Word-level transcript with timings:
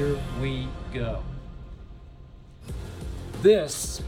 Here 0.00 0.18
we 0.40 0.66
go. 0.94 1.22
This 3.42 4.00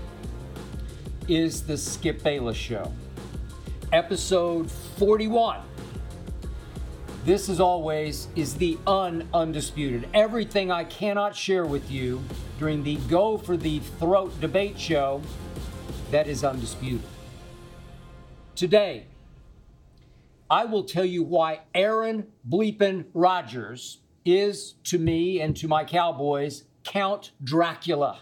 is 1.29 1.65
the 1.65 1.77
Skip 1.77 2.23
Bayless 2.23 2.57
Show, 2.57 2.91
episode 3.93 4.71
41. 4.71 5.61
This, 7.27 7.51
as 7.51 7.61
always, 7.61 8.29
is 8.37 8.55
the 8.55 8.79
un 8.87 9.29
undisputed. 9.35 10.09
Everything 10.15 10.71
I 10.71 10.85
cannot 10.85 11.37
share 11.37 11.67
with 11.67 11.91
you 11.91 12.23
during 12.59 12.83
the 12.83 12.97
Go 13.11 13.37
for 13.37 13.59
the 13.59 13.81
Throat 13.99 14.33
debate 14.41 14.81
show 14.81 15.21
that 16.11 16.27
is 16.27 16.43
undisputed. 16.43 17.07
Today, 18.55 19.09
I 20.49 20.65
will 20.65 20.85
tell 20.85 21.05
you 21.05 21.23
why 21.23 21.61
Aaron 21.75 22.29
Bleepin 22.49 23.05
Rodgers 23.13 23.99
is, 24.25 24.75
to 24.85 24.99
me 24.99 25.41
and 25.41 25.57
to 25.57 25.69
my 25.69 25.85
Cowboys, 25.85 26.65
Count 26.85 27.33
Dracula. 27.43 28.21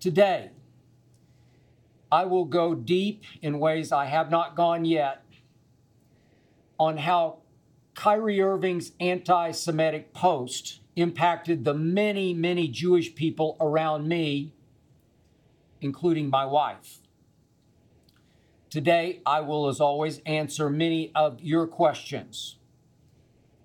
Today, 0.00 0.50
I 2.10 2.24
will 2.26 2.44
go 2.44 2.74
deep 2.74 3.24
in 3.42 3.58
ways 3.58 3.90
I 3.90 4.06
have 4.06 4.30
not 4.30 4.54
gone 4.54 4.84
yet 4.84 5.24
on 6.78 6.98
how 6.98 7.38
Kyrie 7.94 8.40
Irving's 8.40 8.92
anti 9.00 9.50
Semitic 9.52 10.12
post 10.12 10.80
impacted 10.96 11.64
the 11.64 11.74
many, 11.74 12.34
many 12.34 12.68
Jewish 12.68 13.14
people 13.14 13.56
around 13.60 14.06
me, 14.08 14.52
including 15.80 16.30
my 16.30 16.44
wife. 16.44 16.98
Today, 18.70 19.20
I 19.24 19.40
will, 19.40 19.68
as 19.68 19.80
always, 19.80 20.20
answer 20.26 20.68
many 20.68 21.12
of 21.14 21.40
your 21.40 21.66
questions. 21.66 22.56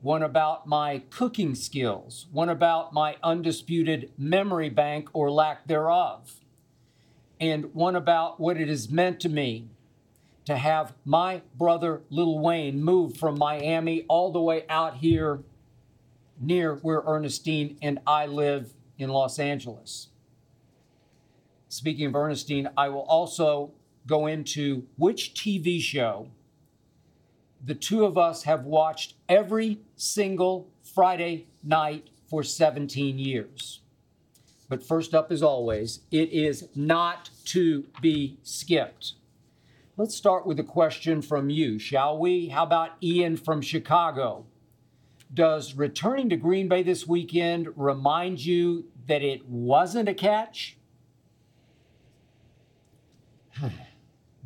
One 0.02 0.24
about 0.24 0.66
my 0.66 1.04
cooking 1.10 1.56
skills, 1.56 2.28
one 2.32 2.50
about 2.50 2.94
my 2.94 3.18
undisputed 3.22 4.12
memory 4.18 4.70
bank 4.70 5.10
or 5.14 5.30
lack 5.30 5.68
thereof, 5.68 6.40
and 7.40 7.74
one 7.74 7.96
about 7.96 8.40
what 8.40 8.58
it 8.58 8.70
has 8.70 8.90
meant 8.90 9.20
to 9.22 9.30
me 9.30 9.68
to 10.46 10.56
have 10.56 10.94
my 11.06 11.42
brother 11.56 12.02
Lil 12.10 12.40
Wayne 12.40 12.82
move 12.82 13.18
from 13.18 13.38
Miami 13.38 14.06
all 14.08 14.32
the 14.32 14.42
way 14.42 14.66
out 14.70 14.98
here 14.98 15.44
near 16.40 16.76
where 16.76 17.04
Ernestine 17.06 17.78
and 17.82 18.00
I 18.08 18.26
live 18.26 18.74
in 18.98 19.10
Los 19.10 19.38
Angeles. 19.38 20.08
Speaking 21.68 22.08
of 22.08 22.16
Ernestine, 22.16 22.70
I 22.78 22.90
will 22.90 23.02
also 23.02 23.72
go 24.08 24.26
into 24.28 24.88
which 24.98 25.34
TV 25.34 25.80
show 25.80 26.30
the 27.64 27.76
two 27.76 28.06
of 28.06 28.18
us 28.18 28.44
have 28.44 28.66
watched 28.66 29.16
every 29.28 29.80
single 29.96 30.70
Friday 30.82 31.48
night 31.64 32.10
for 32.30 32.44
17 32.44 33.20
years. 33.20 33.82
But 34.70 34.84
first 34.84 35.16
up, 35.16 35.32
as 35.32 35.42
always, 35.42 36.02
it 36.12 36.32
is 36.32 36.70
not 36.76 37.32
to 37.46 37.86
be 38.02 38.38
skipped. 38.44 39.14
Let's 39.98 40.16
start 40.16 40.46
with 40.46 40.60
a 40.60 40.64
question 40.64 41.22
from 41.22 41.50
you, 41.50 41.80
shall 41.80 42.18
we? 42.18 42.48
How 42.50 42.64
about 42.64 42.92
Ian 43.04 43.36
from 43.36 43.62
Chicago? 43.62 44.46
Does 45.34 45.74
returning 45.74 46.30
to 46.30 46.38
Green 46.38 46.68
Bay 46.68 46.84
this 46.84 47.06
weekend 47.08 47.68
remind 47.76 48.46
you 48.46 48.86
that 49.08 49.22
it 49.24 49.48
wasn't 49.50 50.08
a 50.08 50.14
catch? 50.14 50.78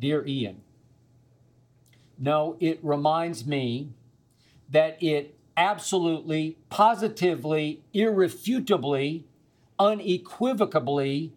Dear 0.00 0.26
Ian, 0.26 0.63
no, 2.18 2.56
it 2.60 2.78
reminds 2.82 3.46
me 3.46 3.90
that 4.70 5.02
it 5.02 5.36
absolutely, 5.56 6.56
positively, 6.70 7.82
irrefutably, 7.92 9.24
unequivocally 9.78 11.32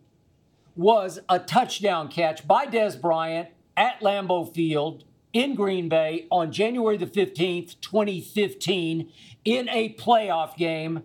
was 0.76 1.20
a 1.28 1.40
touchdown 1.40 2.08
catch 2.08 2.48
by 2.48 2.66
Dez 2.66 3.00
Bryant 3.00 3.50
at 3.76 4.00
Lambeau 4.02 4.54
Field 4.54 5.04
in 5.34 5.56
Green 5.56 5.90
Bay 5.90 6.28
on 6.32 6.52
January 6.52 6.98
the 6.98 7.06
15th, 7.06 7.80
2015, 7.82 9.12
in 9.46 9.70
a 9.70 9.94
playoff 9.94 10.56
game 10.56 11.04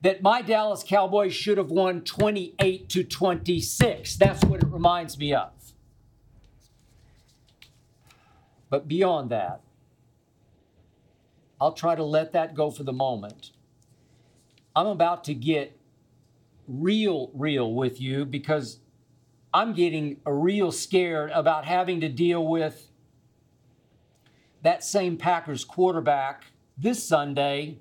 that 0.00 0.22
my 0.22 0.42
Dallas 0.42 0.84
Cowboys 0.86 1.34
should 1.34 1.58
have 1.58 1.70
won 1.70 2.02
28 2.02 2.88
to 2.88 3.04
26. 3.04 4.16
That's 4.16 4.44
what 4.44 4.62
it 4.62 4.68
reminds 4.68 5.18
me 5.18 5.34
of. 5.34 5.57
But 8.70 8.88
beyond 8.88 9.30
that, 9.30 9.60
I'll 11.60 11.72
try 11.72 11.94
to 11.94 12.04
let 12.04 12.32
that 12.32 12.54
go 12.54 12.70
for 12.70 12.84
the 12.84 12.92
moment. 12.92 13.50
I'm 14.76 14.86
about 14.86 15.24
to 15.24 15.34
get 15.34 15.76
real, 16.68 17.30
real 17.34 17.72
with 17.72 18.00
you 18.00 18.24
because 18.24 18.78
I'm 19.52 19.72
getting 19.72 20.20
a 20.24 20.32
real 20.32 20.70
scared 20.70 21.30
about 21.30 21.64
having 21.64 22.00
to 22.02 22.08
deal 22.08 22.46
with 22.46 22.90
that 24.62 24.84
same 24.84 25.16
Packers 25.16 25.64
quarterback 25.64 26.44
this 26.76 27.02
Sunday 27.02 27.78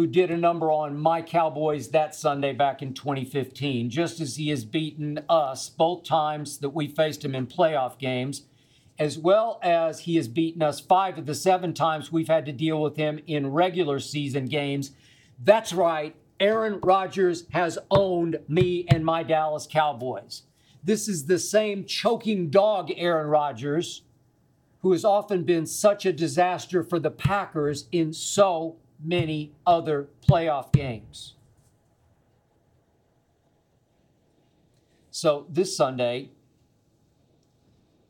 who 0.00 0.06
did 0.06 0.30
a 0.30 0.36
number 0.38 0.72
on 0.72 0.98
my 0.98 1.20
Cowboys 1.20 1.90
that 1.90 2.14
Sunday 2.14 2.54
back 2.54 2.80
in 2.80 2.94
2015, 2.94 3.90
just 3.90 4.18
as 4.18 4.36
he 4.36 4.48
has 4.48 4.64
beaten 4.64 5.20
us 5.28 5.68
both 5.68 6.04
times 6.04 6.56
that 6.60 6.70
we 6.70 6.88
faced 6.88 7.22
him 7.22 7.34
in 7.34 7.46
playoff 7.46 7.98
games, 7.98 8.44
as 8.98 9.18
well 9.18 9.60
as 9.62 10.00
he 10.00 10.16
has 10.16 10.26
beaten 10.26 10.62
us 10.62 10.80
five 10.80 11.18
of 11.18 11.26
the 11.26 11.34
seven 11.34 11.74
times 11.74 12.10
we've 12.10 12.28
had 12.28 12.46
to 12.46 12.52
deal 12.52 12.80
with 12.80 12.96
him 12.96 13.20
in 13.26 13.52
regular 13.52 13.98
season 13.98 14.46
games. 14.46 14.92
That's 15.38 15.74
right, 15.74 16.16
Aaron 16.40 16.80
Rodgers 16.82 17.44
has 17.50 17.78
owned 17.90 18.38
me 18.48 18.86
and 18.88 19.04
my 19.04 19.22
Dallas 19.22 19.68
Cowboys. 19.70 20.44
This 20.82 21.08
is 21.08 21.26
the 21.26 21.38
same 21.38 21.84
choking 21.84 22.48
dog, 22.48 22.90
Aaron 22.96 23.26
Rodgers, 23.26 24.00
who 24.80 24.92
has 24.92 25.04
often 25.04 25.44
been 25.44 25.66
such 25.66 26.06
a 26.06 26.12
disaster 26.14 26.82
for 26.82 26.98
the 26.98 27.10
Packers 27.10 27.86
in 27.92 28.14
so 28.14 28.76
many 29.02 29.52
other 29.66 30.08
playoff 30.28 30.72
games. 30.72 31.34
So 35.10 35.46
this 35.48 35.76
Sunday, 35.76 36.30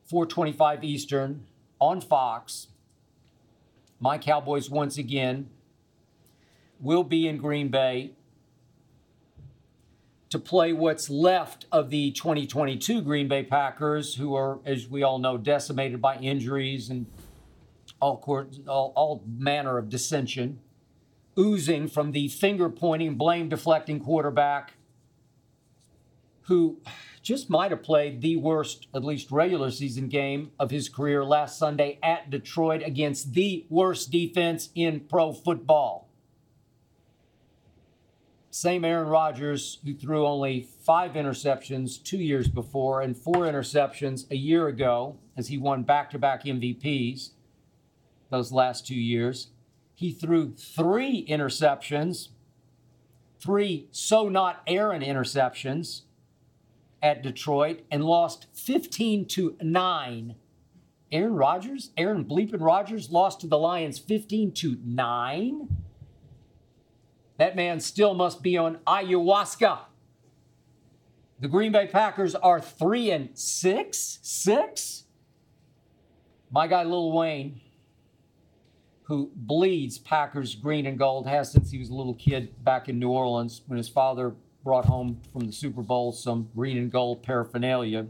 425 0.05 0.83
Eastern 0.83 1.45
on 1.79 2.01
Fox, 2.01 2.67
my 3.99 4.17
Cowboys 4.17 4.69
once 4.69 4.97
again 4.97 5.49
will 6.79 7.03
be 7.03 7.27
in 7.27 7.37
Green 7.37 7.69
Bay 7.69 8.11
to 10.29 10.39
play 10.39 10.71
what's 10.71 11.09
left 11.09 11.65
of 11.71 11.89
the 11.89 12.11
2022 12.11 13.01
Green 13.01 13.27
Bay 13.27 13.43
Packers, 13.43 14.15
who 14.15 14.33
are, 14.33 14.59
as 14.65 14.87
we 14.87 15.03
all 15.03 15.19
know, 15.19 15.37
decimated 15.37 16.01
by 16.01 16.17
injuries 16.17 16.89
and 16.89 17.05
all, 17.99 18.17
court, 18.17 18.57
all, 18.67 18.93
all 18.95 19.23
manner 19.27 19.77
of 19.77 19.89
dissension, 19.89 20.59
oozing 21.37 21.87
from 21.87 22.11
the 22.11 22.27
finger 22.27 22.69
pointing, 22.69 23.15
blame 23.15 23.49
deflecting 23.49 23.99
quarterback 23.99 24.73
who 26.43 26.81
just 27.21 27.49
might 27.49 27.71
have 27.71 27.83
played 27.83 28.21
the 28.21 28.35
worst, 28.35 28.87
at 28.93 29.03
least 29.03 29.31
regular 29.31 29.69
season 29.71 30.07
game 30.07 30.51
of 30.59 30.71
his 30.71 30.89
career 30.89 31.23
last 31.23 31.57
Sunday 31.57 31.99
at 32.01 32.29
Detroit 32.29 32.81
against 32.85 33.33
the 33.33 33.65
worst 33.69 34.11
defense 34.11 34.69
in 34.75 35.01
pro 35.01 35.31
football. 35.31 36.09
Same 38.49 38.83
Aaron 38.83 39.07
Rodgers, 39.07 39.79
who 39.85 39.93
threw 39.93 40.27
only 40.27 40.67
five 40.83 41.13
interceptions 41.13 42.03
two 42.03 42.17
years 42.17 42.49
before 42.49 43.01
and 43.01 43.15
four 43.15 43.45
interceptions 43.45 44.29
a 44.29 44.35
year 44.35 44.67
ago 44.67 45.17
as 45.37 45.47
he 45.47 45.57
won 45.57 45.83
back 45.83 46.09
to 46.09 46.19
back 46.19 46.43
MVPs 46.43 47.29
those 48.29 48.51
last 48.51 48.85
two 48.85 48.95
years. 48.95 49.51
He 50.01 50.11
threw 50.11 50.55
three 50.55 51.23
interceptions, 51.29 52.29
three 53.39 53.87
so 53.91 54.29
not 54.29 54.63
Aaron 54.65 55.03
interceptions 55.03 56.01
at 57.03 57.21
Detroit 57.21 57.81
and 57.91 58.03
lost 58.03 58.47
15 58.51 59.27
to 59.27 59.55
9. 59.61 60.33
Aaron 61.11 61.35
Rodgers, 61.35 61.91
Aaron 61.95 62.25
Bleepin 62.25 62.61
Rodgers 62.61 63.11
lost 63.11 63.41
to 63.41 63.47
the 63.47 63.59
Lions 63.59 63.99
15 63.99 64.53
to 64.53 64.79
9. 64.83 65.67
That 67.37 67.55
man 67.55 67.79
still 67.79 68.15
must 68.15 68.41
be 68.41 68.57
on 68.57 68.79
ayahuasca. 68.87 69.81
The 71.41 71.47
Green 71.47 71.71
Bay 71.71 71.85
Packers 71.85 72.33
are 72.33 72.59
3 72.59 73.11
and 73.11 73.29
6. 73.37 74.19
6. 74.19 75.03
My 76.49 76.65
guy 76.65 76.85
Lil 76.85 77.11
Wayne 77.11 77.61
who 79.11 79.29
bleeds 79.35 79.97
Packers 79.97 80.55
green 80.55 80.85
and 80.85 80.97
gold, 80.97 81.27
has 81.27 81.51
since 81.51 81.69
he 81.69 81.77
was 81.77 81.89
a 81.89 81.93
little 81.93 82.13
kid 82.13 82.63
back 82.63 82.87
in 82.87 82.97
New 82.97 83.09
Orleans 83.09 83.61
when 83.67 83.75
his 83.75 83.89
father 83.89 84.35
brought 84.63 84.85
home 84.85 85.19
from 85.33 85.45
the 85.45 85.51
Super 85.51 85.81
Bowl 85.81 86.13
some 86.13 86.47
green 86.55 86.77
and 86.77 86.89
gold 86.89 87.21
paraphernalia. 87.21 88.07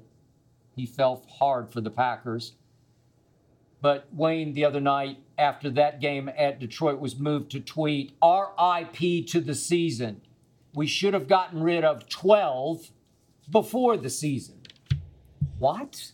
He 0.75 0.85
fell 0.85 1.25
hard 1.39 1.73
for 1.73 1.81
the 1.81 1.89
Packers. 1.89 2.53
But 3.81 4.09
Wayne, 4.13 4.53
the 4.53 4.63
other 4.63 4.79
night 4.79 5.17
after 5.39 5.71
that 5.71 6.01
game 6.01 6.29
at 6.37 6.59
Detroit, 6.59 6.99
was 6.99 7.17
moved 7.17 7.49
to 7.53 7.59
tweet 7.59 8.15
RIP 8.23 9.25
to 9.25 9.41
the 9.43 9.55
season. 9.55 10.21
We 10.75 10.85
should 10.85 11.15
have 11.15 11.27
gotten 11.27 11.63
rid 11.63 11.83
of 11.83 12.09
12 12.09 12.91
before 13.49 13.97
the 13.97 14.11
season. 14.11 14.61
What? 15.57 16.11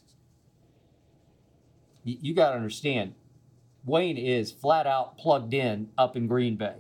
You, 2.06 2.18
you 2.22 2.34
got 2.34 2.52
to 2.52 2.56
understand, 2.56 3.16
Wayne 3.88 4.18
is 4.18 4.52
flat 4.52 4.86
out 4.86 5.18
plugged 5.18 5.54
in 5.54 5.90
up 5.98 6.18
in 6.18 6.28
Green 6.28 6.58
Bay. 6.58 6.76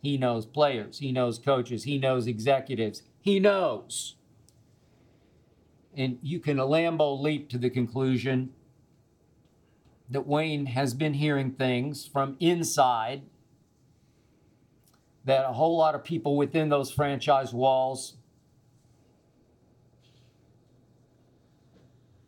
He 0.00 0.16
knows 0.16 0.46
players, 0.46 0.98
he 0.98 1.12
knows 1.12 1.38
coaches, 1.38 1.84
he 1.84 1.98
knows 1.98 2.26
executives, 2.26 3.02
he 3.20 3.38
knows. 3.38 4.16
And 5.94 6.18
you 6.22 6.40
can 6.40 6.58
a 6.58 6.64
Lambeau 6.64 7.20
leap 7.20 7.50
to 7.50 7.58
the 7.58 7.68
conclusion 7.68 8.50
that 10.08 10.26
Wayne 10.26 10.66
has 10.66 10.94
been 10.94 11.14
hearing 11.14 11.52
things 11.52 12.06
from 12.06 12.36
inside 12.40 13.22
that 15.24 15.44
a 15.44 15.52
whole 15.52 15.76
lot 15.76 15.94
of 15.94 16.02
people 16.02 16.36
within 16.36 16.70
those 16.70 16.90
franchise 16.90 17.52
walls 17.52 18.14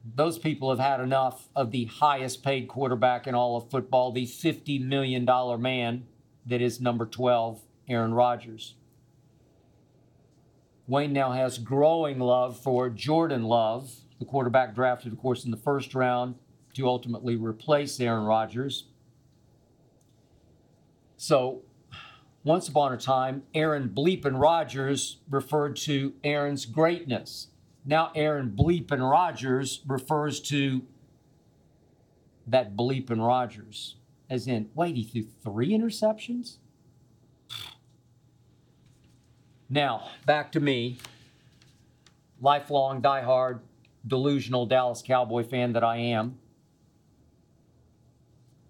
those 0.05 0.39
people 0.39 0.71
have 0.71 0.79
had 0.79 1.01
enough 1.01 1.49
of 1.55 1.71
the 1.71 1.85
highest 1.85 2.43
paid 2.43 2.69
quarterback 2.69 3.27
in 3.27 3.35
all 3.35 3.57
of 3.57 3.71
football, 3.71 4.13
the 4.13 4.27
$50 4.27 4.85
million 4.85 5.27
man 5.61 6.07
that 6.47 6.63
is 6.63 6.81
number 6.81 7.05
12, 7.07 7.61
Aaron 7.89 8.15
Rodgers. 8.15 8.75
Wayne 10.87 11.13
now 11.13 11.33
has 11.33 11.59
growing 11.59 12.19
love 12.19 12.59
for 12.59 12.89
Jordan 12.89 13.45
Love, 13.45 13.93
the 14.19 14.25
quarterback 14.25 14.75
drafted, 14.75 15.13
of 15.13 15.19
course, 15.19 15.45
in 15.45 15.51
the 15.51 15.57
first 15.57 15.95
round 15.95 16.35
to 16.75 16.89
ultimately 16.89 17.37
replace 17.37 18.01
Aaron 18.01 18.25
Rodgers. 18.25 18.87
So, 21.17 21.63
once 22.43 22.69
upon 22.69 22.93
a 22.93 22.97
time, 22.97 23.43
Aaron 23.55 23.91
Bleepin 23.91 24.41
Rodgers 24.41 25.19
referred 25.29 25.77
to 25.77 26.15
Aaron's 26.25 26.65
greatness. 26.65 27.49
Now, 27.85 28.13
Aaron 28.15 28.55
Bleepin 28.57 29.01
Rodgers 29.01 29.81
refers 29.87 30.41
to 30.43 30.83
that 32.47 32.77
Bleepin 32.77 33.25
Rodgers, 33.25 33.97
as 34.29 34.47
in, 34.47 34.69
wait, 34.75 34.97
he 34.97 35.05
threw 35.05 35.23
three 35.43 35.71
interceptions? 35.71 36.57
Now, 39.69 40.11
back 40.27 40.53
to 40.53 40.61
me, 40.61 40.99
lifelong, 42.41 43.01
diehard, 43.01 43.61
delusional 44.07 44.67
Dallas 44.67 45.03
Cowboy 45.03 45.45
fan 45.45 45.73
that 45.75 45.85
I 45.85 45.97
am. 45.97 46.39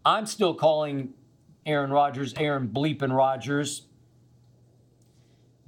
I'm 0.04 0.26
still 0.26 0.54
calling 0.54 1.14
Aaron 1.66 1.90
Rodgers 1.90 2.34
Aaron 2.36 2.68
Bleepin 2.68 3.14
Rodgers 3.16 3.86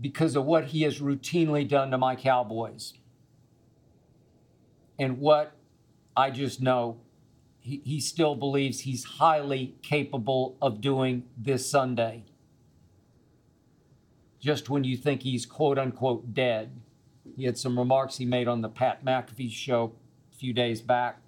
because 0.00 0.36
of 0.36 0.44
what 0.44 0.66
he 0.66 0.82
has 0.82 1.00
routinely 1.00 1.66
done 1.66 1.90
to 1.90 1.98
my 1.98 2.16
Cowboys. 2.16 2.94
And 4.98 5.18
what 5.18 5.52
I 6.16 6.30
just 6.30 6.60
know 6.60 6.98
he, 7.62 7.80
he 7.84 8.00
still 8.00 8.34
believes 8.34 8.80
he's 8.80 9.04
highly 9.04 9.76
capable 9.82 10.56
of 10.60 10.80
doing 10.80 11.24
this 11.36 11.68
Sunday. 11.70 12.24
Just 14.40 14.68
when 14.68 14.82
you 14.82 14.96
think 14.96 15.22
he's 15.22 15.46
quote 15.46 15.78
unquote 15.78 16.34
dead. 16.34 16.80
He 17.36 17.44
had 17.44 17.56
some 17.56 17.78
remarks 17.78 18.16
he 18.16 18.26
made 18.26 18.48
on 18.48 18.60
the 18.60 18.68
Pat 18.68 19.04
McAfee 19.04 19.50
show 19.52 19.92
a 20.32 20.36
few 20.36 20.52
days 20.52 20.82
back 20.82 21.20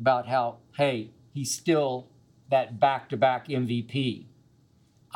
about 0.00 0.26
how, 0.26 0.56
hey, 0.76 1.10
he's 1.34 1.52
still 1.52 2.08
that 2.50 2.80
back 2.80 3.10
to 3.10 3.16
back 3.16 3.48
MVP. 3.48 4.24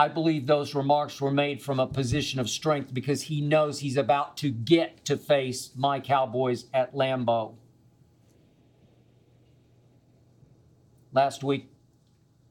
I 0.00 0.06
believe 0.06 0.46
those 0.46 0.76
remarks 0.76 1.20
were 1.20 1.32
made 1.32 1.60
from 1.60 1.80
a 1.80 1.86
position 1.86 2.38
of 2.38 2.48
strength 2.48 2.94
because 2.94 3.22
he 3.22 3.40
knows 3.40 3.80
he's 3.80 3.96
about 3.96 4.36
to 4.38 4.50
get 4.50 5.04
to 5.06 5.16
face 5.16 5.72
my 5.74 5.98
Cowboys 5.98 6.66
at 6.72 6.94
Lambeau. 6.94 7.56
Last 11.12 11.43
week 11.43 11.69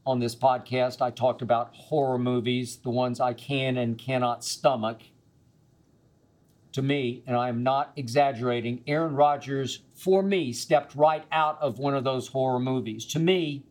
on 0.06 0.20
this 0.20 0.36
podcast, 0.36 1.02
I 1.02 1.10
talked 1.10 1.42
about 1.42 1.74
horror 1.74 2.20
movies, 2.20 2.78
the 2.78 2.90
ones 2.90 3.22
I 3.22 3.32
can 3.32 3.78
and 3.78 3.98
cannot 3.98 4.44
stomach. 4.44 5.04
To 6.74 6.82
me, 6.82 7.24
and 7.26 7.38
I 7.38 7.48
am 7.48 7.64
not 7.64 7.94
exaggerating, 7.96 8.84
Aaron 8.88 9.16
Rodgers, 9.16 9.84
for 9.96 10.22
me, 10.22 10.52
stepped 10.52 10.96
right 10.96 11.24
out 11.32 11.58
of 11.62 11.80
one 11.80 11.96
of 11.96 12.04
those 12.04 12.28
horror 12.28 12.60
movies. 12.60 13.06
To 13.06 13.20
me, 13.20 13.64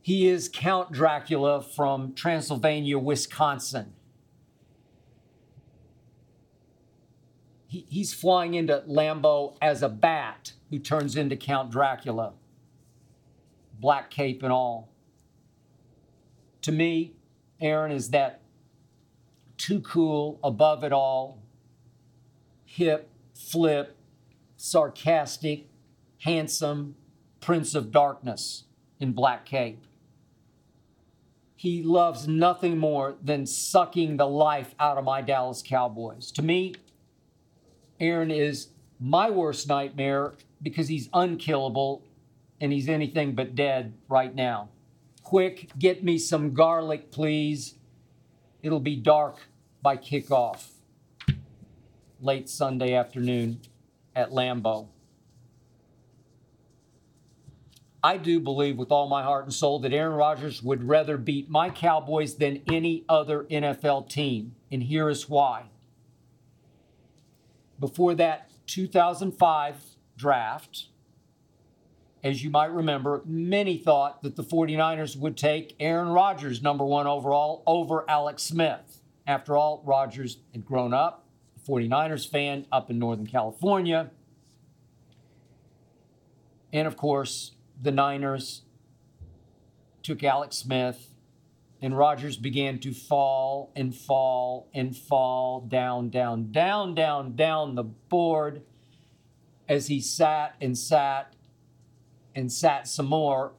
he 0.00 0.28
is 0.28 0.48
Count 0.48 0.92
Dracula 0.92 1.62
from 1.62 2.14
Transylvania, 2.14 2.98
Wisconsin. 2.98 3.92
He, 7.66 7.84
he's 7.88 8.14
flying 8.14 8.54
into 8.54 8.82
Lambeau 8.86 9.56
as 9.60 9.82
a 9.82 9.88
bat 9.88 10.52
who 10.70 10.78
turns 10.78 11.16
into 11.16 11.36
Count 11.36 11.70
Dracula, 11.70 12.32
black 13.78 14.10
cape 14.10 14.42
and 14.42 14.52
all. 14.52 14.88
To 16.62 16.72
me, 16.72 17.14
Aaron 17.60 17.92
is 17.92 18.10
that 18.10 18.40
too 19.56 19.80
cool, 19.80 20.38
above 20.42 20.84
it 20.84 20.92
all, 20.92 21.42
hip, 22.64 23.10
flip, 23.34 23.96
sarcastic, 24.56 25.66
handsome 26.20 26.94
prince 27.40 27.74
of 27.74 27.90
darkness 27.90 28.64
in 29.00 29.12
black 29.12 29.44
cape. 29.44 29.84
He 31.56 31.82
loves 31.82 32.28
nothing 32.28 32.78
more 32.78 33.16
than 33.22 33.44
sucking 33.46 34.16
the 34.16 34.28
life 34.28 34.74
out 34.78 34.96
of 34.96 35.04
my 35.04 35.22
Dallas 35.22 35.62
Cowboys. 35.66 36.30
To 36.32 36.42
me, 36.42 36.74
Aaron 37.98 38.30
is 38.30 38.68
my 39.00 39.28
worst 39.30 39.68
nightmare 39.68 40.34
because 40.62 40.88
he's 40.88 41.08
unkillable 41.12 42.04
and 42.60 42.72
he's 42.72 42.88
anything 42.88 43.34
but 43.34 43.54
dead 43.54 43.94
right 44.08 44.34
now. 44.34 44.68
Quick, 45.22 45.70
get 45.78 46.02
me 46.02 46.18
some 46.18 46.54
garlic, 46.54 47.10
please. 47.10 47.74
It'll 48.62 48.80
be 48.80 48.96
dark 48.96 49.38
by 49.82 49.96
kickoff 49.96 50.70
late 52.20 52.48
Sunday 52.48 52.94
afternoon 52.94 53.60
at 54.14 54.30
Lambeau. 54.30 54.88
I 58.02 58.16
do 58.16 58.38
believe 58.38 58.76
with 58.76 58.92
all 58.92 59.08
my 59.08 59.22
heart 59.22 59.44
and 59.44 59.52
soul 59.52 59.80
that 59.80 59.92
Aaron 59.92 60.14
Rodgers 60.14 60.62
would 60.62 60.84
rather 60.84 61.16
beat 61.16 61.50
my 61.50 61.68
Cowboys 61.68 62.36
than 62.36 62.62
any 62.70 63.04
other 63.08 63.44
NFL 63.44 64.08
team. 64.08 64.54
And 64.70 64.84
here 64.84 65.08
is 65.08 65.28
why. 65.28 65.64
Before 67.80 68.14
that 68.14 68.50
2005 68.66 69.76
draft, 70.16 70.86
as 72.22 72.44
you 72.44 72.50
might 72.50 72.72
remember, 72.72 73.22
many 73.24 73.78
thought 73.78 74.22
that 74.22 74.36
the 74.36 74.44
49ers 74.44 75.16
would 75.16 75.36
take 75.36 75.74
Aaron 75.80 76.08
Rodgers, 76.08 76.62
number 76.62 76.84
one 76.84 77.06
overall, 77.06 77.62
over 77.66 78.08
Alex 78.08 78.42
Smith. 78.44 79.00
After 79.26 79.56
all, 79.56 79.82
Rodgers 79.84 80.38
had 80.52 80.64
grown 80.64 80.94
up, 80.94 81.26
a 81.56 81.70
49ers 81.70 82.28
fan 82.28 82.66
up 82.72 82.90
in 82.90 82.98
Northern 82.98 83.26
California. 83.26 84.10
And 86.72 86.86
of 86.86 86.96
course, 86.96 87.52
the 87.80 87.92
Niners 87.92 88.62
took 90.02 90.22
Alex 90.24 90.56
Smith, 90.56 91.14
and 91.80 91.96
Rodgers 91.96 92.36
began 92.36 92.78
to 92.80 92.92
fall 92.92 93.70
and 93.76 93.94
fall 93.94 94.68
and 94.74 94.96
fall 94.96 95.60
down, 95.60 96.10
down, 96.10 96.50
down, 96.50 96.94
down, 96.94 97.36
down 97.36 97.74
the 97.74 97.84
board 97.84 98.62
as 99.68 99.86
he 99.86 100.00
sat 100.00 100.54
and 100.60 100.76
sat 100.76 101.34
and 102.34 102.50
sat 102.50 102.88
some 102.88 103.06
more 103.06 103.52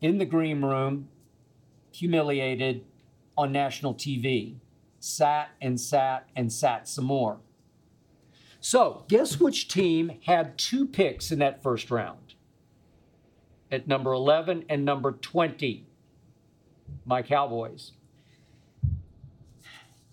in 0.00 0.18
the 0.18 0.24
green 0.24 0.62
room, 0.62 1.08
humiliated 1.92 2.84
on 3.36 3.52
national 3.52 3.94
TV. 3.94 4.56
Sat 4.98 5.50
and 5.60 5.80
sat 5.80 6.28
and 6.36 6.52
sat 6.52 6.88
some 6.88 7.04
more. 7.04 7.38
So, 8.60 9.04
guess 9.08 9.40
which 9.40 9.66
team 9.66 10.20
had 10.26 10.56
two 10.56 10.86
picks 10.86 11.32
in 11.32 11.40
that 11.40 11.62
first 11.62 11.90
round? 11.90 12.21
At 13.72 13.88
number 13.88 14.12
11 14.12 14.66
and 14.68 14.84
number 14.84 15.12
20, 15.12 15.86
my 17.04 17.22
Cowboys. 17.22 17.92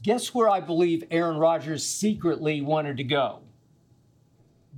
Guess 0.02 0.34
where 0.34 0.50
I 0.50 0.62
believe 0.62 1.04
Aaron 1.12 1.38
Rodgers 1.38 1.86
secretly 1.86 2.62
wanted 2.62 2.98
to 2.98 3.04
go? 3.04 3.42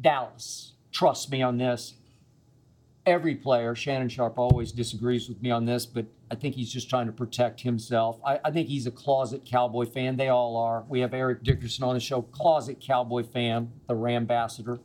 Dallas. 0.01 0.73
Trust 0.91 1.31
me 1.31 1.41
on 1.41 1.57
this 1.57 1.93
every 3.05 3.35
player, 3.35 3.75
Shannon 3.75 4.09
Sharpe 4.09 4.37
always 4.37 4.71
disagrees 4.71 5.27
with 5.27 5.41
me 5.41 5.51
on 5.51 5.65
this, 5.65 5.85
but 5.85 6.05
I 6.29 6.35
think 6.35 6.55
he's 6.55 6.71
just 6.71 6.89
trying 6.89 7.07
to 7.07 7.11
protect 7.11 7.61
himself. 7.61 8.19
I, 8.25 8.39
I, 8.45 8.51
think 8.51 8.67
he's 8.67 8.87
a 8.87 8.91
closet 8.91 9.43
Cowboy 9.45 9.85
fan. 9.85 10.17
They 10.17 10.29
all 10.29 10.55
are. 10.57 10.85
We 10.87 11.01
have 11.01 11.13
Eric 11.13 11.43
Dickerson 11.43 11.83
on 11.83 11.93
the 11.93 11.99
show, 11.99 12.21
closet 12.21 12.79
Cowboy 12.79 13.23
fan, 13.23 13.71
the 13.87 13.95
Rambassador. 13.95 14.79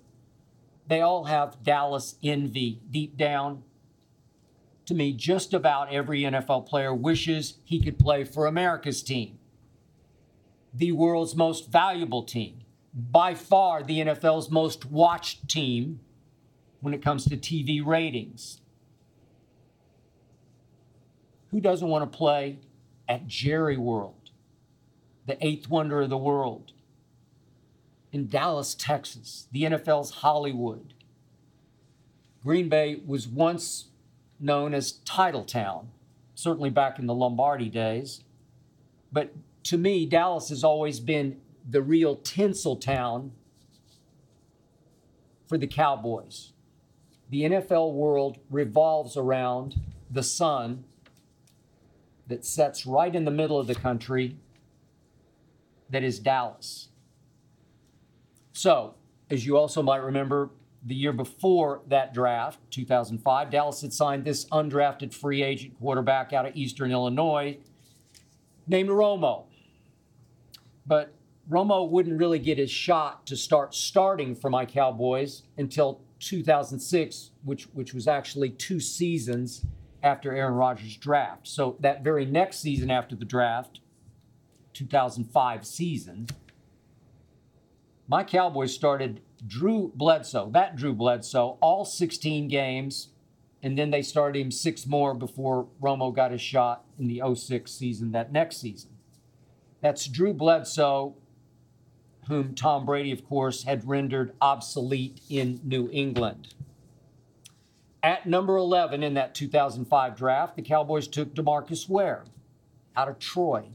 They 0.88 1.00
all 1.00 1.24
have 1.24 1.62
Dallas 1.62 2.16
envy 2.22 2.80
deep 2.90 3.16
down. 3.16 3.62
To 4.86 4.94
me, 4.94 5.12
just 5.12 5.52
about 5.52 5.92
every 5.92 6.22
NFL 6.22 6.66
player 6.66 6.94
wishes 6.94 7.54
he 7.64 7.80
could 7.80 7.98
play 7.98 8.22
for 8.24 8.46
America's 8.46 9.02
team, 9.02 9.38
the 10.72 10.92
world's 10.92 11.34
most 11.34 11.70
valuable 11.70 12.22
team, 12.22 12.60
by 12.94 13.34
far 13.34 13.82
the 13.82 13.98
NFL's 13.98 14.50
most 14.50 14.86
watched 14.86 15.48
team 15.48 16.00
when 16.80 16.94
it 16.94 17.02
comes 17.02 17.24
to 17.24 17.36
TV 17.36 17.84
ratings. 17.84 18.60
Who 21.50 21.60
doesn't 21.60 21.88
want 21.88 22.10
to 22.10 22.16
play 22.16 22.60
at 23.08 23.26
Jerry 23.26 23.76
World, 23.76 24.30
the 25.26 25.44
eighth 25.44 25.68
wonder 25.68 26.02
of 26.02 26.10
the 26.10 26.16
world, 26.16 26.72
in 28.12 28.28
Dallas, 28.28 28.74
Texas, 28.74 29.48
the 29.50 29.62
NFL's 29.62 30.10
Hollywood? 30.10 30.94
Green 32.42 32.68
Bay 32.68 33.00
was 33.04 33.26
once 33.26 33.86
known 34.38 34.74
as 34.74 35.00
Titletown, 35.04 35.86
certainly 36.34 36.70
back 36.70 36.98
in 36.98 37.06
the 37.06 37.14
Lombardi 37.14 37.68
days. 37.68 38.24
But 39.12 39.32
to 39.64 39.78
me, 39.78 40.06
Dallas 40.06 40.48
has 40.50 40.62
always 40.62 41.00
been 41.00 41.40
the 41.68 41.82
real 41.82 42.16
tinsel 42.16 42.76
town 42.76 43.32
for 45.48 45.58
the 45.58 45.66
Cowboys 45.66 46.52
the 47.28 47.42
NFL 47.42 47.92
world 47.92 48.38
revolves 48.50 49.16
around 49.16 49.80
the 50.10 50.22
sun 50.22 50.84
that 52.28 52.44
sets 52.44 52.86
right 52.86 53.14
in 53.14 53.24
the 53.24 53.30
middle 53.30 53.58
of 53.58 53.66
the 53.66 53.74
country, 53.74 54.36
that 55.90 56.02
is 56.02 56.18
Dallas. 56.18 56.88
So, 58.52 58.94
as 59.30 59.46
you 59.46 59.56
also 59.56 59.82
might 59.82 59.98
remember, 59.98 60.50
the 60.86 60.94
year 60.94 61.12
before 61.12 61.82
that 61.88 62.14
draft, 62.14 62.60
2005, 62.70 63.50
Dallas 63.50 63.80
had 63.80 63.92
signed 63.92 64.24
this 64.24 64.44
undrafted 64.46 65.12
free 65.12 65.42
agent 65.42 65.76
quarterback 65.80 66.32
out 66.32 66.46
of 66.46 66.54
Eastern 66.56 66.92
Illinois 66.92 67.58
named 68.68 68.88
Romo. 68.88 69.46
But 70.86 71.12
Romo 71.50 71.90
wouldn't 71.90 72.18
really 72.20 72.38
get 72.38 72.58
his 72.58 72.70
shot 72.70 73.26
to 73.26 73.36
start 73.36 73.74
starting 73.74 74.36
for 74.36 74.48
my 74.48 74.64
Cowboys 74.64 75.42
until 75.58 76.00
2006, 76.20 77.32
which 77.44 77.64
which 77.72 77.92
was 77.92 78.06
actually 78.06 78.50
two 78.50 78.78
seasons 78.78 79.66
after 80.04 80.32
Aaron 80.32 80.54
Rodgers' 80.54 80.96
draft. 80.96 81.48
So 81.48 81.76
that 81.80 82.04
very 82.04 82.24
next 82.24 82.58
season 82.58 82.92
after 82.92 83.16
the 83.16 83.24
draft, 83.24 83.80
2005 84.72 85.66
season, 85.66 86.28
my 88.06 88.22
Cowboys 88.22 88.72
started 88.72 89.20
Drew 89.46 89.92
Bledsoe, 89.94 90.50
that 90.50 90.76
Drew 90.76 90.94
Bledsoe, 90.94 91.58
all 91.60 91.84
16 91.84 92.48
games, 92.48 93.08
and 93.62 93.78
then 93.78 93.90
they 93.90 94.02
started 94.02 94.40
him 94.40 94.50
six 94.50 94.86
more 94.86 95.14
before 95.14 95.68
Romo 95.82 96.14
got 96.14 96.30
his 96.32 96.40
shot 96.40 96.84
in 96.98 97.08
the 97.08 97.22
06 97.34 97.70
season, 97.70 98.12
that 98.12 98.32
next 98.32 98.58
season. 98.58 98.90
That's 99.80 100.06
Drew 100.06 100.32
Bledsoe 100.32 101.14
whom 102.26 102.54
Tom 102.54 102.84
Brady, 102.84 103.12
of 103.12 103.24
course, 103.26 103.64
had 103.64 103.88
rendered 103.88 104.32
obsolete 104.40 105.20
in 105.28 105.60
New 105.62 105.88
England. 105.92 106.54
At 108.02 108.26
number 108.26 108.56
11 108.56 109.02
in 109.02 109.14
that 109.14 109.34
2005 109.34 110.16
draft, 110.16 110.56
the 110.56 110.62
Cowboys 110.62 111.08
took 111.08 111.34
DeMarcus 111.34 111.88
Ware 111.88 112.24
out 112.96 113.08
of 113.08 113.18
Troy. 113.18 113.66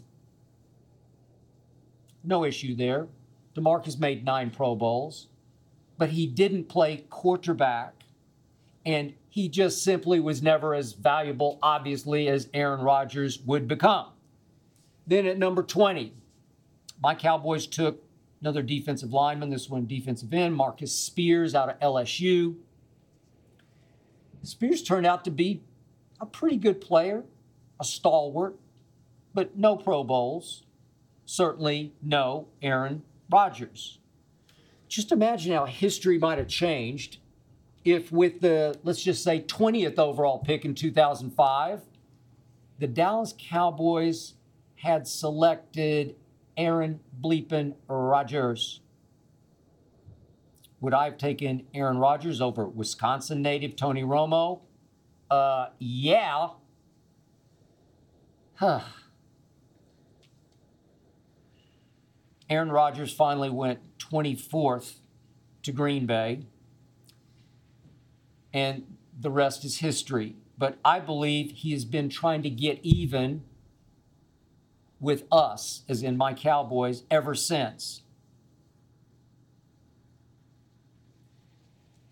No 2.24 2.46
issue 2.46 2.76
there. 2.76 3.08
DeMarcus 3.56 4.00
made 4.00 4.24
nine 4.24 4.50
Pro 4.50 4.76
Bowls, 4.76 5.28
but 6.02 6.10
he 6.10 6.26
didn't 6.26 6.64
play 6.64 7.06
quarterback, 7.12 7.94
and 8.88 9.14
he 9.30 9.48
just 9.48 9.84
simply 9.84 10.20
was 10.20 10.42
never 10.42 10.74
as 10.74 10.94
valuable, 10.94 11.60
obviously, 11.62 12.28
as 12.28 12.50
Aaron 12.56 12.82
Rodgers 12.82 13.40
would 13.42 13.68
become. 13.68 14.08
Then 15.06 15.28
at 15.28 15.38
number 15.38 15.62
20, 15.62 16.12
my 17.04 17.14
Cowboys 17.14 17.68
took 17.68 18.04
another 18.42 18.64
defensive 18.64 19.14
lineman, 19.14 19.52
this 19.52 19.70
one 19.70 19.86
defensive 19.86 20.34
end, 20.34 20.56
Marcus 20.56 20.92
Spears 20.92 21.54
out 21.54 21.70
of 21.70 21.80
LSU. 21.80 22.56
Spears 24.42 24.82
turned 24.82 25.06
out 25.06 25.24
to 25.26 25.30
be 25.30 25.62
a 26.20 26.26
pretty 26.26 26.58
good 26.58 26.82
player, 26.82 27.24
a 27.80 27.84
stalwart, 27.84 28.56
but 29.36 29.56
no 29.56 29.78
Pro 29.78 30.04
Bowls. 30.04 30.64
Certainly 31.28 31.94
no 32.02 32.48
Aaron 32.64 33.04
Rodgers. 33.30 34.00
Just 34.92 35.14
imagine 35.14 35.54
how 35.54 35.66
history 35.66 36.18
might 36.18 36.38
have 36.38 36.50
changed 36.50 37.20
if, 37.86 38.12
with 38.12 38.42
the, 38.42 38.78
let's 38.84 39.02
just 39.02 39.24
say, 39.24 39.40
20th 39.40 39.98
overall 39.98 40.40
pick 40.40 40.66
in 40.66 40.76
2005, 40.76 41.80
the 42.78 42.88
Dallas 42.88 43.34
Cowboys 43.40 44.34
had 44.76 45.08
selected 45.08 46.18
Aaron 46.58 47.00
Bleepin 47.22 47.76
Rodgers. 47.88 48.82
Would 50.82 50.94
I 50.94 51.06
have 51.06 51.18
taken 51.18 51.68
Aaron 51.74 51.98
Rodgers 51.98 52.42
over 52.42 52.68
Wisconsin 52.68 53.42
native 53.42 53.78
Tony 53.78 54.04
Romo? 54.04 54.60
Uh, 55.30 55.68
yeah. 55.80 56.50
Huh. 58.56 58.82
Aaron 62.50 62.70
Rodgers 62.70 63.14
finally 63.14 63.50
went 63.50 63.80
24th 64.12 64.96
to 65.64 65.72
Green 65.72 66.06
Bay, 66.06 66.42
and 68.54 68.98
the 69.20 69.30
rest 69.30 69.64
is 69.64 69.80
history. 69.80 70.36
But 70.58 70.78
I 70.84 71.00
believe 71.00 71.52
he 71.52 71.72
has 71.72 71.86
been 71.86 72.10
trying 72.10 72.44
to 72.44 72.50
get 72.50 72.80
even 72.84 73.44
with 75.00 75.24
us, 75.32 75.84
as 75.90 76.04
in 76.04 76.18
my 76.18 76.34
Cowboys, 76.34 77.04
ever 77.10 77.34
since. 77.34 78.04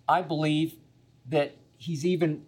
I 0.07 0.23
believe 0.23 0.75
that 1.27 1.55
he's 1.77 2.03
even 2.05 2.43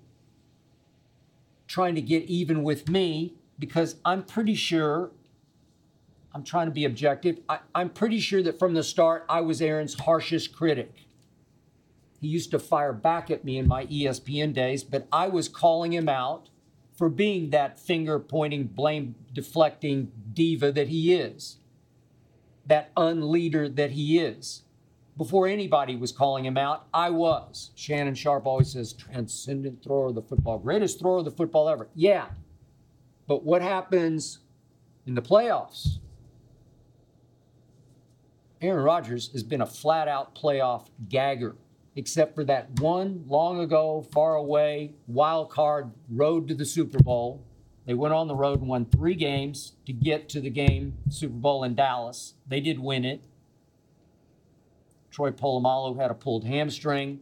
trying 1.67 1.93
to 1.96 2.01
get 2.01 2.24
even 2.24 2.63
with 2.63 2.89
me 2.89 3.36
because 3.60 3.98
I'm 4.03 4.24
pretty 4.24 4.55
sure, 4.55 5.12
I'm 6.33 6.43
trying 6.43 6.67
to 6.67 6.71
be 6.71 6.85
objective, 6.85 7.39
I, 7.50 7.59
am 7.75 7.89
pretty 7.89 8.19
sure 8.19 8.41
that 8.43 8.59
from 8.59 8.73
the 8.73 8.83
start 8.83 9.25
I 9.29 9.41
was 9.41 9.61
Aaron's 9.61 9.95
harshest 9.95 10.53
critic. 10.55 11.07
He 12.19 12.27
used 12.27 12.51
to 12.51 12.59
fire 12.59 12.93
back 12.93 13.31
at 13.31 13.43
me 13.43 13.57
in 13.57 13.67
my 13.67 13.85
ESPN 13.88 14.53
days, 14.53 14.83
but 14.83 15.07
I 15.11 15.27
was 15.27 15.50
calling 15.50 15.93
him 15.93 16.07
out 16.09 16.50
for 16.93 17.09
being 17.09 17.50
that 17.50 17.79
finger 17.79 18.19
pointing, 18.19 18.65
blame 18.67 19.15
deflecting 19.33 20.11
diva 20.33 20.71
that 20.71 20.89
he 20.89 21.13
is. 21.13 21.57
that 22.65 22.91
unleader 22.95 23.67
that 23.69 23.91
he 23.91 24.19
is. 24.19 24.63
Before 25.17 25.47
anybody 25.47 25.95
was 25.95 26.11
calling 26.11 26.45
him 26.45 26.57
out, 26.57 26.88
I 26.93 27.09
was. 27.09 27.71
Shannon 27.75 28.15
Sharpe 28.15 28.45
always 28.45 28.71
says, 28.71 28.93
transcendent 28.93 29.83
thrower 29.83 30.07
of 30.07 30.15
the 30.15 30.21
football, 30.21 30.57
greatest 30.59 31.00
thrower 31.00 31.19
of 31.19 31.25
the 31.25 31.31
football 31.31 31.67
ever. 31.69 31.89
Yeah. 31.95 32.27
But 33.27 33.43
what 33.43 33.61
happens 33.61 34.39
in 35.05 35.15
the 35.15 35.21
playoffs? 35.21 36.00
Aaron 38.62 38.84
Rodgers 38.84 39.32
has 39.32 39.41
been 39.41 39.62
a 39.62 39.65
flat 39.65 40.08
out 40.08 40.36
playoff 40.36 40.88
gagger, 41.10 41.56
except 41.96 42.36
for 42.36 42.44
that 42.44 42.80
one 42.80 43.25
long 43.27 43.60
ago, 43.60 44.06
far 44.13 44.36
away 44.36 44.94
wild 45.08 45.50
card 45.50 45.91
road 46.10 46.48
to 46.48 46.53
the 46.53 46.65
Super 46.65 47.00
Bowl. 47.00 47.44
They 47.88 47.96
went 47.96 48.13
on 48.13 48.27
the 48.27 48.36
road 48.36 48.60
and 48.60 48.70
won 48.70 48.86
three 48.86 49.15
games 49.15 49.74
to 49.88 49.94
get 49.94 50.30
to 50.30 50.39
the 50.39 50.51
game, 50.51 50.98
Super 51.10 51.34
Bowl 51.34 51.63
in 51.63 51.74
Dallas. 51.74 52.36
They 52.48 52.60
did 52.60 52.77
win 52.77 53.03
it. 53.03 53.24
Troy 55.10 55.32
Polamalu 55.32 56.00
had 56.00 56.12
a 56.12 56.13
pulled 56.13 56.46
hamstring. 56.46 57.22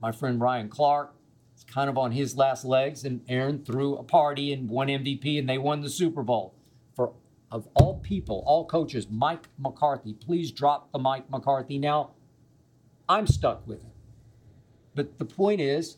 My 0.00 0.12
friend 0.12 0.38
Ryan 0.38 0.68
Clark 0.68 1.14
is 1.56 1.64
kind 1.64 1.88
of 1.88 1.96
on 1.96 2.12
his 2.12 2.36
last 2.36 2.66
legs, 2.66 3.04
and 3.04 3.22
Aaron 3.26 3.64
threw 3.64 3.96
a 3.96 4.02
party 4.02 4.52
and 4.52 4.68
won 4.68 4.88
MVP, 4.88 5.38
and 5.38 5.48
they 5.48 5.58
won 5.58 5.80
the 5.80 5.88
Super 5.88 6.22
Bowl. 6.22 6.54
Of 7.50 7.68
all 7.74 7.98
people, 7.98 8.44
all 8.46 8.64
coaches, 8.64 9.08
Mike 9.10 9.48
McCarthy, 9.58 10.14
please 10.14 10.52
drop 10.52 10.92
the 10.92 10.98
Mike 10.98 11.28
McCarthy. 11.30 11.78
Now, 11.78 12.10
I'm 13.08 13.26
stuck 13.26 13.66
with 13.66 13.80
it. 13.80 13.92
But 14.94 15.18
the 15.18 15.24
point 15.24 15.60
is, 15.60 15.96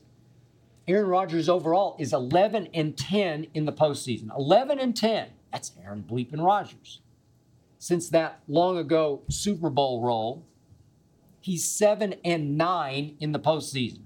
Aaron 0.88 1.08
Rodgers 1.08 1.48
overall 1.48 1.96
is 1.98 2.12
11 2.12 2.68
and 2.74 2.96
10 2.96 3.48
in 3.54 3.66
the 3.66 3.72
postseason. 3.72 4.34
11 4.36 4.78
and 4.78 4.96
10. 4.96 5.28
That's 5.52 5.72
Aaron 5.84 6.04
Bleeping 6.08 6.44
Rodgers. 6.44 7.00
Since 7.78 8.08
that 8.10 8.40
long 8.48 8.78
ago 8.78 9.22
Super 9.28 9.68
Bowl 9.68 10.02
role, 10.02 10.46
he's 11.40 11.68
7 11.68 12.14
and 12.24 12.56
9 12.56 13.16
in 13.20 13.32
the 13.32 13.40
postseason. 13.40 14.02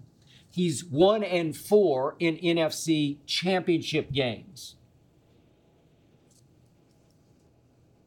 He's 0.50 0.84
1 0.84 1.22
and 1.22 1.54
4 1.54 2.16
in 2.18 2.36
NFC 2.38 3.18
championship 3.26 4.10
games. 4.12 4.75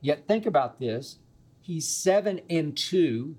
Yet 0.01 0.27
think 0.27 0.45
about 0.45 0.79
this. 0.79 1.17
He's 1.61 1.87
7 1.87 2.41
and 2.49 2.75
2 2.75 3.35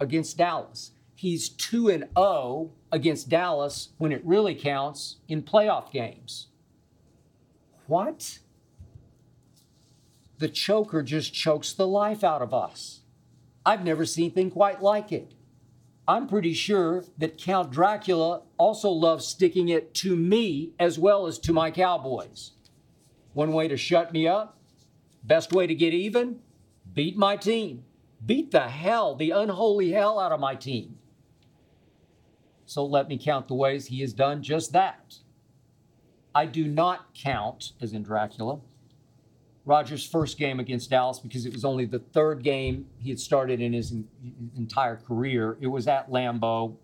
against 0.00 0.36
Dallas. 0.36 0.92
He's 1.14 1.48
2 1.48 1.88
and 1.88 2.04
0 2.16 2.72
against 2.92 3.28
Dallas 3.28 3.90
when 3.98 4.12
it 4.12 4.24
really 4.24 4.54
counts 4.54 5.16
in 5.28 5.42
playoff 5.42 5.90
games. 5.90 6.48
What? 7.86 8.40
The 10.38 10.48
choker 10.48 11.02
just 11.02 11.32
chokes 11.32 11.72
the 11.72 11.86
life 11.86 12.22
out 12.22 12.42
of 12.42 12.52
us. 12.52 13.00
I've 13.64 13.84
never 13.84 14.04
seen 14.04 14.26
anything 14.26 14.50
quite 14.50 14.82
like 14.82 15.10
it. 15.10 15.32
I'm 16.08 16.28
pretty 16.28 16.52
sure 16.52 17.04
that 17.18 17.38
Count 17.38 17.72
Dracula 17.72 18.42
also 18.58 18.90
loves 18.90 19.26
sticking 19.26 19.68
it 19.68 19.92
to 19.94 20.14
me 20.14 20.72
as 20.78 20.98
well 20.98 21.26
as 21.26 21.38
to 21.40 21.52
my 21.52 21.70
Cowboys. 21.70 22.52
One 23.32 23.52
way 23.52 23.66
to 23.66 23.76
shut 23.76 24.12
me 24.12 24.28
up, 24.28 24.56
best 25.26 25.52
way 25.52 25.66
to 25.66 25.74
get 25.74 25.94
even, 25.94 26.40
beat 26.92 27.16
my 27.16 27.36
team. 27.36 27.84
Beat 28.24 28.50
the 28.50 28.68
hell, 28.68 29.14
the 29.14 29.30
unholy 29.30 29.92
hell 29.92 30.18
out 30.18 30.32
of 30.32 30.40
my 30.40 30.54
team. 30.54 30.98
So 32.64 32.84
let 32.84 33.08
me 33.08 33.18
count 33.18 33.46
the 33.48 33.54
ways 33.54 33.86
he 33.86 34.00
has 34.00 34.12
done 34.12 34.42
just 34.42 34.72
that. 34.72 35.16
I 36.34 36.46
do 36.46 36.66
not 36.66 37.14
count, 37.14 37.72
as 37.80 37.92
in 37.92 38.02
Dracula, 38.02 38.60
Rodgers' 39.64 40.06
first 40.06 40.38
game 40.38 40.60
against 40.60 40.90
Dallas 40.90 41.18
because 41.18 41.46
it 41.46 41.52
was 41.52 41.64
only 41.64 41.84
the 41.86 41.98
third 41.98 42.42
game 42.42 42.86
he 42.98 43.10
had 43.10 43.18
started 43.18 43.60
in 43.60 43.72
his 43.72 43.92
en- 43.92 44.08
entire 44.56 44.96
career. 44.96 45.56
It 45.60 45.66
was 45.66 45.88
at 45.88 46.10
Lambeau 46.10 46.76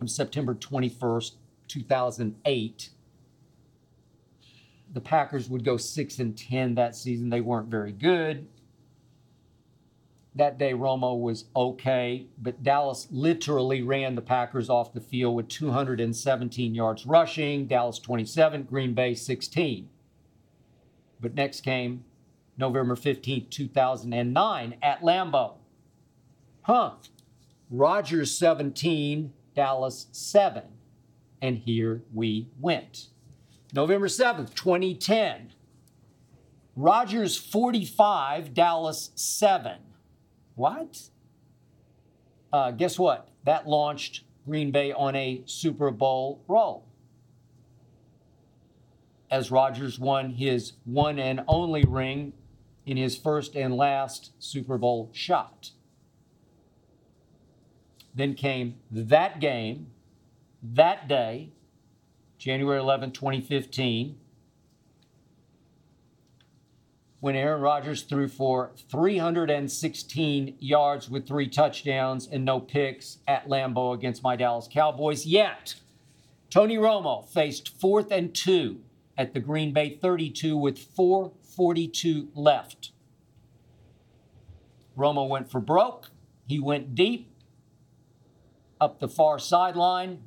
on 0.00 0.08
September 0.08 0.54
21st, 0.54 1.32
2008. 1.68 2.90
The 4.98 5.04
Packers 5.04 5.48
would 5.48 5.62
go 5.62 5.76
6 5.76 6.18
and 6.18 6.36
10 6.36 6.74
that 6.74 6.96
season. 6.96 7.30
They 7.30 7.40
weren't 7.40 7.68
very 7.68 7.92
good. 7.92 8.48
That 10.34 10.58
day, 10.58 10.72
Romo 10.72 11.20
was 11.20 11.44
okay, 11.54 12.26
but 12.36 12.64
Dallas 12.64 13.06
literally 13.12 13.80
ran 13.80 14.16
the 14.16 14.22
Packers 14.22 14.68
off 14.68 14.92
the 14.92 15.00
field 15.00 15.36
with 15.36 15.46
217 15.46 16.74
yards 16.74 17.06
rushing, 17.06 17.68
Dallas 17.68 18.00
27, 18.00 18.64
Green 18.64 18.92
Bay 18.92 19.14
16. 19.14 19.88
But 21.20 21.36
next 21.36 21.60
came 21.60 22.02
November 22.56 22.96
15th, 22.96 23.50
2009 23.50 24.78
at 24.82 25.02
Lambeau. 25.02 25.58
Huh. 26.62 26.94
Rodgers 27.70 28.36
17, 28.36 29.32
Dallas 29.54 30.08
7. 30.10 30.64
And 31.40 31.58
here 31.58 32.02
we 32.12 32.48
went. 32.58 33.10
November 33.72 34.08
7th, 34.08 34.54
2010. 34.54 35.52
Rodgers 36.76 37.36
45, 37.36 38.54
Dallas 38.54 39.10
7. 39.14 39.78
What? 40.54 41.10
Uh, 42.52 42.70
guess 42.70 42.98
what? 42.98 43.28
That 43.44 43.66
launched 43.66 44.22
Green 44.46 44.70
Bay 44.70 44.92
on 44.92 45.14
a 45.16 45.42
Super 45.44 45.90
Bowl 45.90 46.42
roll 46.48 46.88
as 49.30 49.50
Rodgers 49.50 49.98
won 49.98 50.30
his 50.30 50.72
one 50.84 51.18
and 51.18 51.42
only 51.46 51.84
ring 51.84 52.32
in 52.86 52.96
his 52.96 53.16
first 53.16 53.54
and 53.54 53.76
last 53.76 54.32
Super 54.38 54.78
Bowl 54.78 55.10
shot. 55.12 55.72
Then 58.14 58.34
came 58.34 58.76
that 58.90 59.40
game, 59.40 59.88
that 60.62 61.08
day, 61.08 61.50
January 62.38 62.78
11, 62.78 63.10
2015, 63.10 64.16
when 67.20 67.34
Aaron 67.34 67.60
Rodgers 67.60 68.02
threw 68.02 68.28
for 68.28 68.70
316 68.90 70.56
yards 70.60 71.10
with 71.10 71.26
three 71.26 71.48
touchdowns 71.48 72.28
and 72.28 72.44
no 72.44 72.60
picks 72.60 73.18
at 73.26 73.48
Lambeau 73.48 73.92
against 73.92 74.22
my 74.22 74.36
Dallas 74.36 74.68
Cowboys. 74.72 75.26
Yet, 75.26 75.74
Tony 76.48 76.76
Romo 76.76 77.28
faced 77.28 77.80
fourth 77.80 78.12
and 78.12 78.32
two 78.32 78.82
at 79.16 79.34
the 79.34 79.40
Green 79.40 79.72
Bay 79.72 79.90
32 79.90 80.56
with 80.56 80.78
442 80.78 82.28
left. 82.34 82.92
Romo 84.96 85.28
went 85.28 85.50
for 85.50 85.60
broke. 85.60 86.10
He 86.46 86.60
went 86.60 86.94
deep 86.94 87.34
up 88.80 89.00
the 89.00 89.08
far 89.08 89.40
sideline 89.40 90.22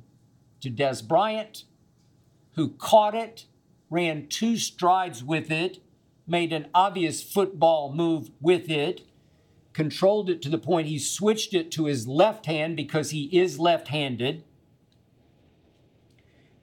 to 0.60 0.70
Dez 0.70 1.06
Bryant, 1.06 1.64
who 2.54 2.70
caught 2.70 3.14
it, 3.14 3.46
ran 3.90 4.26
two 4.28 4.56
strides 4.56 5.22
with 5.22 5.50
it, 5.50 5.78
made 6.26 6.52
an 6.52 6.68
obvious 6.74 7.22
football 7.22 7.92
move 7.92 8.30
with 8.40 8.70
it, 8.70 9.02
controlled 9.72 10.28
it 10.30 10.42
to 10.42 10.48
the 10.48 10.58
point 10.58 10.86
he 10.86 10.98
switched 10.98 11.54
it 11.54 11.70
to 11.72 11.86
his 11.86 12.06
left 12.06 12.46
hand 12.46 12.76
because 12.76 13.10
he 13.10 13.24
is 13.36 13.58
left 13.58 13.88
handed 13.88 14.44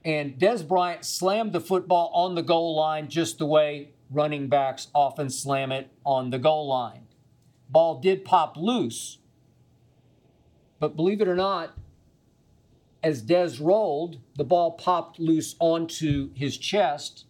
and 0.06 0.40
Dez 0.40 0.68
Bryant 0.68 1.04
slammed 1.06 1.54
the 1.54 1.60
football 1.60 2.10
on 2.14 2.36
the 2.36 2.42
goal 2.42 2.76
line 2.76 3.10
just 3.10 3.38
the 3.38 3.46
way 3.46 3.92
running 4.10 4.48
backs 4.48 4.88
often 4.96 5.30
slam 5.30 5.72
it 5.72 5.92
on 6.06 6.30
the 6.30 6.40
goal 6.40 6.68
line. 6.68 7.08
Ball 7.70 8.00
did 8.00 8.26
pop 8.26 8.58
loose, 8.58 9.20
but 10.80 10.96
believe 10.96 11.22
it 11.22 11.28
or 11.28 11.36
not, 11.36 11.78
as 13.04 13.24
Dez 13.24 13.64
rolled, 13.64 14.20
the 14.36 14.44
ball 14.44 14.72
popped 14.72 15.20
loose 15.20 15.56
onto 15.60 16.34
his 16.34 16.58
chest 16.58 17.26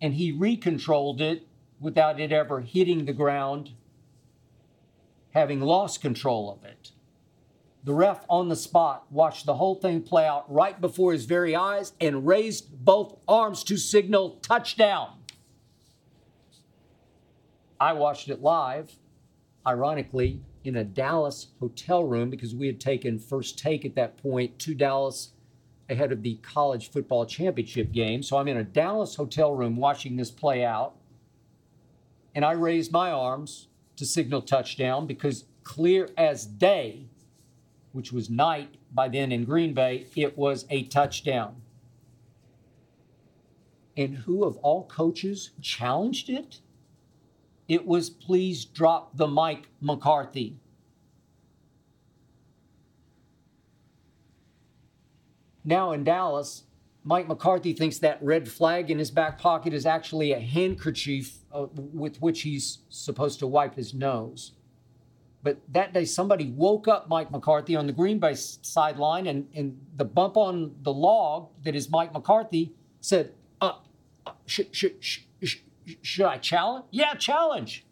and 0.00 0.14
he 0.14 0.32
recontrolled 0.32 1.20
it 1.20 1.46
without 1.78 2.18
it 2.18 2.32
ever 2.32 2.60
hitting 2.60 3.04
the 3.04 3.12
ground, 3.12 3.72
having 5.32 5.60
lost 5.60 6.00
control 6.00 6.50
of 6.50 6.64
it. 6.64 6.92
The 7.84 7.94
ref 7.94 8.24
on 8.28 8.48
the 8.48 8.56
spot 8.56 9.06
watched 9.10 9.46
the 9.46 9.54
whole 9.54 9.74
thing 9.74 10.02
play 10.02 10.26
out 10.26 10.50
right 10.52 10.78
before 10.78 11.12
his 11.12 11.24
very 11.24 11.56
eyes 11.56 11.94
and 12.00 12.26
raised 12.26 12.84
both 12.84 13.16
arms 13.26 13.64
to 13.64 13.76
signal 13.78 14.38
touchdown. 14.42 15.18
I 17.78 17.94
watched 17.94 18.28
it 18.28 18.42
live, 18.42 18.98
ironically, 19.66 20.42
in 20.64 20.76
a 20.76 20.84
Dallas 20.84 21.48
hotel 21.58 22.04
room 22.04 22.30
because 22.30 22.54
we 22.54 22.66
had 22.66 22.80
taken 22.80 23.18
first 23.18 23.58
take 23.58 23.84
at 23.84 23.94
that 23.94 24.16
point 24.16 24.58
to 24.60 24.74
Dallas 24.74 25.30
ahead 25.88 26.12
of 26.12 26.22
the 26.22 26.36
college 26.36 26.90
football 26.90 27.26
championship 27.26 27.92
game. 27.92 28.22
So 28.22 28.36
I'm 28.36 28.48
in 28.48 28.56
a 28.56 28.64
Dallas 28.64 29.16
hotel 29.16 29.54
room 29.54 29.76
watching 29.76 30.16
this 30.16 30.30
play 30.30 30.64
out. 30.64 30.94
And 32.34 32.44
I 32.44 32.52
raised 32.52 32.92
my 32.92 33.10
arms 33.10 33.68
to 33.96 34.06
signal 34.06 34.42
touchdown 34.42 35.06
because 35.06 35.44
clear 35.64 36.08
as 36.16 36.46
day, 36.46 37.08
which 37.92 38.12
was 38.12 38.30
night 38.30 38.76
by 38.92 39.08
then 39.08 39.32
in 39.32 39.44
Green 39.44 39.74
Bay, 39.74 40.06
it 40.14 40.38
was 40.38 40.64
a 40.70 40.84
touchdown. 40.84 41.56
And 43.96 44.18
who 44.18 44.44
of 44.44 44.56
all 44.58 44.84
coaches 44.84 45.50
challenged 45.60 46.30
it? 46.30 46.60
It 47.70 47.86
was 47.86 48.10
please 48.10 48.64
drop 48.64 49.16
the 49.16 49.28
mic, 49.28 49.68
McCarthy. 49.80 50.56
Now 55.64 55.92
in 55.92 56.02
Dallas, 56.02 56.64
Mike 57.04 57.28
McCarthy 57.28 57.72
thinks 57.72 57.98
that 57.98 58.20
red 58.24 58.48
flag 58.48 58.90
in 58.90 58.98
his 58.98 59.12
back 59.12 59.38
pocket 59.38 59.72
is 59.72 59.86
actually 59.86 60.32
a 60.32 60.40
handkerchief 60.40 61.44
uh, 61.52 61.66
with 61.76 62.20
which 62.20 62.42
he's 62.42 62.78
supposed 62.88 63.38
to 63.38 63.46
wipe 63.46 63.76
his 63.76 63.94
nose. 63.94 64.50
But 65.44 65.58
that 65.68 65.94
day, 65.94 66.06
somebody 66.06 66.50
woke 66.50 66.88
up 66.88 67.08
Mike 67.08 67.30
McCarthy 67.30 67.76
on 67.76 67.86
the 67.86 67.92
Green 67.92 68.18
Bay 68.18 68.34
sideline, 68.34 69.28
and, 69.28 69.46
and 69.54 69.80
the 69.94 70.04
bump 70.04 70.36
on 70.36 70.74
the 70.82 70.92
log 70.92 71.50
that 71.62 71.76
is 71.76 71.88
Mike 71.88 72.12
McCarthy 72.12 72.74
said, 73.00 73.32
uh, 73.60 73.74
uh 74.26 74.32
should, 74.46 74.74
should, 74.74 74.96
should, 76.02 76.26
I 76.26 76.38
challenge? 76.38 76.86
Yeah, 76.90 77.14
challenge. 77.14 77.86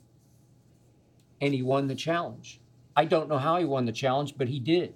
And 1.41 1.55
he 1.55 1.63
won 1.63 1.87
the 1.87 1.95
challenge. 1.95 2.61
I 2.97 3.05
don't 3.05 3.29
know 3.29 3.39
how 3.39 3.59
he 3.59 3.65
won 3.65 3.85
the 3.85 3.93
challenge, 3.93 4.35
but 4.37 4.49
he 4.49 4.59
did. 4.59 4.95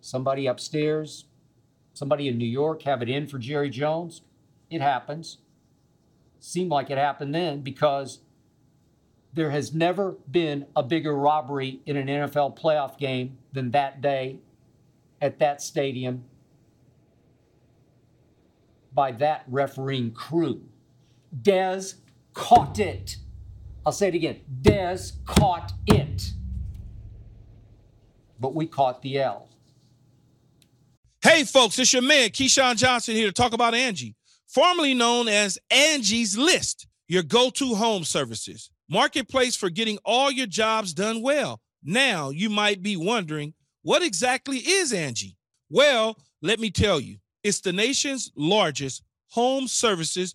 Somebody 0.00 0.46
upstairs, 0.46 1.26
somebody 1.92 2.28
in 2.28 2.38
New 2.38 2.46
York 2.46 2.82
have 2.82 3.02
it 3.02 3.08
in 3.08 3.26
for 3.26 3.38
Jerry 3.38 3.70
Jones. 3.70 4.22
It 4.70 4.80
happens. 4.80 5.38
Seemed 6.38 6.70
like 6.70 6.90
it 6.90 6.98
happened 6.98 7.34
then 7.34 7.60
because 7.60 8.20
there 9.32 9.50
has 9.50 9.74
never 9.74 10.12
been 10.30 10.66
a 10.74 10.82
bigger 10.82 11.14
robbery 11.14 11.80
in 11.84 11.96
an 11.96 12.06
NFL 12.06 12.58
playoff 12.58 12.96
game 12.96 13.36
than 13.52 13.72
that 13.72 14.00
day 14.00 14.38
at 15.20 15.38
that 15.40 15.60
stadium 15.60 16.24
by 18.94 19.12
that 19.12 19.44
refereeing 19.48 20.10
crew. 20.10 20.62
Dez 21.42 21.94
caught 22.34 22.78
it. 22.78 23.16
I'll 23.84 23.92
say 23.92 24.08
it 24.08 24.14
again. 24.14 24.40
Dez 24.62 25.12
caught 25.24 25.72
it. 25.86 26.30
But 28.40 28.54
we 28.54 28.66
caught 28.66 29.02
the 29.02 29.18
L. 29.20 29.48
Hey, 31.22 31.44
folks, 31.44 31.78
it's 31.78 31.92
your 31.92 32.02
man, 32.02 32.30
Keyshawn 32.30 32.76
Johnson, 32.76 33.14
here 33.14 33.26
to 33.26 33.32
talk 33.32 33.52
about 33.52 33.74
Angie, 33.74 34.14
formerly 34.46 34.94
known 34.94 35.28
as 35.28 35.58
Angie's 35.70 36.36
List, 36.36 36.86
your 37.08 37.22
go 37.22 37.50
to 37.50 37.74
home 37.74 38.04
services. 38.04 38.70
Marketplace 38.88 39.56
for 39.56 39.68
getting 39.70 39.98
all 40.04 40.30
your 40.30 40.46
jobs 40.46 40.94
done 40.94 41.22
well. 41.22 41.60
Now, 41.82 42.30
you 42.30 42.48
might 42.50 42.82
be 42.82 42.96
wondering, 42.96 43.54
what 43.82 44.02
exactly 44.02 44.58
is 44.58 44.92
Angie? 44.92 45.36
Well, 45.68 46.16
let 46.42 46.60
me 46.60 46.70
tell 46.70 47.00
you, 47.00 47.18
it's 47.42 47.60
the 47.60 47.72
nation's 47.72 48.30
largest 48.36 49.02
home 49.30 49.66
services 49.66 50.34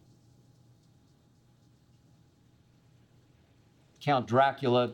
Count 4.01 4.27
Dracula 4.27 4.93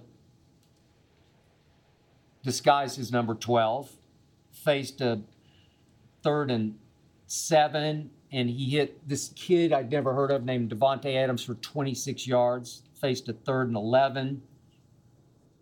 disguised 2.43 2.99
as 2.99 3.11
number 3.11 3.33
12, 3.33 3.91
faced 4.51 5.01
a 5.01 5.21
third 6.23 6.51
and 6.51 6.77
seven, 7.25 8.09
and 8.31 8.49
he 8.49 8.69
hit 8.69 9.07
this 9.07 9.29
kid 9.35 9.71
I'd 9.71 9.91
never 9.91 10.13
heard 10.13 10.31
of 10.31 10.43
named 10.43 10.71
Davante 10.71 11.15
Adams 11.15 11.43
for 11.43 11.55
26 11.55 12.27
yards, 12.27 12.83
faced 12.99 13.29
a 13.29 13.33
third 13.33 13.67
and 13.67 13.77
11. 13.77 14.41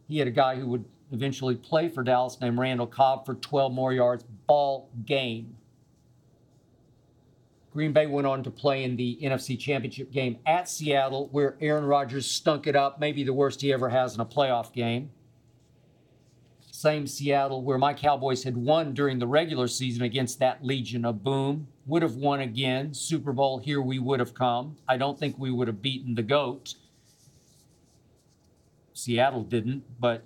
He 0.07 0.17
had 0.17 0.27
a 0.27 0.31
guy 0.31 0.55
who 0.55 0.67
would 0.67 0.85
eventually 1.11 1.55
play 1.55 1.87
for 1.87 2.03
Dallas 2.03 2.39
named 2.41 2.57
Randall 2.57 2.87
Cobb 2.87 3.25
for 3.25 3.35
12 3.35 3.73
more 3.73 3.93
yards, 3.93 4.23
ball 4.47 4.89
game. 5.05 5.55
Green 7.75 7.91
Bay 7.91 8.07
went 8.07 8.25
on 8.25 8.41
to 8.41 8.49
play 8.49 8.85
in 8.85 8.95
the 8.95 9.19
NFC 9.21 9.59
Championship 9.59 10.09
game 10.09 10.37
at 10.45 10.69
Seattle, 10.69 11.27
where 11.33 11.57
Aaron 11.59 11.83
Rodgers 11.83 12.25
stunk 12.25 12.67
it 12.67 12.75
up, 12.75 13.01
maybe 13.01 13.21
the 13.25 13.33
worst 13.33 13.59
he 13.59 13.73
ever 13.73 13.89
has 13.89 14.15
in 14.15 14.21
a 14.21 14.25
playoff 14.25 14.71
game. 14.71 15.09
Same 16.71 17.05
Seattle, 17.05 17.63
where 17.63 17.77
my 17.77 17.93
Cowboys 17.93 18.45
had 18.45 18.55
won 18.55 18.93
during 18.93 19.19
the 19.19 19.27
regular 19.27 19.67
season 19.67 20.03
against 20.03 20.39
that 20.39 20.63
Legion 20.63 21.03
of 21.03 21.21
Boom, 21.21 21.67
would 21.85 22.01
have 22.01 22.15
won 22.15 22.39
again. 22.39 22.93
Super 22.93 23.33
Bowl, 23.33 23.59
here 23.59 23.81
we 23.81 23.99
would 23.99 24.21
have 24.21 24.33
come. 24.33 24.77
I 24.87 24.95
don't 24.95 25.19
think 25.19 25.37
we 25.37 25.51
would 25.51 25.67
have 25.67 25.81
beaten 25.81 26.15
the 26.15 26.23
GOAT. 26.23 26.75
Seattle 28.93 29.43
didn't, 29.43 29.83
but 29.99 30.23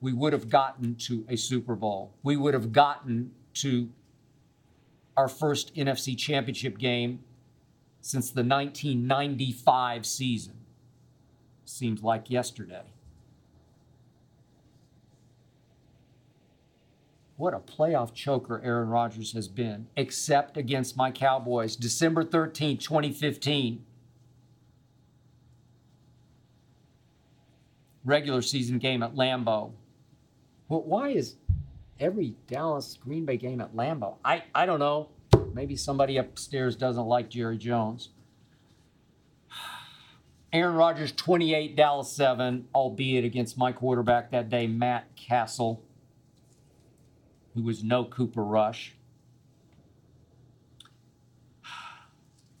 we 0.00 0.12
would 0.12 0.32
have 0.32 0.48
gotten 0.48 0.96
to 0.96 1.24
a 1.28 1.36
Super 1.36 1.76
Bowl. 1.76 2.12
We 2.24 2.36
would 2.36 2.54
have 2.54 2.72
gotten 2.72 3.30
to 3.54 3.88
our 5.20 5.28
first 5.28 5.74
NFC 5.74 6.16
championship 6.16 6.78
game 6.78 7.22
since 8.00 8.30
the 8.30 8.42
1995 8.42 10.06
season. 10.06 10.54
Seems 11.66 12.02
like 12.02 12.30
yesterday. 12.30 12.84
What 17.36 17.52
a 17.52 17.58
playoff 17.58 18.14
choker 18.14 18.62
Aaron 18.64 18.88
Rodgers 18.88 19.32
has 19.32 19.46
been, 19.46 19.88
except 19.94 20.56
against 20.56 20.96
my 20.96 21.10
Cowboys, 21.10 21.76
December 21.76 22.24
13, 22.24 22.78
2015. 22.78 23.84
Regular 28.06 28.40
season 28.40 28.78
game 28.78 29.02
at 29.02 29.14
Lambeau. 29.14 29.72
Well, 30.70 30.82
why 30.82 31.10
is 31.10 31.36
every 32.00 32.34
Dallas 32.48 32.98
Green 33.00 33.24
Bay 33.24 33.36
game 33.36 33.60
at 33.60 33.74
Lambeau. 33.76 34.16
I, 34.24 34.42
I 34.54 34.66
don't 34.66 34.80
know. 34.80 35.10
Maybe 35.52 35.76
somebody 35.76 36.16
upstairs 36.16 36.74
doesn't 36.74 37.06
like 37.06 37.28
Jerry 37.28 37.58
Jones. 37.58 38.08
Aaron 40.52 40.74
Rodgers 40.74 41.12
28, 41.12 41.76
Dallas 41.76 42.10
7, 42.10 42.66
albeit 42.74 43.24
against 43.24 43.56
my 43.56 43.70
quarterback 43.70 44.32
that 44.32 44.48
day, 44.48 44.66
Matt 44.66 45.04
Cassel, 45.14 45.80
who 47.54 47.62
was 47.62 47.84
no 47.84 48.04
Cooper 48.04 48.42
Rush. 48.42 48.94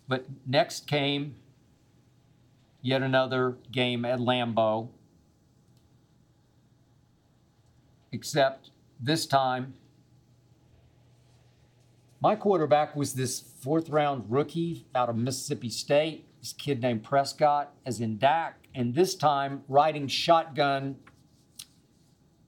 But 0.06 0.26
next 0.46 0.86
came 0.86 1.34
yet 2.82 3.02
another 3.02 3.56
game 3.72 4.04
at 4.04 4.18
Lambeau, 4.20 4.88
except 8.12 8.70
this 9.00 9.26
time, 9.26 9.74
my 12.20 12.36
quarterback 12.36 12.94
was 12.94 13.14
this 13.14 13.40
fourth 13.40 13.88
round 13.88 14.24
rookie 14.28 14.86
out 14.94 15.08
of 15.08 15.16
Mississippi 15.16 15.70
State, 15.70 16.26
this 16.40 16.52
kid 16.52 16.82
named 16.82 17.02
Prescott, 17.02 17.72
as 17.86 18.00
in 18.00 18.18
Dak. 18.18 18.68
And 18.74 18.94
this 18.94 19.14
time, 19.14 19.62
riding 19.68 20.06
shotgun 20.06 20.96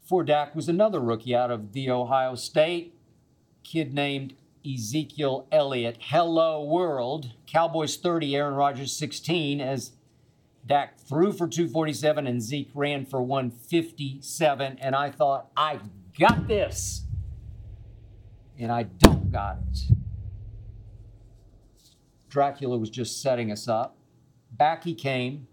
for 0.04 0.22
Dak 0.24 0.54
was 0.54 0.68
another 0.68 1.00
rookie 1.00 1.34
out 1.34 1.50
of 1.50 1.72
the 1.72 1.90
Ohio 1.90 2.34
State, 2.34 2.94
kid 3.62 3.94
named 3.94 4.34
Ezekiel 4.64 5.46
Elliott. 5.50 5.96
Hello, 6.00 6.62
world. 6.62 7.30
Cowboys 7.46 7.96
30, 7.96 8.36
Aaron 8.36 8.54
Rodgers 8.54 8.92
16, 8.92 9.60
as 9.60 9.92
Dak 10.66 10.98
threw 10.98 11.32
for 11.32 11.48
247 11.48 12.26
and 12.26 12.42
Zeke 12.42 12.70
ran 12.74 13.06
for 13.06 13.22
157. 13.22 14.78
And 14.80 14.94
I 14.94 15.10
thought, 15.10 15.50
I 15.56 15.80
got 16.18 16.46
this. 16.48 17.04
And 18.58 18.70
I 18.70 18.84
don't 18.84 19.30
got 19.32 19.58
it. 19.70 19.80
Dracula 22.28 22.78
was 22.78 22.90
just 22.90 23.20
setting 23.20 23.50
us 23.50 23.68
up. 23.68 23.96
Back 24.50 24.84
he 24.84 24.94
came 24.94 25.46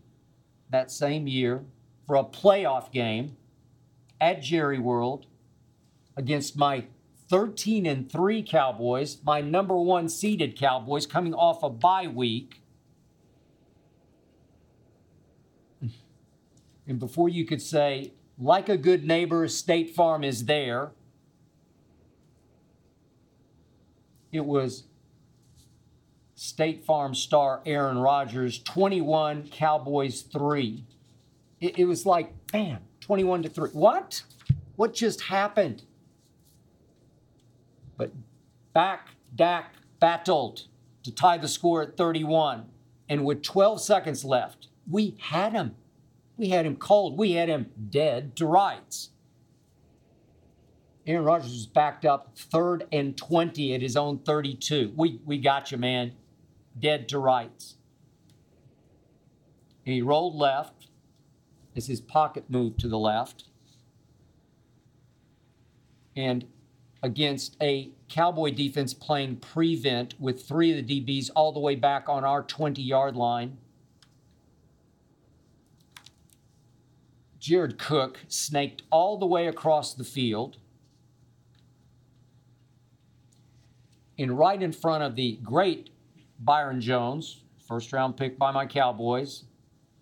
that 0.70 0.92
same 0.92 1.28
year 1.28 1.64
for 2.06 2.16
a 2.16 2.24
playoff 2.24 2.92
game 2.92 3.38
at 4.22 4.42
Jerry 4.42 4.80
World 4.80 5.26
against 6.16 6.58
my 6.58 6.86
13 7.30 7.86
and 7.86 8.12
3 8.12 8.44
Cowboys, 8.44 9.18
my 9.24 9.42
number 9.42 9.78
one 9.78 10.10
seeded 10.10 10.58
Cowboys 10.58 11.06
coming 11.06 11.34
off 11.34 11.64
a 11.64 11.70
bye 11.70 12.08
week. 12.08 12.62
And 16.88 16.98
before 16.98 17.30
you 17.30 17.46
could 17.46 17.62
say, 17.62 18.14
like 18.40 18.70
a 18.70 18.78
good 18.78 19.06
neighbor, 19.06 19.48
State 19.48 19.94
Farm 19.94 20.24
is 20.24 20.46
there, 20.46 20.92
it 24.32 24.46
was 24.46 24.84
State 26.36 26.86
Farm 26.86 27.14
star 27.14 27.62
Aaron 27.66 27.98
Rodgers, 27.98 28.60
21, 28.60 29.50
Cowboys 29.52 30.22
3. 30.22 30.86
It, 31.60 31.80
it 31.80 31.86
was 31.86 32.06
like, 32.06 32.34
bam, 32.52 32.80
21 33.02 33.44
to 33.44 33.50
3. 33.50 33.70
What? 33.72 34.24
What 34.78 34.94
just 34.94 35.22
happened? 35.22 35.84
But 37.98 38.12
back, 38.74 39.10
Dak 39.36 39.74
battled 40.00 40.64
to 41.04 41.14
tie 41.14 41.38
the 41.38 41.50
score 41.50 41.82
at 41.82 41.98
31. 41.98 42.66
And 43.10 43.26
with 43.26 43.42
12 43.42 43.82
seconds 43.82 44.24
left, 44.24 44.68
we 44.90 45.18
had 45.20 45.52
him. 45.52 45.76
We 46.40 46.48
had 46.50 46.66
him 46.66 46.78
cold. 46.78 47.18
We 47.18 47.34
had 47.34 47.50
him 47.50 47.70
dead 47.90 48.38
to 48.38 48.46
rights. 48.46 49.10
Aaron 51.06 51.26
Rodgers 51.26 51.52
was 51.52 51.66
backed 51.66 52.06
up 52.06 52.38
third 52.38 52.88
and 52.94 53.18
20 53.18 53.74
at 53.74 53.82
his 53.82 53.98
own 53.98 54.20
32. 54.20 54.94
We, 54.96 55.20
we 55.26 55.38
got 55.38 55.70
you, 55.70 55.78
man. 55.78 56.14
Dead 56.80 57.10
to 57.10 57.20
rights. 57.20 57.76
And 59.86 59.94
he 59.94 60.02
rolled 60.02 60.34
left 60.34 60.88
as 61.76 61.88
his 61.88 62.00
pocket 62.00 62.46
moved 62.48 62.80
to 62.80 62.88
the 62.88 62.98
left. 62.98 63.44
And 66.16 66.46
against 67.04 67.58
a 67.62 67.92
Cowboy 68.08 68.52
defense 68.52 68.94
playing 68.94 69.38
prevent 69.38 70.18
with 70.22 70.48
three 70.48 70.72
of 70.72 70.88
the 70.88 71.02
DBs 71.02 71.32
all 71.36 71.52
the 71.52 71.60
way 71.60 71.76
back 71.76 72.08
on 72.08 72.24
our 72.24 72.44
20 72.44 72.82
yard 72.82 73.18
line. 73.18 73.58
Jared 77.40 77.78
Cook 77.78 78.20
snaked 78.28 78.84
all 78.92 79.18
the 79.18 79.26
way 79.26 79.48
across 79.48 79.94
the 79.94 80.04
field. 80.04 80.58
And 84.18 84.38
right 84.38 84.62
in 84.62 84.74
front 84.74 85.04
of 85.04 85.16
the 85.16 85.40
great 85.42 85.92
Byron 86.40 86.82
Jones, 86.82 87.42
first 87.66 87.94
round 87.94 88.18
pick 88.18 88.38
by 88.38 88.52
my 88.52 88.66
Cowboys, 88.66 89.46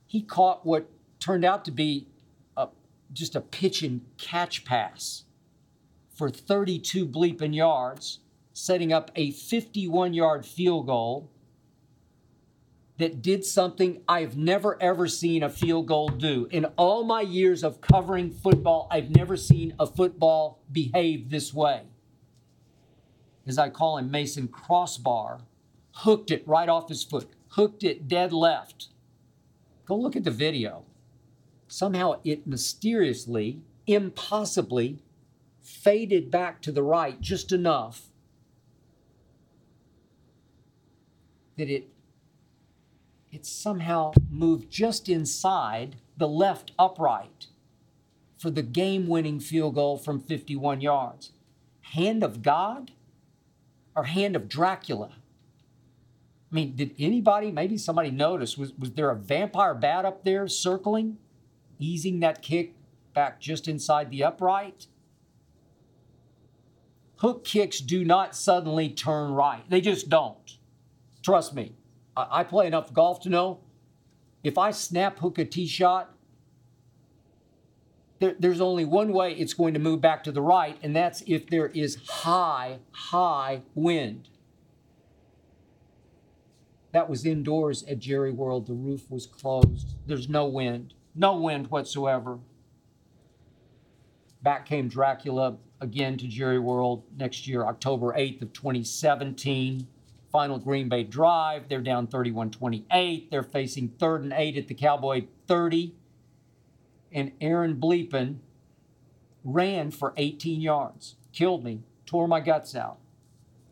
he 0.07 0.21
caught 0.21 0.65
what 0.65 0.89
turned 1.19 1.45
out 1.45 1.65
to 1.65 1.71
be 1.71 2.07
a, 2.55 2.67
just 3.13 3.35
a 3.35 3.41
pitch 3.41 3.83
and 3.83 4.01
catch 4.17 4.65
pass 4.65 5.23
for 6.15 6.31
32 6.31 7.05
bleeping 7.05 7.55
yards, 7.55 8.19
setting 8.53 8.91
up 8.91 9.11
a 9.15 9.31
51 9.31 10.15
yard 10.15 10.45
field 10.45 10.87
goal 10.87 11.29
that 12.97 13.21
did 13.21 13.45
something 13.45 14.01
I've 14.07 14.37
never 14.37 14.81
ever 14.81 15.07
seen 15.07 15.43
a 15.43 15.49
field 15.49 15.87
goal 15.87 16.09
do. 16.09 16.47
In 16.51 16.65
all 16.77 17.03
my 17.03 17.21
years 17.21 17.63
of 17.63 17.81
covering 17.81 18.31
football, 18.31 18.87
I've 18.89 19.15
never 19.15 19.37
seen 19.37 19.73
a 19.79 19.85
football 19.85 20.59
behave 20.71 21.29
this 21.29 21.53
way. 21.53 21.83
As 23.45 23.57
I 23.57 23.69
call 23.69 23.97
him, 23.97 24.11
Mason 24.11 24.47
Crossbar 24.47 25.41
hooked 25.93 26.31
it 26.31 26.47
right 26.47 26.67
off 26.67 26.89
his 26.89 27.03
foot, 27.03 27.29
hooked 27.49 27.83
it 27.83 28.07
dead 28.07 28.33
left. 28.33 28.89
Go 29.85 29.95
look 29.95 30.15
at 30.15 30.23
the 30.23 30.31
video. 30.31 30.83
Somehow 31.67 32.19
it 32.23 32.47
mysteriously, 32.47 33.61
impossibly 33.85 34.99
faded 35.61 36.31
back 36.31 36.61
to 36.61 36.71
the 36.71 36.83
right 36.83 37.19
just 37.21 37.51
enough 37.51 38.07
that 41.57 41.69
it 41.69 41.89
it 43.31 43.45
somehow 43.45 44.13
moved 44.29 44.69
just 44.69 45.09
inside 45.09 45.97
the 46.17 46.27
left 46.27 46.71
upright 46.79 47.47
for 48.37 48.49
the 48.49 48.61
game-winning 48.61 49.39
field 49.39 49.75
goal 49.75 49.97
from 49.97 50.19
51 50.19 50.81
yards. 50.81 51.31
Hand 51.81 52.23
of 52.23 52.41
God 52.41 52.91
or 53.95 54.05
hand 54.05 54.35
of 54.35 54.47
Dracula? 54.47 55.11
I 56.51 56.55
mean, 56.55 56.75
did 56.75 56.95
anybody, 56.97 57.51
maybe 57.51 57.77
somebody 57.77 58.11
notice, 58.11 58.57
was, 58.57 58.73
was 58.77 58.91
there 58.91 59.09
a 59.09 59.15
vampire 59.15 59.73
bat 59.73 60.05
up 60.05 60.23
there 60.23 60.47
circling, 60.47 61.17
easing 61.79 62.19
that 62.21 62.41
kick 62.41 62.73
back 63.13 63.39
just 63.41 63.67
inside 63.67 64.09
the 64.11 64.23
upright? 64.23 64.87
Hook 67.17 67.43
kicks 67.43 67.79
do 67.79 68.05
not 68.05 68.35
suddenly 68.35 68.89
turn 68.89 69.31
right. 69.31 69.67
They 69.69 69.81
just 69.81 70.07
don't. 70.07 70.57
Trust 71.23 71.53
me. 71.53 71.73
I, 72.17 72.43
play 72.43 72.67
enough 72.67 72.91
golf 72.93 73.19
to 73.21 73.29
know 73.29 73.59
if 74.43 74.57
I 74.57 74.71
snap 74.71 75.19
hook 75.19 75.37
a 75.37 75.45
tee 75.45 75.67
shot, 75.67 76.13
there, 78.19 78.35
there's 78.39 78.61
only 78.61 78.85
one 78.85 79.13
way 79.13 79.33
it's 79.33 79.53
going 79.53 79.73
to 79.73 79.79
move 79.79 80.01
back 80.01 80.23
to 80.23 80.31
the 80.31 80.41
right, 80.41 80.77
and 80.81 80.95
that's 80.95 81.21
if 81.27 81.47
there 81.49 81.67
is 81.67 81.97
high, 82.07 82.79
high 82.91 83.61
wind. 83.75 84.29
That 86.93 87.09
was 87.09 87.25
indoors 87.25 87.83
at 87.83 87.99
Jerry 87.99 88.31
World. 88.31 88.65
The 88.65 88.73
roof 88.73 89.11
was 89.11 89.27
closed. 89.27 89.95
There's 90.07 90.29
no 90.29 90.47
wind, 90.47 90.93
no 91.13 91.35
wind 91.35 91.67
whatsoever. 91.67 92.39
Back 94.41 94.65
came 94.65 94.87
Dracula 94.87 95.57
again 95.81 96.17
to 96.17 96.27
Jerry 96.27 96.59
World 96.59 97.03
next 97.15 97.47
year, 97.47 97.65
October 97.65 98.13
8th 98.13 98.41
of 98.41 98.53
2017. 98.53 99.87
Final 100.37 100.59
Green 100.59 100.87
Bay 100.87 101.03
drive. 101.03 101.67
They're 101.67 101.81
down 101.81 102.05
31-28. 102.05 103.31
They're 103.31 103.41
facing 103.41 103.87
third 103.87 104.21
and 104.21 104.31
eight 104.31 104.55
at 104.55 104.67
the 104.67 104.75
Cowboy 104.75 105.25
30. 105.47 105.95
And 107.11 107.31
Aaron 107.41 107.77
Bleepin 107.77 108.35
ran 109.43 109.89
for 109.89 110.13
18 110.15 110.61
yards, 110.61 111.15
killed 111.33 111.63
me, 111.63 111.81
tore 112.05 112.27
my 112.27 112.39
guts 112.39 112.75
out. 112.75 112.99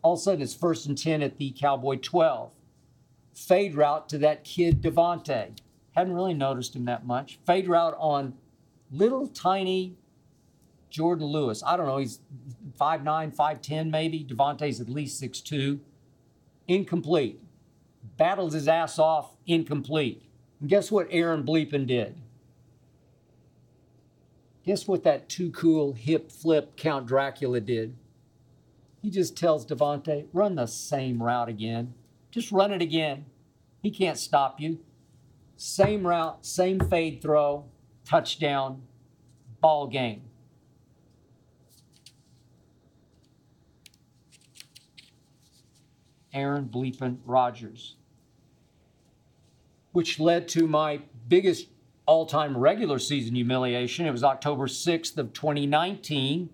All 0.02 0.14
of 0.14 0.18
a 0.18 0.22
sudden, 0.22 0.42
it's 0.42 0.56
first 0.56 0.86
and 0.86 0.98
10 0.98 1.22
at 1.22 1.36
the 1.36 1.54
Cowboy 1.56 1.98
12 1.98 2.50
fade 3.32 3.76
route 3.76 4.08
to 4.08 4.18
that 4.18 4.42
kid 4.42 4.82
Davante. 4.82 5.56
Hadn't 5.94 6.14
really 6.14 6.34
noticed 6.34 6.74
him 6.74 6.86
that 6.86 7.06
much. 7.06 7.38
Fade 7.46 7.68
route 7.68 7.94
on 7.96 8.34
little 8.90 9.28
tiny 9.28 9.94
Jourdan 10.90 11.30
Lewis. 11.30 11.62
I 11.64 11.76
don't 11.76 11.86
know, 11.86 11.98
he's 11.98 12.18
5'9, 12.76 13.36
5'10 13.36 13.88
maybe. 13.88 14.24
Davante's 14.24 14.80
at 14.80 14.88
least 14.88 15.22
6'2. 15.22 15.78
Incomplete. 16.68 17.40
Battles 18.16 18.54
his 18.54 18.68
ass 18.68 18.98
off, 18.98 19.32
incomplete. 19.46 20.22
And 20.60 20.68
guess 20.68 20.90
what 20.90 21.08
Aaron 21.10 21.44
Bleepin 21.44 21.86
did? 21.86 22.16
Guess 24.64 24.88
what 24.88 25.04
that 25.04 25.28
too 25.28 25.50
cool 25.50 25.92
hip 25.92 26.30
flip 26.32 26.76
Count 26.76 27.06
Dracula 27.06 27.60
did? 27.60 27.94
He 29.00 29.10
just 29.10 29.36
tells 29.36 29.64
Davante, 29.64 30.26
run 30.32 30.56
the 30.56 30.66
same 30.66 31.22
route 31.22 31.48
again. 31.48 31.94
Just 32.32 32.50
run 32.50 32.72
it 32.72 32.82
again. 32.82 33.26
He 33.80 33.90
can't 33.90 34.18
stop 34.18 34.58
you. 34.60 34.80
Same 35.56 36.06
route, 36.06 36.44
same 36.44 36.80
fade 36.80 37.22
throw, 37.22 37.66
touchdown, 38.04 38.82
ball 39.60 39.86
game. 39.86 40.22
Aaron 46.36 46.68
Bleepin 46.72 47.16
Rodgers, 47.24 47.96
which 49.92 50.20
led 50.20 50.46
to 50.48 50.68
my 50.68 51.00
biggest 51.28 51.68
all-time 52.04 52.56
regular 52.56 52.98
season 52.98 53.34
humiliation. 53.34 54.06
It 54.06 54.12
was 54.12 54.22
October 54.22 54.66
6th 54.66 55.16
of 55.16 55.32
2019. 55.32 56.50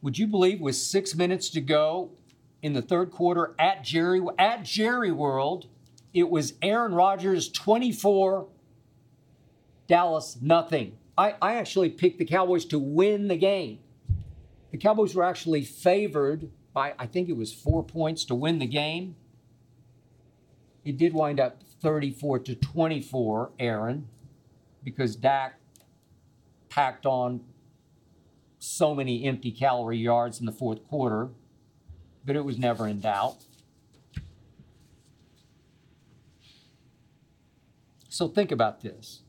Would 0.00 0.18
you 0.18 0.26
believe 0.28 0.60
with 0.60 0.76
six 0.76 1.14
minutes 1.14 1.50
to 1.50 1.60
go 1.60 2.12
in 2.62 2.72
the 2.72 2.80
third 2.80 3.10
quarter 3.10 3.54
at 3.58 3.82
Jerry 3.82 4.22
at 4.38 4.64
Jerry 4.64 5.10
World, 5.10 5.66
it 6.14 6.30
was 6.30 6.54
Aaron 6.62 6.94
Rodgers 6.94 7.50
24, 7.50 8.46
Dallas 9.88 10.38
nothing. 10.40 10.96
I, 11.18 11.34
I 11.42 11.56
actually 11.56 11.90
picked 11.90 12.18
the 12.18 12.24
Cowboys 12.24 12.64
to 12.66 12.78
win 12.78 13.26
the 13.26 13.36
game. 13.36 13.80
The 14.70 14.78
Cowboys 14.78 15.14
were 15.14 15.24
actually 15.24 15.64
favored 15.64 16.50
by, 16.72 16.94
I 16.98 17.06
think 17.06 17.28
it 17.28 17.36
was 17.36 17.52
four 17.52 17.82
points 17.82 18.24
to 18.26 18.34
win 18.34 18.58
the 18.58 18.66
game. 18.66 19.16
It 20.84 20.96
did 20.96 21.12
wind 21.12 21.38
up 21.38 21.62
34 21.80 22.40
to 22.40 22.54
24, 22.54 23.52
Aaron, 23.58 24.08
because 24.82 25.16
Dak 25.16 25.58
packed 26.68 27.06
on 27.06 27.40
so 28.58 28.94
many 28.94 29.24
empty 29.24 29.50
calorie 29.50 29.98
yards 29.98 30.40
in 30.40 30.46
the 30.46 30.52
fourth 30.52 30.86
quarter, 30.88 31.28
but 32.24 32.36
it 32.36 32.44
was 32.44 32.58
never 32.58 32.86
in 32.86 33.00
doubt. 33.00 33.44
So 38.08 38.28
think 38.28 38.52
about 38.52 38.82
this. 38.82 39.22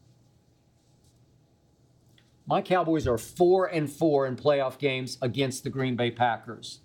My 2.46 2.62
Cowboys 2.62 3.08
are 3.08 3.18
four 3.18 3.66
and 3.66 3.90
four 3.90 4.28
in 4.28 4.36
playoff 4.36 4.78
games 4.78 5.18
against 5.22 5.64
the 5.64 5.70
Green 5.70 5.96
Bay 5.96 6.12
Packers. 6.12 6.82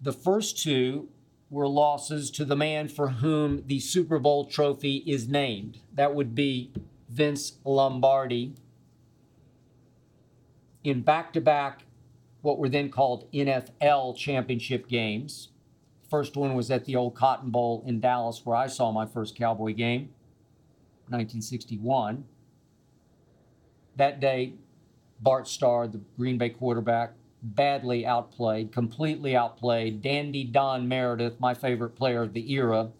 The 0.00 0.12
first 0.12 0.58
two 0.58 1.08
were 1.48 1.68
losses 1.68 2.30
to 2.32 2.44
the 2.44 2.56
man 2.56 2.88
for 2.88 3.08
whom 3.08 3.62
the 3.66 3.80
Super 3.80 4.18
Bowl 4.18 4.46
trophy 4.46 4.96
is 5.06 5.28
named. 5.28 5.78
That 5.94 6.14
would 6.14 6.34
be 6.34 6.72
Vince 7.08 7.54
Lombardi. 7.64 8.54
In 10.84 11.02
back 11.02 11.32
to 11.32 11.40
back, 11.40 11.84
what 12.42 12.58
were 12.58 12.68
then 12.68 12.90
called 12.90 13.30
NFL 13.32 14.16
championship 14.16 14.86
games. 14.88 15.48
First 16.08 16.36
one 16.36 16.54
was 16.54 16.70
at 16.70 16.84
the 16.84 16.94
old 16.94 17.16
Cotton 17.16 17.50
Bowl 17.50 17.82
in 17.86 17.98
Dallas, 17.98 18.42
where 18.44 18.56
I 18.56 18.68
saw 18.68 18.92
my 18.92 19.06
first 19.06 19.34
Cowboy 19.36 19.72
game, 19.72 20.10
1961. 21.08 22.24
That 23.96 24.20
day, 24.20 24.52
Bart 25.20 25.48
Starr, 25.48 25.88
the 25.88 26.00
Green 26.16 26.38
Bay 26.38 26.50
quarterback, 26.50 27.14
badly 27.54 28.04
outplayed, 28.04 28.72
completely 28.72 29.36
outplayed. 29.36 30.02
Dandy 30.02 30.44
Don 30.44 30.88
Meredith, 30.88 31.38
my 31.38 31.54
favorite 31.54 31.90
player 31.96 32.22
of 32.22 32.32
the 32.32 32.52
era, 32.52 32.90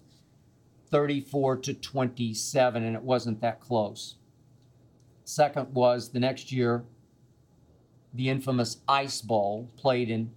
34 0.91 1.57
to 1.59 1.75
27, 1.75 2.85
and 2.85 2.95
it 2.95 3.03
wasn't 3.03 3.41
that 3.41 3.61
close. 3.61 4.15
Second 5.25 5.75
was 5.75 6.11
the 6.11 6.21
next 6.21 6.53
year, 6.53 6.85
the 8.15 8.29
infamous 8.29 8.79
Ice 8.89 9.21
Bowl, 9.21 9.71
played 9.77 10.09
in 10.09 10.31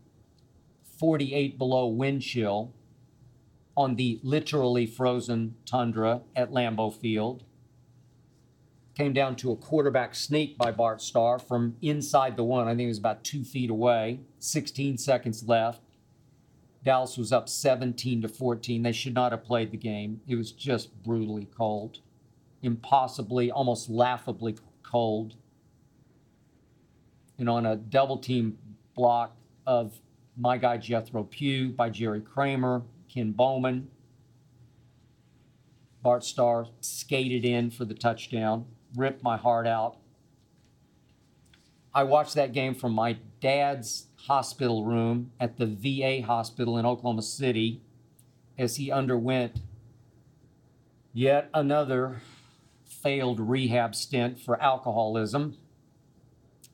48 0.97 1.57
below 1.57 1.87
wind 1.87 2.23
chill 2.23 2.73
on 3.77 3.95
the 3.95 4.19
literally 4.23 4.85
frozen 4.85 5.55
tundra 5.65 6.21
at 6.35 6.51
Lambeau 6.51 6.93
Field 6.93 7.43
came 8.99 9.13
down 9.13 9.33
to 9.33 9.49
a 9.49 9.55
quarterback 9.55 10.13
sneak 10.13 10.57
by 10.57 10.71
Bart 10.71 11.01
Starr 11.01 11.39
from 11.39 11.77
inside 11.81 12.35
the 12.35 12.43
one. 12.43 12.67
I 12.67 12.71
think 12.71 12.81
it 12.81 12.87
was 12.87 12.97
about 12.97 13.23
two 13.23 13.45
feet 13.45 13.69
away. 13.69 14.19
16 14.39 14.97
seconds 14.97 15.47
left. 15.47 15.81
Dallas 16.83 17.15
was 17.15 17.31
up 17.31 17.47
17 17.47 18.23
to 18.23 18.27
14. 18.27 18.83
They 18.83 18.91
should 18.91 19.13
not 19.13 19.31
have 19.31 19.45
played 19.45 19.71
the 19.71 19.77
game. 19.77 20.19
It 20.27 20.35
was 20.35 20.51
just 20.51 21.01
brutally 21.01 21.47
cold, 21.57 21.99
impossibly, 22.61 23.49
almost 23.49 23.89
laughably 23.89 24.57
cold. 24.83 25.35
And 27.37 27.49
on 27.49 27.65
a 27.65 27.77
double 27.77 28.17
team 28.17 28.57
block 28.95 29.33
of 29.65 30.01
my 30.35 30.57
guy 30.57 30.75
Jethro 30.75 31.23
Pugh 31.23 31.69
by 31.69 31.89
Jerry 31.89 32.19
Kramer, 32.19 32.81
Ken 33.07 33.31
Bowman, 33.31 33.87
Bart 36.01 36.25
Starr 36.25 36.67
skated 36.81 37.45
in 37.45 37.71
for 37.71 37.85
the 37.85 37.93
touchdown 37.93 38.65
ripped 38.95 39.23
my 39.23 39.37
heart 39.37 39.67
out. 39.67 39.97
I 41.93 42.03
watched 42.03 42.35
that 42.35 42.53
game 42.53 42.75
from 42.75 42.93
my 42.93 43.17
dad's 43.41 44.07
hospital 44.27 44.85
room 44.85 45.31
at 45.39 45.57
the 45.57 45.65
VA 45.65 46.25
hospital 46.25 46.77
in 46.77 46.85
Oklahoma 46.85 47.21
City 47.21 47.81
as 48.57 48.75
he 48.75 48.91
underwent 48.91 49.61
yet 51.13 51.49
another 51.53 52.21
failed 52.85 53.39
rehab 53.39 53.95
stint 53.95 54.39
for 54.39 54.61
alcoholism. 54.61 55.57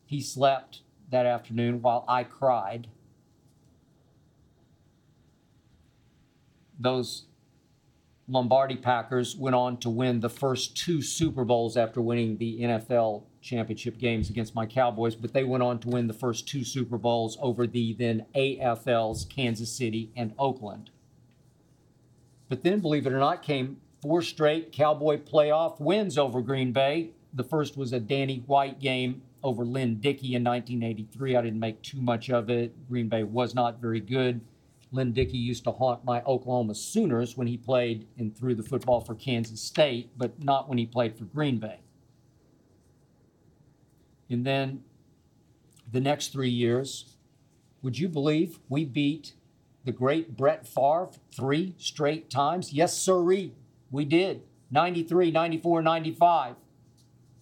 He 0.06 0.22
slept 0.22 0.82
that 1.10 1.26
afternoon 1.26 1.82
while 1.82 2.04
I 2.08 2.24
cried. 2.24 2.88
Those 6.78 7.26
Lombardi 8.28 8.76
Packers 8.76 9.36
went 9.36 9.56
on 9.56 9.78
to 9.78 9.90
win 9.90 10.20
the 10.20 10.30
first 10.30 10.76
two 10.76 11.02
Super 11.02 11.46
Bowls 11.46 11.78
after 11.78 12.02
winning 12.02 12.38
the 12.38 12.62
NFL 12.62 13.24
championship 13.40 14.00
games 14.00 14.32
against 14.32 14.56
my 14.56 14.66
Cowboys, 14.66 15.16
but 15.16 15.32
they 15.32 15.44
went 15.44 15.62
on 15.62 15.78
to 15.80 15.90
win 15.90 16.08
the 16.08 16.14
first 16.14 16.48
two 16.48 16.64
Super 16.64 16.98
Bowls 16.98 17.38
over 17.40 17.68
the 17.68 17.94
then 17.94 18.26
AFL's 18.36 19.26
Kansas 19.26 19.72
City 19.72 20.12
and 20.16 20.34
Oakland. 20.40 20.90
But 22.50 22.64
then, 22.64 22.80
believe 22.80 23.06
it 23.06 23.14
or 23.14 23.20
not, 23.20 23.44
came 23.44 23.78
four 24.02 24.24
straight 24.24 24.72
Cowboy 24.72 25.18
playoff 25.18 25.80
wins 25.80 26.18
over 26.18 26.42
Green 26.42 26.72
Bay. 26.72 27.12
The 27.34 27.44
first 27.44 27.78
was 27.78 27.94
a 27.94 28.00
Danny 28.00 28.44
White 28.48 28.80
game 28.80 29.22
over 29.44 29.64
Lynn 29.64 30.00
Dickey 30.00 30.34
in 30.34 30.44
1983. 30.44 31.36
I 31.36 31.42
didn't 31.44 31.60
make 31.60 31.82
too 31.84 32.02
much 32.02 32.32
of 32.32 32.50
it. 32.50 32.88
Green 32.90 33.08
Bay 33.08 33.24
was 33.24 33.54
not 33.54 33.80
very 33.80 34.00
good. 34.00 34.42
Lynn 34.92 35.12
Dickey 35.12 35.38
used 35.38 35.64
to 35.66 35.72
haunt 35.72 36.06
my 36.06 36.22
Oklahoma 36.24 36.76
Sooners 36.76 37.36
when 37.36 37.48
he 37.48 37.58
played 37.58 38.08
and 38.18 38.36
threw 38.36 38.56
the 38.56 38.64
football 38.64 39.02
for 39.02 39.16
Kansas 39.16 39.62
State, 39.62 40.12
but 40.18 40.44
not 40.44 40.70
when 40.70 40.78
he 40.78 40.86
played 40.86 41.18
for 41.18 41.26
Green 41.26 41.58
Bay. 41.58 41.80
And 44.30 44.46
then 44.46 44.84
the 45.92 46.00
next 46.00 46.32
three 46.32 46.50
years, 46.50 47.16
would 47.82 48.00
you 48.00 48.08
believe 48.08 48.60
we 48.70 48.86
beat 48.86 49.34
the 49.84 49.92
great 49.92 50.36
Brett 50.36 50.68
Favre 50.68 51.10
three 51.32 51.76
straight 51.78 52.30
times? 52.30 52.74
Yes, 52.74 52.98
sirree, 52.98 53.54
we 53.92 54.06
did. 54.06 54.42
93, 54.72 55.32
94, 55.32 55.82
95. 55.82 56.56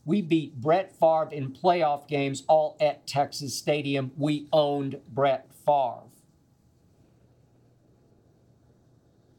We 0.06 0.21
beat 0.21 0.60
Brett 0.60 0.93
Favre 0.99 1.29
in 1.32 1.51
playoff 1.51 2.08
games 2.08 2.43
all 2.47 2.75
at 2.82 3.08
Texas 3.08 3.56
Stadium. 3.56 4.12
We 4.17 4.47
owned 4.51 4.99
Brett 5.08 5.49
Favre. 5.65 6.01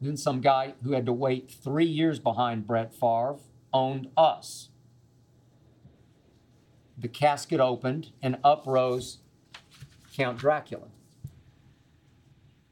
Then 0.00 0.16
some 0.16 0.40
guy 0.40 0.74
who 0.82 0.92
had 0.92 1.06
to 1.06 1.12
wait 1.12 1.50
three 1.50 1.86
years 1.86 2.18
behind 2.18 2.66
Brett 2.66 2.92
Favre 2.92 3.36
owned 3.72 4.08
us. 4.16 4.68
The 6.98 7.08
casket 7.08 7.60
opened 7.60 8.12
and 8.22 8.38
up 8.44 8.64
rose 8.66 9.18
Count 10.14 10.38
Dracula. 10.38 10.88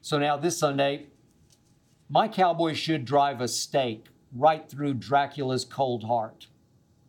So 0.01 0.19
now 0.19 0.37
this 0.37 0.59
Sunday, 0.59 1.07
my 2.09 2.29
Cowboys 2.29 2.79
should 2.79 3.05
drive 3.05 3.41
a 3.41 3.49
stake 3.49 4.07
right 4.35 4.69
through 4.69 4.95
Dracula's 4.95 5.65
cold 5.65 6.05
heart. 6.05 6.49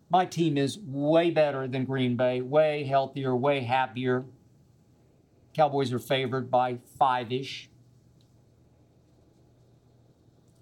My 0.09 0.25
team 0.25 0.57
is 0.57 0.79
way 0.79 1.31
better 1.31 1.67
than 1.67 1.85
Green 1.85 2.15
Bay, 2.15 2.41
way 2.41 2.83
healthier, 2.83 3.35
way 3.35 3.61
happier. 3.61 4.25
Cowboys 5.53 5.91
are 5.91 5.99
favored 5.99 6.49
by 6.49 6.77
five 6.97 7.31
ish 7.31 7.69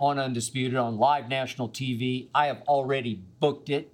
on 0.02 0.18
Undisputed 0.18 0.76
on 0.76 0.98
live 0.98 1.30
national 1.30 1.70
TV. 1.70 2.28
I 2.34 2.48
have 2.48 2.64
already 2.64 3.22
booked 3.40 3.70
it. 3.70 3.94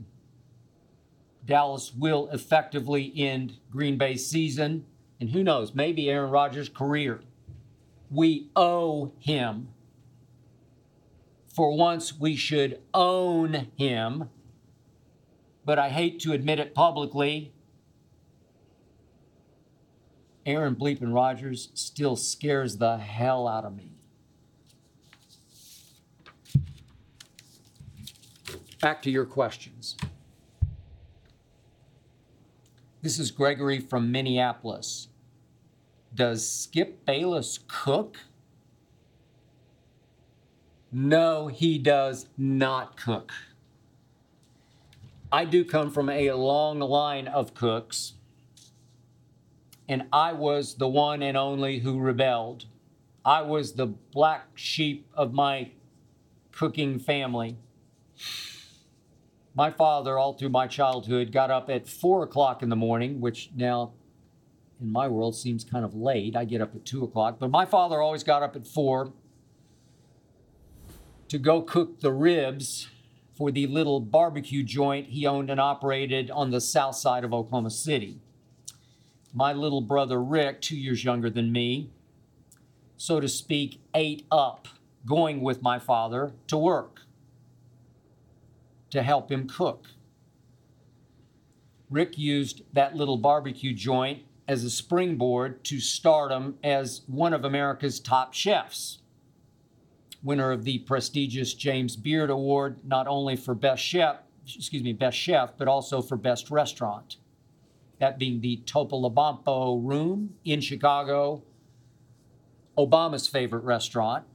Dallas 1.46 1.94
will 1.94 2.30
effectively 2.32 3.12
end 3.16 3.58
Green 3.70 3.98
Bay's 3.98 4.26
season, 4.26 4.86
and 5.20 5.30
who 5.30 5.44
knows, 5.44 5.76
maybe 5.76 6.10
Aaron 6.10 6.32
Rodgers' 6.32 6.70
career. 6.70 7.20
We 8.10 8.50
owe 8.56 9.12
him. 9.20 9.68
For 11.48 11.76
once, 11.76 12.18
we 12.18 12.38
should 12.38 12.80
own 12.94 13.68
him, 13.76 14.30
but 15.66 15.78
I 15.78 15.90
hate 15.90 16.22
to 16.22 16.32
admit 16.32 16.60
it 16.60 16.74
publicly. 16.74 17.52
Aaron 20.46 20.76
Bleepin 20.76 21.14
Rodgers 21.14 21.70
still 21.74 22.16
scares 22.16 22.78
the 22.78 22.98
hell 22.98 23.46
out 23.48 23.66
of 23.66 23.76
me. 23.76 23.97
Back 28.80 29.02
to 29.04 29.12
your 29.12 29.26
questions. 29.26 29.96
This 33.02 33.20
is 33.20 33.32
Gregory 33.32 33.80
from 33.80 34.12
Minneapolis. 34.12 35.08
Does 36.14 36.50
Skip 36.50 37.06
Bayless 37.06 37.60
cook? 37.68 38.18
No, 40.92 41.48
he 41.48 41.78
does 41.78 42.28
not 42.38 42.98
cook. 42.98 43.32
I 45.32 45.46
do 45.46 45.66
come 45.66 45.92
from 45.92 46.10
a 46.10 46.32
long 46.32 46.80
line 46.80 47.28
of 47.28 47.54
cooks, 47.54 48.14
and 49.90 50.04
I 50.14 50.34
was 50.34 50.76
the 50.76 50.88
one 50.88 51.22
and 51.22 51.36
only 51.36 51.80
who 51.80 52.00
rebelled. 52.00 52.66
I 53.26 53.42
was 53.42 53.74
the 53.74 53.88
black 53.88 54.48
sheep 54.56 55.06
of 55.14 55.34
my 55.34 55.72
cooking 56.52 56.98
family. 56.98 57.58
My 59.58 59.72
father, 59.72 60.20
all 60.20 60.34
through 60.34 60.50
my 60.50 60.68
childhood, 60.68 61.32
got 61.32 61.50
up 61.50 61.68
at 61.68 61.90
four 61.90 62.22
o'clock 62.22 62.62
in 62.62 62.70
the 62.70 62.76
morning, 62.76 63.20
which 63.20 63.50
now 63.56 63.94
in 64.80 64.92
my 64.92 65.08
world 65.08 65.36
seems 65.36 65.64
kind 65.64 65.84
of 65.84 65.96
late. 65.96 66.36
I 66.36 66.46
get 66.46 66.62
up 66.62 66.76
at 66.76 66.86
two 66.86 67.04
o'clock, 67.04 67.38
but 67.40 67.50
my 67.50 67.66
father 67.66 68.00
always 68.00 68.24
got 68.24 68.44
up 68.44 68.56
at 68.56 68.68
four 68.68 69.14
to 71.30 71.40
go 71.40 71.64
cook 71.64 72.02
the 72.02 72.14
ribs 72.14 72.88
for 73.34 73.50
the 73.50 73.66
little 73.66 74.00
barbecue 74.00 74.62
joint 74.62 75.08
he 75.08 75.26
owned 75.26 75.50
and 75.50 75.60
operated 75.60 76.30
on 76.30 76.52
the 76.52 76.62
south 76.62 76.96
side 76.96 77.24
of 77.24 77.34
Oklahoma 77.34 77.72
City. 77.72 78.20
My 79.34 79.54
little 79.54 79.82
brother 79.82 80.22
Rick, 80.22 80.62
two 80.62 80.78
years 80.78 81.04
younger 81.04 81.32
than 81.32 81.52
me, 81.52 81.90
so 82.96 83.20
to 83.20 83.28
speak, 83.28 83.82
ate 83.96 84.28
up 84.32 84.68
going 85.04 85.42
with 85.42 85.64
my 85.64 85.80
father 85.80 86.34
to 86.46 86.58
work 86.58 87.07
to 88.90 89.04
help 89.04 89.32
him 89.32 89.48
cook. 89.48 89.88
Rick 91.90 92.18
used 92.18 92.64
that 92.74 92.96
little 92.96 93.18
barbecue 93.18 93.74
joint 93.74 94.24
as 94.48 94.64
a 94.64 94.70
springboard 94.70 95.64
to 95.66 95.80
stardom 95.80 96.58
as 96.64 97.02
one 97.08 97.34
of 97.34 97.46
America's 97.46 98.00
top 98.00 98.34
chefs. 98.34 99.00
Winner 100.24 100.52
of 100.52 100.64
the 100.64 100.80
prestigious 100.80 101.54
James 101.54 101.96
Beard 101.96 102.30
Award, 102.30 102.80
not 102.84 103.08
only 103.08 103.36
for 103.36 103.54
best 103.54 103.84
chef, 103.84 104.18
excuse 104.56 104.84
me, 104.84 104.94
best 104.94 105.18
chef, 105.18 105.52
but 105.58 105.68
also 105.68 106.02
for 106.02 106.18
best 106.18 106.50
restaurant. 106.50 107.18
That 108.00 108.18
being 108.18 108.42
the 108.42 108.62
Topolobampo 108.66 109.86
Room 109.86 110.36
in 110.46 110.62
Chicago, 110.62 111.44
Obama's 112.78 113.28
favorite 113.28 113.64
restaurant. 113.64 114.26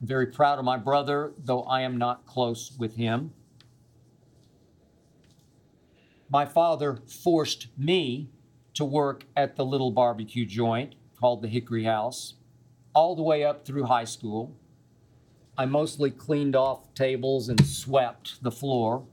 I'm 0.00 0.06
very 0.06 0.26
proud 0.26 0.58
of 0.58 0.64
my 0.64 0.76
brother, 0.76 1.32
though 1.42 1.62
I 1.62 1.82
am 1.82 1.96
not 1.96 2.26
close 2.26 2.72
with 2.78 2.96
him. 2.96 3.32
My 6.28 6.44
father 6.44 6.98
forced 7.06 7.68
me 7.78 8.30
to 8.74 8.84
work 8.84 9.24
at 9.36 9.56
the 9.56 9.64
little 9.64 9.90
barbecue 9.90 10.44
joint 10.44 10.94
called 11.18 11.42
the 11.42 11.48
Hickory 11.48 11.84
House 11.84 12.34
all 12.94 13.14
the 13.14 13.22
way 13.22 13.44
up 13.44 13.64
through 13.64 13.84
high 13.84 14.04
school. 14.04 14.56
I 15.56 15.66
mostly 15.66 16.10
cleaned 16.10 16.56
off 16.56 16.92
tables 16.94 17.48
and 17.48 17.64
swept 17.64 18.42
the 18.42 18.50
floor. 18.50 19.06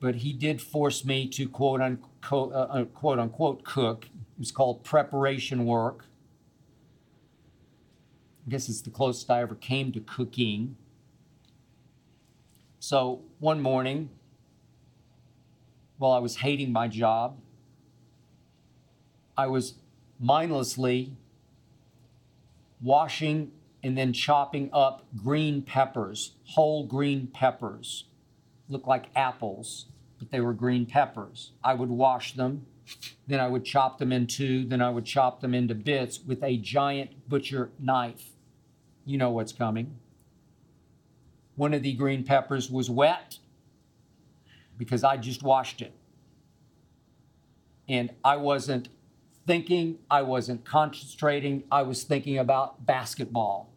But 0.00 0.16
he 0.16 0.32
did 0.32 0.62
force 0.62 1.04
me 1.04 1.26
to 1.28 1.48
quote 1.48 1.80
unquote, 1.80 2.52
uh, 2.52 2.66
uh, 2.70 2.84
quote 2.84 3.18
unquote 3.18 3.64
cook. 3.64 4.04
It 4.06 4.38
was 4.38 4.52
called 4.52 4.84
preparation 4.84 5.66
work. 5.66 6.06
I 8.46 8.50
guess 8.50 8.68
it's 8.68 8.80
the 8.80 8.90
closest 8.90 9.30
I 9.30 9.42
ever 9.42 9.56
came 9.56 9.92
to 9.92 10.00
cooking. 10.00 10.76
So 12.78 13.22
one 13.40 13.60
morning, 13.60 14.08
while 15.98 16.12
I 16.12 16.18
was 16.18 16.36
hating 16.36 16.72
my 16.72 16.88
job, 16.88 17.38
I 19.36 19.46
was 19.48 19.74
mindlessly 20.18 21.16
washing 22.80 23.52
and 23.82 23.96
then 23.96 24.12
chopping 24.12 24.70
up 24.72 25.06
green 25.16 25.62
peppers, 25.62 26.32
whole 26.44 26.84
green 26.84 27.28
peppers. 27.28 28.04
Looked 28.68 28.88
like 28.88 29.06
apples, 29.14 29.86
but 30.18 30.30
they 30.30 30.40
were 30.40 30.52
green 30.52 30.86
peppers. 30.86 31.52
I 31.62 31.74
would 31.74 31.88
wash 31.88 32.34
them, 32.34 32.66
then 33.26 33.40
I 33.40 33.48
would 33.48 33.64
chop 33.64 33.98
them 33.98 34.12
in 34.12 34.26
two, 34.26 34.64
then 34.64 34.82
I 34.82 34.90
would 34.90 35.04
chop 35.04 35.40
them 35.40 35.54
into 35.54 35.74
bits 35.74 36.20
with 36.24 36.42
a 36.42 36.56
giant 36.56 37.28
butcher 37.28 37.70
knife. 37.78 38.30
You 39.04 39.18
know 39.18 39.30
what's 39.30 39.52
coming. 39.52 39.96
One 41.56 41.74
of 41.74 41.82
the 41.82 41.94
green 41.94 42.24
peppers 42.24 42.70
was 42.70 42.90
wet 42.90 43.38
because 44.78 45.04
I 45.04 45.16
just 45.16 45.42
washed 45.42 45.82
it. 45.82 45.92
And 47.88 48.10
I 48.24 48.36
wasn't 48.36 48.88
thinking, 49.46 49.98
I 50.10 50.22
wasn't 50.22 50.64
concentrating, 50.64 51.64
I 51.70 51.82
was 51.82 52.04
thinking 52.04 52.38
about 52.38 52.86
basketball. 52.86 53.72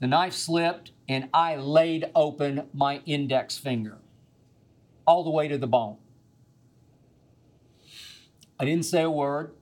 The 0.00 0.06
knife 0.06 0.32
slipped 0.32 0.92
and 1.08 1.28
I 1.32 1.56
laid 1.56 2.10
open 2.14 2.68
my 2.72 3.02
index 3.06 3.58
finger 3.58 3.98
all 5.06 5.24
the 5.24 5.30
way 5.30 5.48
to 5.48 5.58
the 5.58 5.66
bone. 5.66 5.96
I 8.58 8.64
didn't 8.64 8.84
say 8.84 9.02
a 9.02 9.10
word. 9.10 9.52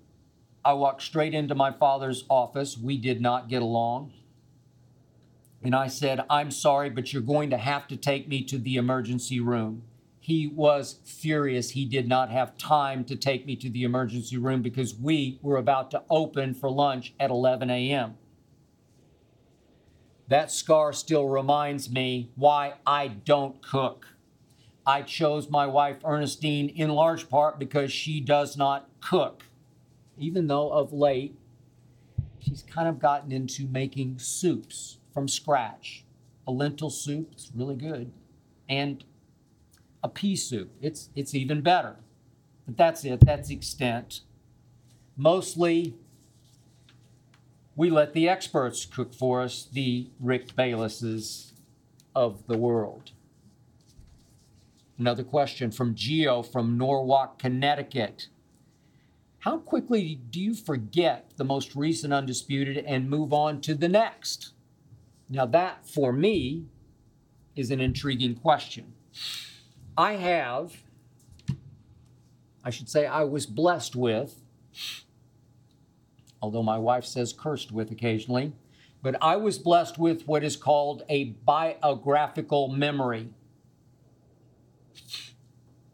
I 0.65 0.73
walked 0.73 1.03
straight 1.03 1.35
into 1.35 1.55
my 1.55 1.73
father's 1.73 2.25
office. 2.31 2.79
We 2.79 2.97
did 2.97 3.21
not 3.21 3.49
get 3.49 3.61
along. 3.61 4.13
And 5.63 5.75
I 5.75 5.89
said, 5.89 6.21
I'm 6.29 6.51
sorry, 6.51 6.91
but 6.91 7.13
you're 7.13 7.23
going 7.23 7.51
to 7.51 7.57
have 7.57 7.89
to 7.89 7.97
take 7.97 8.29
me 8.29 8.43
to 8.45 8.59
the 8.59 8.77
emergency 8.77 9.41
room. 9.41 9.83
He 10.25 10.47
was 10.47 11.01
furious. 11.05 11.68
He 11.68 11.85
did 11.85 12.09
not 12.09 12.31
have 12.31 12.57
time 12.57 13.05
to 13.05 13.14
take 13.14 13.45
me 13.45 13.57
to 13.57 13.68
the 13.68 13.83
emergency 13.83 14.39
room 14.39 14.62
because 14.62 14.95
we 14.95 15.39
were 15.43 15.59
about 15.59 15.91
to 15.91 16.03
open 16.09 16.55
for 16.55 16.70
lunch 16.70 17.12
at 17.20 17.29
11 17.29 17.68
a.m. 17.68 18.14
That 20.29 20.51
scar 20.51 20.95
still 20.95 21.29
reminds 21.29 21.91
me 21.91 22.31
why 22.37 22.72
I 22.87 23.09
don't 23.09 23.61
cook. 23.61 24.07
I 24.87 25.03
chose 25.03 25.51
my 25.51 25.66
wife 25.66 25.99
Ernestine 26.03 26.70
in 26.70 26.89
large 26.89 27.29
part 27.29 27.59
because 27.59 27.93
she 27.93 28.18
does 28.18 28.57
not 28.57 28.89
cook, 29.03 29.43
even 30.16 30.47
though 30.47 30.72
of 30.72 30.91
late 30.91 31.37
she's 32.39 32.62
kind 32.62 32.89
of 32.89 32.99
gotten 32.99 33.31
into 33.31 33.66
making 33.66 34.18
soups 34.20 34.97
from 35.12 35.29
scratch. 35.29 36.07
A 36.47 36.51
lentil 36.51 36.89
soup, 36.89 37.29
it's 37.33 37.53
really 37.55 37.77
good, 37.77 38.11
and 38.70 39.05
a 40.05 40.09
pea 40.09 40.37
soup. 40.37 40.71
It's 40.81 41.09
it's 41.17 41.35
even 41.35 41.63
better. 41.63 41.97
But 42.67 42.77
that's 42.77 43.05
it. 43.05 43.21
That's 43.25 43.49
the 43.49 43.55
extent. 43.55 44.21
Mostly 45.17 45.95
we 47.75 47.91
let 47.91 48.13
the 48.13 48.29
experts 48.29 48.85
cook 48.85 49.13
for 49.13 49.41
us, 49.41 49.67
the 49.73 50.11
Rick 50.21 50.55
Baylesses 50.55 51.53
of 52.15 52.47
the 52.47 52.57
world. 52.57 53.11
Another 54.97 55.25
question 55.25 55.73
from 55.73 55.97
Geo 55.97 56.43
from 56.43 56.79
Norwalk, 56.79 57.39
Connecticut. 57.41 58.29
How 59.41 59.59
quickly 59.59 60.21
do 60.31 60.41
you 60.41 60.55
forget 60.55 61.33
the 61.37 61.45
most 61.45 61.75
recent 61.75 62.13
undisputed 62.13 62.79
and 62.79 63.11
move 63.11 63.33
on 63.33 63.61
to 63.63 63.75
the 63.75 63.89
next? 63.89 64.53
Now, 65.29 65.47
that 65.47 65.87
for 65.87 66.13
me 66.13 66.67
is 67.57 67.73
an 67.73 67.81
intriguing 67.81 68.37
question. 68.37 68.93
I 69.97 70.15
have, 70.15 70.73
I 72.65 72.71
should 72.71 72.89
say, 72.89 73.07
I 73.07 73.23
was 73.23 73.47
blessed 73.47 73.95
with, 73.95 74.41
although 76.43 76.63
my 76.63 76.79
wife 76.79 77.05
says 77.05 77.33
cursed 77.33 77.71
with 77.71 77.93
occasionally, 77.93 78.53
but 79.03 79.17
I 79.23 79.37
was 79.37 79.59
blessed 79.59 79.99
with 79.99 80.27
what 80.27 80.43
is 80.43 80.57
called 80.57 81.05
a 81.09 81.25
biographical 81.25 82.69
memory. 82.69 83.29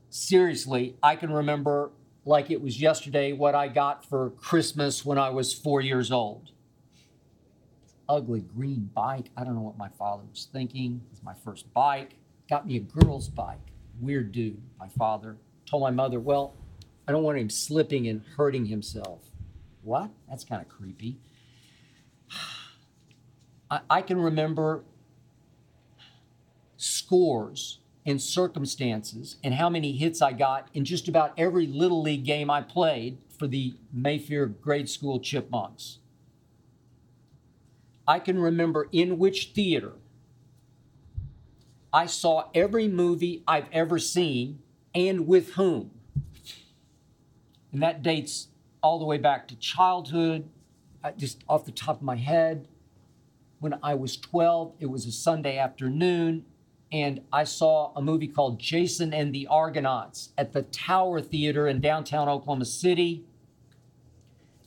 Seriously, 0.08 0.96
I 1.02 1.16
can 1.16 1.30
remember 1.30 1.90
like 2.24 2.50
it 2.50 2.62
was 2.62 2.80
yesterday 2.80 3.32
what 3.32 3.54
I 3.54 3.68
got 3.68 4.04
for 4.04 4.30
Christmas 4.30 5.04
when 5.04 5.18
I 5.18 5.30
was 5.30 5.52
four 5.52 5.80
years 5.80 6.10
old. 6.10 6.52
Ugly 8.08 8.44
green 8.56 8.90
bike. 8.94 9.30
I 9.36 9.44
don't 9.44 9.54
know 9.54 9.60
what 9.60 9.76
my 9.76 9.88
father 9.88 10.22
was 10.30 10.48
thinking. 10.52 11.02
It's 11.12 11.22
my 11.22 11.34
first 11.44 11.72
bike. 11.74 12.16
Got 12.48 12.66
me 12.66 12.76
a 12.76 12.80
girl's 12.80 13.28
bike. 13.28 13.69
Weird 14.00 14.32
dude, 14.32 14.60
my 14.78 14.88
father. 14.88 15.36
Told 15.66 15.82
my 15.82 15.90
mother, 15.90 16.18
well, 16.18 16.54
I 17.06 17.12
don't 17.12 17.22
want 17.22 17.38
him 17.38 17.50
slipping 17.50 18.08
and 18.08 18.22
hurting 18.36 18.66
himself. 18.66 19.20
What? 19.82 20.10
That's 20.28 20.44
kind 20.44 20.62
of 20.62 20.68
creepy. 20.68 21.18
I, 23.70 23.80
I 23.88 24.02
can 24.02 24.20
remember 24.20 24.84
scores 26.76 27.78
and 28.06 28.20
circumstances 28.20 29.36
and 29.44 29.54
how 29.54 29.68
many 29.68 29.92
hits 29.92 30.22
I 30.22 30.32
got 30.32 30.68
in 30.72 30.84
just 30.84 31.08
about 31.08 31.32
every 31.36 31.66
Little 31.66 32.02
League 32.02 32.24
game 32.24 32.50
I 32.50 32.62
played 32.62 33.18
for 33.38 33.46
the 33.46 33.74
Mayfair 33.92 34.46
Grade 34.46 34.88
School 34.88 35.20
Chipmunks. 35.20 35.98
I 38.08 38.18
can 38.18 38.38
remember 38.38 38.88
in 38.92 39.18
which 39.18 39.52
theater 39.54 39.92
I 41.92 42.06
saw 42.06 42.48
every 42.54 42.88
movie 42.88 43.42
I've 43.46 43.66
ever 43.72 43.98
seen 43.98 44.60
and 44.94 45.26
with 45.26 45.54
whom. 45.54 45.90
And 47.72 47.82
that 47.82 48.02
dates 48.02 48.48
all 48.82 48.98
the 48.98 49.04
way 49.04 49.18
back 49.18 49.48
to 49.48 49.56
childhood, 49.56 50.48
uh, 51.04 51.12
just 51.12 51.42
off 51.48 51.64
the 51.64 51.72
top 51.72 51.96
of 51.96 52.02
my 52.02 52.16
head. 52.16 52.68
When 53.58 53.78
I 53.82 53.94
was 53.94 54.16
12, 54.16 54.74
it 54.80 54.86
was 54.86 55.06
a 55.06 55.12
Sunday 55.12 55.58
afternoon, 55.58 56.44
and 56.90 57.20
I 57.32 57.44
saw 57.44 57.92
a 57.94 58.02
movie 58.02 58.26
called 58.26 58.58
Jason 58.58 59.12
and 59.12 59.34
the 59.34 59.46
Argonauts 59.46 60.30
at 60.38 60.52
the 60.52 60.62
Tower 60.62 61.20
Theater 61.20 61.68
in 61.68 61.80
downtown 61.80 62.28
Oklahoma 62.28 62.64
City 62.64 63.24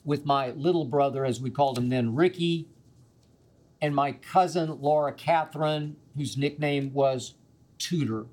with 0.06 0.26
my 0.26 0.52
little 0.52 0.86
brother, 0.86 1.26
as 1.26 1.42
we 1.42 1.50
called 1.50 1.78
him 1.78 1.90
then, 1.90 2.16
Ricky, 2.16 2.68
and 3.84 3.96
my 3.96 4.14
cousin 4.14 4.80
Laura 4.82 5.14
Catherine, 5.14 5.98
whose 6.18 6.38
nickname 6.38 6.94
was 6.94 7.36
Tudor. 7.80 8.28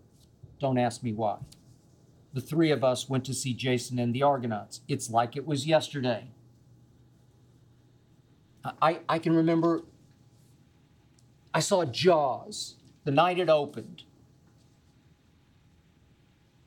Don't 0.61 0.79
ask 0.79 1.03
me 1.05 1.13
why. 1.15 1.39
the 2.33 2.41
three 2.41 2.71
of 2.71 2.85
us 2.85 3.09
went 3.09 3.25
to 3.27 3.35
see 3.35 3.55
Jason 3.55 3.99
and 3.99 4.15
the 4.15 4.23
Argonauts. 4.23 4.83
It's 4.89 5.11
like 5.11 5.37
it 5.37 5.47
was 5.47 5.67
yesterday. 5.67 6.29
I, 8.83 9.01
I 9.09 9.19
can 9.19 9.35
remember 9.35 9.83
I 11.55 11.61
saw 11.61 11.85
Jaws 11.85 12.77
the 13.05 13.11
night 13.11 13.39
it 13.39 13.49
opened. 13.51 14.05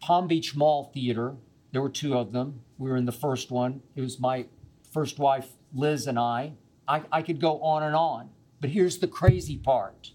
Palm 0.01 0.27
Beach 0.27 0.55
Mall 0.55 0.91
Theater. 0.93 1.37
There 1.71 1.81
were 1.81 1.89
two 1.89 2.15
of 2.17 2.33
them. 2.33 2.61
We 2.77 2.89
were 2.89 2.97
in 2.97 3.05
the 3.05 3.11
first 3.13 3.51
one. 3.51 3.81
It 3.95 4.01
was 4.01 4.19
my 4.19 4.47
first 4.91 5.19
wife, 5.19 5.51
Liz, 5.73 6.07
and 6.07 6.19
I. 6.19 6.53
I, 6.87 7.03
I 7.11 7.21
could 7.21 7.41
go 7.41 7.61
on 7.61 7.83
and 7.83 7.95
on. 7.95 8.29
But 8.63 8.69
here's 8.69 8.99
the 8.99 9.09
crazy 9.09 9.57
part 9.57 10.11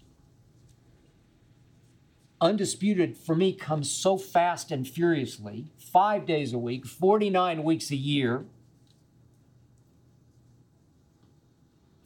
Undisputed 2.41 3.15
for 3.15 3.35
me 3.35 3.53
comes 3.53 3.91
so 3.91 4.17
fast 4.17 4.71
and 4.71 4.87
furiously, 4.87 5.71
five 5.77 6.25
days 6.25 6.51
a 6.51 6.57
week, 6.57 6.87
49 6.87 7.63
weeks 7.63 7.91
a 7.91 7.95
year. 7.95 8.45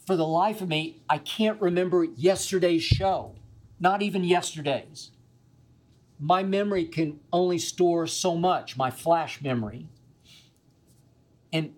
For 0.05 0.17
the 0.17 0.27
life 0.27 0.59
of 0.59 0.67
me, 0.67 1.01
I 1.09 1.17
can't 1.17 1.61
remember 1.61 2.03
yesterday's 2.03 2.83
show, 2.83 3.35
not 3.79 4.01
even 4.01 4.25
yesterday's. 4.25 5.11
My 6.19 6.43
memory 6.43 6.83
can 6.83 7.21
only 7.31 7.57
store 7.57 8.05
so 8.05 8.35
much, 8.35 8.75
my 8.75 8.91
flash 8.91 9.41
memory. 9.41 9.87
And 11.53 11.73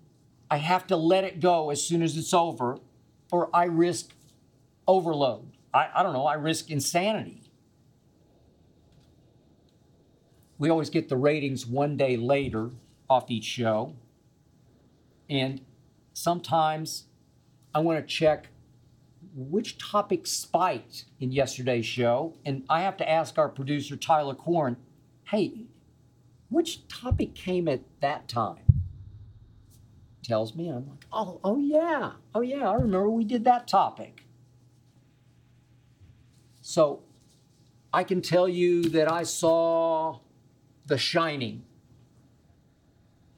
I 0.49 0.57
have 0.57 0.87
to 0.87 0.95
let 0.95 1.23
it 1.23 1.39
go 1.39 1.69
as 1.69 1.83
soon 1.83 2.01
as 2.01 2.17
it's 2.17 2.33
over, 2.33 2.79
or 3.31 3.55
I 3.55 3.65
risk 3.65 4.14
overload. 4.87 5.51
I, 5.73 5.89
I 5.95 6.03
don't 6.03 6.13
know, 6.13 6.25
I 6.25 6.35
risk 6.35 6.69
insanity. 6.69 7.41
We 10.57 10.69
always 10.69 10.89
get 10.89 11.09
the 11.09 11.17
ratings 11.17 11.65
one 11.65 11.97
day 11.97 12.15
later 12.15 12.71
off 13.09 13.29
each 13.29 13.43
show. 13.43 13.95
And 15.29 15.61
sometimes 16.13 17.05
I 17.73 17.79
want 17.79 17.99
to 17.99 18.05
check 18.05 18.47
which 19.35 19.77
topic 19.77 20.25
spiked 20.25 21.05
in 21.19 21.31
yesterday's 21.31 21.85
show. 21.85 22.35
And 22.45 22.63
I 22.69 22.81
have 22.81 22.95
to 22.97 23.09
ask 23.09 23.37
our 23.37 23.49
producer, 23.49 23.97
Tyler 23.97 24.35
Korn, 24.35 24.77
hey, 25.25 25.65
which 26.49 26.87
topic 26.87 27.35
came 27.35 27.67
at 27.67 27.81
that 27.99 28.29
time? 28.29 28.59
Tells 30.23 30.55
me, 30.55 30.69
I'm 30.69 30.87
like, 30.87 31.05
oh, 31.11 31.39
oh 31.43 31.57
yeah, 31.57 32.13
oh 32.33 32.41
yeah, 32.41 32.69
I 32.69 32.75
remember 32.75 33.09
we 33.09 33.25
did 33.25 33.43
that 33.43 33.67
topic. 33.67 34.24
So 36.67 37.03
I 37.93 38.03
can 38.03 38.23
tell 38.23 38.49
you 38.49 38.89
that 38.89 39.09
I 39.09 39.21
saw 39.21 40.17
The 40.87 40.97
Shining. 40.97 41.63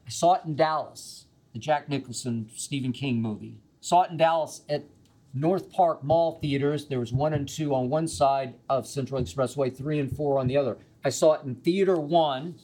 I 0.06 0.10
saw 0.10 0.36
it 0.36 0.46
in 0.46 0.56
Dallas, 0.56 1.26
the 1.52 1.60
Jack 1.60 1.90
Nicholson 1.90 2.50
Stephen 2.56 2.94
King 2.94 3.22
movie. 3.22 3.58
Saw 3.82 4.04
it 4.04 4.12
in 4.12 4.18
Dallas 4.18 4.62
at 4.70 4.86
North 5.34 5.70
Park 5.74 6.06
Mall 6.06 6.40
theaters. 6.42 6.86
There 6.86 7.02
was 7.02 7.12
one 7.12 7.34
and 7.34 7.50
two 7.50 7.76
on 7.76 7.90
one 7.90 8.08
side 8.08 8.54
of 8.70 8.88
Central 8.88 9.22
Expressway, 9.22 9.76
three 9.76 10.00
and 10.00 10.10
four 10.10 10.40
on 10.40 10.48
the 10.48 10.56
other. 10.56 10.78
I 11.04 11.10
saw 11.10 11.34
it 11.34 11.44
in 11.44 11.56
Theater 11.56 11.98
One 11.98 12.56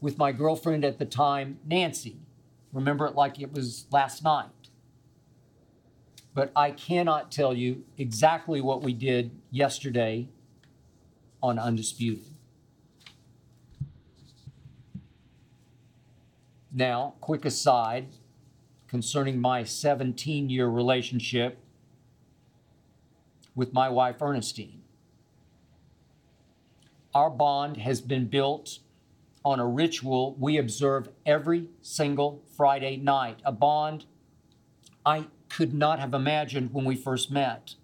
with 0.00 0.18
my 0.18 0.32
girlfriend 0.32 0.84
at 0.84 0.98
the 0.98 1.06
time, 1.06 1.60
Nancy. 1.64 2.16
Remember 2.72 3.06
it 3.06 3.14
like 3.14 3.40
it 3.40 3.52
was 3.52 3.86
last 3.92 4.24
night. 4.24 4.48
But 6.36 6.52
I 6.54 6.70
cannot 6.70 7.32
tell 7.32 7.54
you 7.54 7.84
exactly 7.96 8.60
what 8.60 8.82
we 8.82 8.92
did 8.92 9.30
yesterday 9.50 10.28
on 11.42 11.58
Undisputed. 11.58 12.26
Now, 16.70 17.14
quick 17.22 17.46
aside 17.46 18.08
concerning 18.86 19.40
my 19.40 19.64
17 19.64 20.50
year 20.50 20.68
relationship 20.68 21.58
with 23.54 23.72
my 23.72 23.88
wife, 23.88 24.20
Ernestine. 24.20 24.82
Our 27.14 27.30
bond 27.30 27.78
has 27.78 28.02
been 28.02 28.26
built 28.26 28.80
on 29.42 29.58
a 29.58 29.66
ritual 29.66 30.36
we 30.38 30.58
observe 30.58 31.08
every 31.24 31.70
single 31.80 32.42
Friday 32.58 32.98
night, 32.98 33.38
a 33.42 33.52
bond 33.52 34.04
I 35.06 35.28
could 35.48 35.74
not 35.74 35.98
have 35.98 36.14
imagined 36.14 36.72
when 36.72 36.84
we 36.84 36.96
first 36.96 37.30
met. 37.30 37.74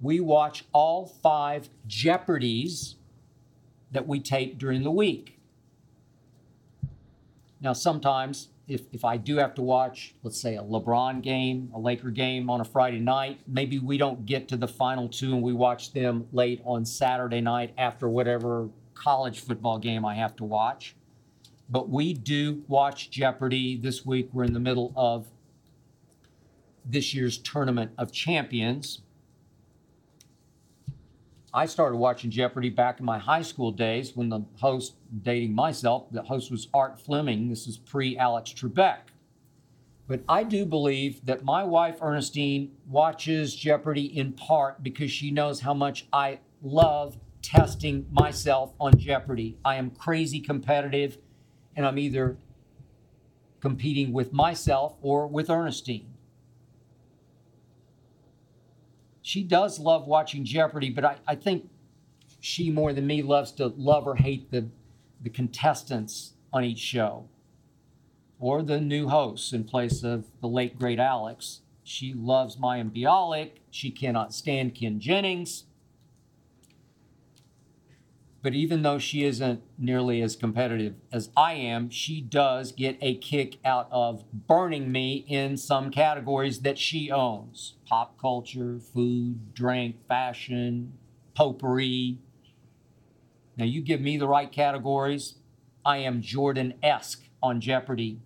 We 0.00 0.20
watch 0.20 0.64
all 0.72 1.06
five 1.06 1.68
Jeopardies 1.86 2.96
that 3.92 4.06
we 4.06 4.20
tape 4.20 4.58
during 4.58 4.82
the 4.82 4.90
week. 4.90 5.38
Now, 7.60 7.72
sometimes 7.72 8.48
if, 8.68 8.82
if 8.92 9.04
I 9.04 9.16
do 9.16 9.36
have 9.36 9.54
to 9.54 9.62
watch, 9.62 10.14
let's 10.22 10.40
say, 10.40 10.56
a 10.56 10.62
LeBron 10.62 11.22
game, 11.22 11.70
a 11.74 11.78
Laker 11.78 12.10
game 12.10 12.48
on 12.50 12.60
a 12.60 12.64
Friday 12.64 12.98
night, 12.98 13.40
maybe 13.46 13.78
we 13.78 13.98
don't 13.98 14.26
get 14.26 14.48
to 14.48 14.56
the 14.56 14.68
final 14.68 15.08
two 15.08 15.32
and 15.34 15.42
we 15.42 15.52
watch 15.52 15.92
them 15.92 16.26
late 16.32 16.60
on 16.64 16.84
Saturday 16.84 17.40
night 17.40 17.72
after 17.78 18.08
whatever 18.08 18.68
college 18.94 19.40
football 19.40 19.78
game 19.78 20.04
I 20.04 20.14
have 20.14 20.34
to 20.36 20.44
watch. 20.44 20.94
But 21.68 21.88
we 21.88 22.14
do 22.14 22.62
watch 22.68 23.10
Jeopardy. 23.10 23.76
This 23.76 24.04
week 24.04 24.28
we're 24.32 24.44
in 24.44 24.52
the 24.52 24.60
middle 24.60 24.92
of 24.96 25.26
this 26.84 27.14
year's 27.14 27.38
Tournament 27.38 27.92
of 27.98 28.12
Champions. 28.12 29.00
I 31.52 31.66
started 31.66 31.96
watching 31.96 32.30
Jeopardy 32.30 32.68
back 32.68 32.98
in 32.98 33.06
my 33.06 33.18
high 33.18 33.42
school 33.42 33.70
days 33.70 34.16
when 34.16 34.28
the 34.28 34.40
host, 34.56 34.96
dating 35.22 35.54
myself, 35.54 36.10
the 36.10 36.22
host 36.22 36.50
was 36.50 36.66
Art 36.74 37.00
Fleming. 37.00 37.48
This 37.48 37.68
is 37.68 37.78
pre 37.78 38.18
Alex 38.18 38.52
Trebek. 38.52 38.98
But 40.06 40.22
I 40.28 40.42
do 40.42 40.66
believe 40.66 41.24
that 41.24 41.44
my 41.44 41.64
wife, 41.64 42.02
Ernestine, 42.02 42.72
watches 42.88 43.54
Jeopardy 43.54 44.18
in 44.18 44.32
part 44.32 44.82
because 44.82 45.10
she 45.10 45.30
knows 45.30 45.60
how 45.60 45.72
much 45.72 46.06
I 46.12 46.40
love 46.60 47.16
testing 47.40 48.06
myself 48.10 48.74
on 48.80 48.98
Jeopardy. 48.98 49.56
I 49.64 49.76
am 49.76 49.90
crazy 49.90 50.40
competitive, 50.40 51.18
and 51.76 51.86
I'm 51.86 51.98
either 51.98 52.36
competing 53.60 54.12
with 54.12 54.32
myself 54.32 54.96
or 55.00 55.26
with 55.26 55.48
Ernestine. 55.48 56.13
She 59.24 59.42
does 59.42 59.78
love 59.78 60.06
watching 60.06 60.44
Jeopardy, 60.44 60.90
but 60.90 61.02
I, 61.02 61.16
I 61.26 61.34
think 61.34 61.70
she 62.40 62.70
more 62.70 62.92
than 62.92 63.06
me 63.06 63.22
loves 63.22 63.52
to 63.52 63.68
love 63.68 64.06
or 64.06 64.16
hate 64.16 64.50
the, 64.50 64.68
the 65.22 65.30
contestants 65.30 66.34
on 66.52 66.62
each 66.62 66.78
show 66.78 67.26
or 68.38 68.62
the 68.62 68.82
new 68.82 69.08
hosts 69.08 69.54
in 69.54 69.64
place 69.64 70.04
of 70.04 70.26
the 70.42 70.46
late 70.46 70.78
great 70.78 70.98
Alex. 70.98 71.62
She 71.82 72.12
loves 72.12 72.56
Mayim 72.56 72.94
Bialik. 72.94 73.52
She 73.70 73.90
cannot 73.90 74.34
stand 74.34 74.74
Ken 74.74 75.00
Jennings. 75.00 75.64
But 78.44 78.52
even 78.52 78.82
though 78.82 78.98
she 78.98 79.24
isn't 79.24 79.62
nearly 79.78 80.20
as 80.20 80.36
competitive 80.36 80.96
as 81.10 81.30
I 81.34 81.54
am, 81.54 81.88
she 81.88 82.20
does 82.20 82.72
get 82.72 82.98
a 83.00 83.16
kick 83.16 83.56
out 83.64 83.88
of 83.90 84.22
burning 84.46 84.92
me 84.92 85.24
in 85.26 85.56
some 85.56 85.90
categories 85.90 86.60
that 86.60 86.78
she 86.78 87.10
owns 87.10 87.76
pop 87.86 88.20
culture, 88.20 88.78
food, 88.78 89.54
drink, 89.54 89.96
fashion, 90.06 90.92
potpourri. 91.34 92.18
Now, 93.56 93.64
you 93.64 93.80
give 93.80 94.02
me 94.02 94.18
the 94.18 94.28
right 94.28 94.52
categories, 94.52 95.36
I 95.82 95.96
am 95.98 96.20
Jordan 96.20 96.74
esque 96.82 97.22
on 97.42 97.62
Jeopardy. 97.62 98.20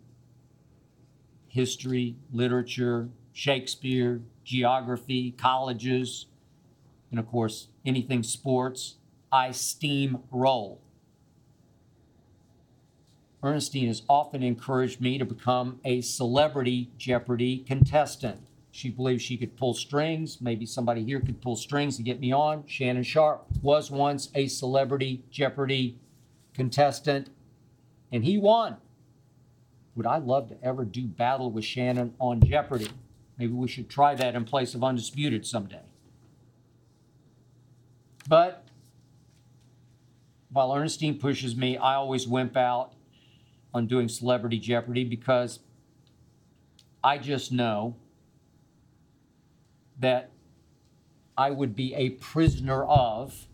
History, 1.46 2.16
literature, 2.32 3.08
Shakespeare, 3.32 4.22
geography, 4.42 5.30
colleges, 5.30 6.26
and 7.12 7.20
of 7.20 7.28
course, 7.28 7.68
anything 7.86 8.24
sports. 8.24 8.96
I 9.32 9.50
steam 9.52 10.20
roll. 10.30 10.80
Ernestine 13.42 13.86
has 13.86 14.02
often 14.08 14.42
encouraged 14.42 15.00
me 15.00 15.16
to 15.18 15.24
become 15.24 15.80
a 15.84 16.00
celebrity 16.00 16.90
Jeopardy 16.98 17.58
contestant. 17.58 18.40
She 18.72 18.90
believes 18.90 19.22
she 19.22 19.36
could 19.36 19.56
pull 19.56 19.74
strings. 19.74 20.40
Maybe 20.40 20.66
somebody 20.66 21.04
here 21.04 21.20
could 21.20 21.40
pull 21.40 21.56
strings 21.56 21.96
to 21.96 22.02
get 22.02 22.20
me 22.20 22.32
on. 22.32 22.64
Shannon 22.66 23.04
Sharpe 23.04 23.46
was 23.62 23.90
once 23.90 24.28
a 24.34 24.48
celebrity 24.48 25.24
Jeopardy 25.30 25.98
contestant, 26.52 27.30
and 28.12 28.24
he 28.24 28.38
won. 28.38 28.76
Would 29.94 30.06
I 30.06 30.18
love 30.18 30.48
to 30.48 30.56
ever 30.62 30.84
do 30.84 31.02
battle 31.02 31.50
with 31.50 31.64
Shannon 31.64 32.14
on 32.20 32.40
Jeopardy? 32.40 32.90
Maybe 33.38 33.52
we 33.52 33.68
should 33.68 33.88
try 33.88 34.14
that 34.16 34.34
in 34.34 34.44
place 34.44 34.74
of 34.74 34.82
Undisputed 34.82 35.46
someday. 35.46 35.82
But 38.28 38.67
while 40.50 40.74
Ernestine 40.74 41.18
pushes 41.18 41.56
me, 41.56 41.76
I 41.76 41.94
always 41.94 42.26
wimp 42.26 42.56
out 42.56 42.92
on 43.74 43.86
doing 43.86 44.08
Celebrity 44.08 44.58
Jeopardy 44.58 45.04
because 45.04 45.60
I 47.04 47.18
just 47.18 47.52
know 47.52 47.96
that 49.98 50.30
I 51.36 51.50
would 51.50 51.76
be 51.76 51.94
a 51.94 52.10
prisoner 52.10 52.84
of 52.84 53.46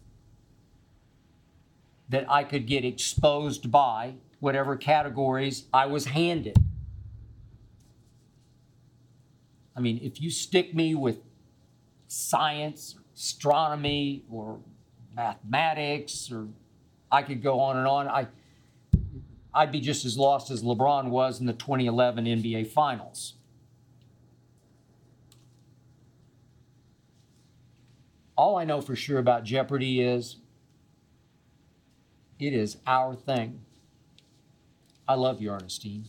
that 2.09 2.31
I 2.31 2.45
could 2.45 2.67
get 2.67 2.85
exposed 2.85 3.71
by 3.71 4.15
whatever 4.41 4.77
categories 4.77 5.65
I 5.73 5.87
was 5.87 6.07
handed. 6.07 6.57
I 9.77 9.81
mean, 9.81 9.99
if 10.03 10.21
you 10.21 10.31
stick 10.31 10.75
me 10.75 10.95
with 10.95 11.19
science, 12.07 12.95
astronomy, 13.15 14.25
or 14.31 14.61
mathematics, 15.17 16.31
or 16.31 16.49
I 17.15 17.23
could 17.23 17.45
go 17.45 17.61
on 17.61 17.77
and 17.77 17.87
on. 17.87 18.09
I, 18.09 18.27
I'd 19.55 19.71
be 19.71 19.81
just 19.81 20.05
as 20.05 20.19
lost 20.19 20.51
as 20.51 20.65
LeBron 20.65 21.11
was 21.11 21.39
in 21.39 21.47
the 21.47 21.53
2011 21.53 22.25
NBA 22.25 22.67
Finals. 22.67 23.35
All 28.37 28.57
I 28.57 28.65
know 28.65 28.81
for 28.81 28.97
sure 28.97 29.21
about 29.21 29.45
Jeopardy 29.45 30.01
is 30.01 30.39
it 32.41 32.53
is 32.53 32.79
our 32.85 33.15
thing. 33.15 33.61
I 35.07 35.15
love 35.15 35.41
you, 35.41 35.53
Ernestine. 35.53 36.07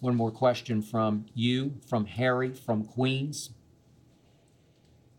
One 0.00 0.14
more 0.14 0.30
question 0.30 0.82
from 0.82 1.24
you, 1.34 1.76
from 1.88 2.04
Harry, 2.04 2.52
from 2.52 2.84
Queens. 2.84 3.48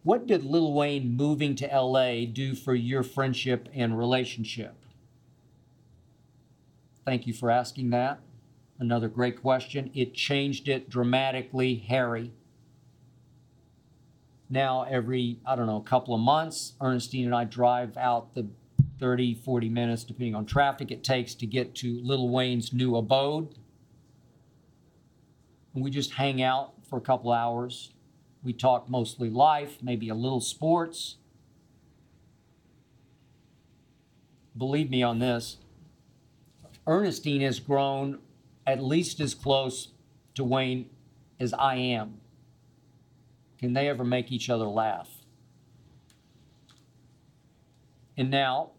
What 0.07 0.25
did 0.25 0.45
Lil 0.45 0.71
Wayne 0.71 1.17
moving 1.17 1.53
to 1.55 1.67
LA 1.67 2.23
do 2.31 2.55
for 2.55 2.73
your 2.73 3.03
friendship 3.03 3.67
and 3.73 3.97
relationship? 3.97 4.73
Thank 7.03 7.27
you 7.27 7.33
for 7.33 7.51
asking 7.51 7.89
that. 7.89 8.21
Another 8.79 9.09
great 9.09 9.41
question. 9.41 9.91
It 9.93 10.13
changed 10.13 10.69
it 10.69 10.89
dramatically, 10.89 11.75
Harry. 11.89 12.31
Now, 14.49 14.83
every, 14.83 15.41
I 15.45 15.57
don't 15.57 15.67
know, 15.67 15.75
a 15.75 15.83
couple 15.83 16.15
of 16.15 16.21
months, 16.21 16.75
Ernestine 16.79 17.25
and 17.25 17.35
I 17.35 17.43
drive 17.43 17.97
out 17.97 18.33
the 18.33 18.47
30, 19.01 19.33
40 19.33 19.67
minutes, 19.67 20.05
depending 20.05 20.35
on 20.35 20.45
traffic 20.45 20.89
it 20.89 21.03
takes 21.03 21.35
to 21.35 21.45
get 21.45 21.75
to 21.75 21.99
Lil 22.01 22.29
Wayne's 22.29 22.71
new 22.71 22.95
abode. 22.95 23.55
And 25.75 25.83
we 25.83 25.91
just 25.91 26.13
hang 26.13 26.41
out 26.41 26.75
for 26.89 26.97
a 26.97 27.01
couple 27.01 27.33
hours. 27.33 27.91
We 28.47 28.53
talk 28.53 28.89
mostly 28.89 29.29
life, 29.29 29.79
maybe 29.83 30.07
a 30.07 30.15
little 30.15 30.39
sports. 30.39 31.17
Believe 34.55 34.89
me 34.89 35.03
on 35.03 35.19
this, 35.19 35.57
Ernestine 36.87 37.41
has 37.41 37.59
grown 37.59 38.19
at 38.65 38.81
least 38.81 39.19
as 39.19 39.35
close 39.35 39.89
to 40.35 40.45
Wayne 40.45 40.89
as 41.41 41.53
I 41.55 41.75
am. 41.75 42.21
Can 43.59 43.73
they 43.73 43.89
ever 43.89 44.05
make 44.05 44.31
each 44.31 44.49
other 44.49 44.63
laugh? 44.63 45.09
And 48.15 48.31
now, 48.31 48.71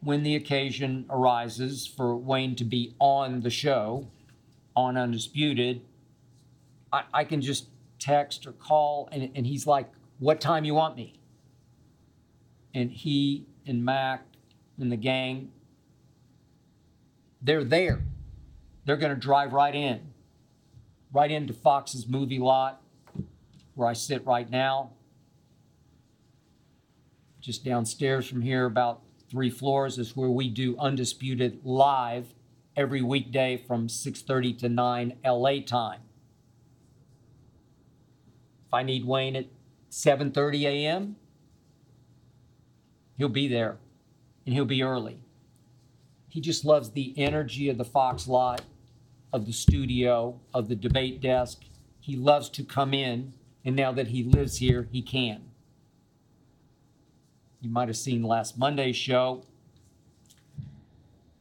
when 0.00 0.24
the 0.24 0.34
occasion 0.34 1.06
arises 1.08 1.86
for 1.86 2.16
Wayne 2.16 2.56
to 2.56 2.64
be 2.64 2.96
on 2.98 3.42
the 3.42 3.50
show, 3.50 4.08
on 4.74 4.96
Undisputed, 4.96 5.82
I, 6.92 7.04
I 7.14 7.22
can 7.22 7.40
just 7.40 7.66
text 8.02 8.46
or 8.46 8.52
call, 8.52 9.08
and, 9.12 9.30
and 9.34 9.46
he's 9.46 9.66
like, 9.66 9.88
What 10.18 10.40
time 10.40 10.64
you 10.64 10.74
want 10.74 10.96
me? 10.96 11.20
And 12.74 12.90
he 12.90 13.46
and 13.66 13.84
Mac 13.84 14.24
and 14.78 14.90
the 14.90 14.96
gang, 14.96 15.50
they're 17.40 17.64
there. 17.64 18.02
They're 18.84 18.96
going 18.96 19.14
to 19.14 19.20
drive 19.20 19.52
right 19.52 19.74
in, 19.74 20.12
right 21.12 21.30
into 21.30 21.52
Fox's 21.52 22.08
movie 22.08 22.38
lot 22.40 22.82
where 23.74 23.88
I 23.88 23.92
sit 23.92 24.26
right 24.26 24.50
now. 24.50 24.90
Just 27.40 27.64
downstairs 27.64 28.28
from 28.28 28.42
here, 28.42 28.66
about 28.66 29.02
three 29.30 29.50
floors, 29.50 29.98
is 29.98 30.16
where 30.16 30.30
we 30.30 30.48
do 30.48 30.76
Undisputed 30.78 31.60
live 31.64 32.34
every 32.76 33.02
weekday 33.02 33.56
from 33.56 33.88
6:30 33.88 34.58
to 34.58 34.68
9 34.68 35.18
LA 35.24 35.60
time. 35.60 36.00
If 38.72 38.76
I 38.76 38.84
need 38.84 39.04
Wayne 39.04 39.36
at 39.36 39.48
7:30 39.90 40.62
a.m., 40.62 41.16
he'll 43.18 43.28
be 43.28 43.46
there 43.46 43.76
and 44.46 44.54
he'll 44.54 44.64
be 44.64 44.82
early. 44.82 45.18
He 46.26 46.40
just 46.40 46.64
loves 46.64 46.92
the 46.92 47.12
energy 47.18 47.68
of 47.68 47.76
the 47.76 47.84
Fox 47.84 48.26
lot, 48.26 48.62
of 49.30 49.44
the 49.44 49.52
studio, 49.52 50.40
of 50.54 50.70
the 50.70 50.74
debate 50.74 51.20
desk. 51.20 51.64
He 52.00 52.16
loves 52.16 52.48
to 52.48 52.64
come 52.64 52.94
in, 52.94 53.34
and 53.62 53.76
now 53.76 53.92
that 53.92 54.08
he 54.08 54.22
lives 54.22 54.56
here, 54.56 54.88
he 54.90 55.02
can. 55.02 55.42
You 57.60 57.68
might 57.68 57.88
have 57.88 57.98
seen 57.98 58.22
last 58.22 58.56
Monday's 58.56 58.96
show. 58.96 59.42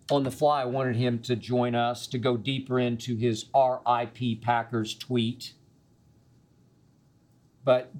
On 0.09 0.23
the 0.23 0.31
fly, 0.31 0.63
I 0.63 0.65
wanted 0.65 0.97
him 0.97 1.19
to 1.19 1.37
join 1.37 1.75
us 1.75 2.07
to 2.07 2.17
go 2.17 2.35
deeper 2.35 2.77
into 2.77 3.15
his 3.15 3.45
RIP 3.55 4.41
Packers 4.41 4.93
tweet. 4.93 5.53
But 7.63 7.91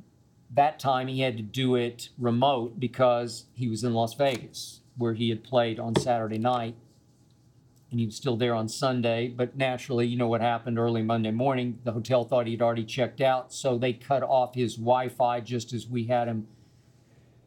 that 0.54 0.80
time 0.80 1.08
he 1.08 1.22
had 1.22 1.38
to 1.38 1.44
do 1.44 1.76
it 1.76 2.10
remote 2.18 2.80
because 2.80 3.46
he 3.54 3.68
was 3.68 3.84
in 3.84 3.94
Las 3.94 4.14
Vegas, 4.16 4.82
where 4.98 5.14
he 5.14 5.30
had 5.30 5.44
played 5.44 5.80
on 5.80 5.96
Saturday 5.96 6.38
night. 6.38 6.76
And 7.90 8.00
he 8.00 8.06
was 8.06 8.16
still 8.16 8.38
there 8.38 8.56
on 8.56 8.70
Sunday. 8.70 9.28
But 9.28 9.58
naturally, 9.58 10.08
you 10.08 10.18
know 10.18 10.28
what 10.28 10.42
happened 10.42 10.80
early 10.80 11.02
Monday 11.02 11.32
morning. 11.32 11.80
The 11.84 11.92
hotel 11.92 12.24
thought 12.24 12.48
he'd 12.48 12.62
already 12.62 12.86
checked 12.86 13.20
out. 13.20 13.52
So 13.54 13.78
they 13.78 13.92
cut 13.92 14.24
off 14.24 14.56
his 14.56 14.76
Wi 14.76 15.10
Fi 15.10 15.42
just 15.42 15.74
as 15.74 15.88
we 15.88 16.06
had 16.06 16.28
him 16.28 16.48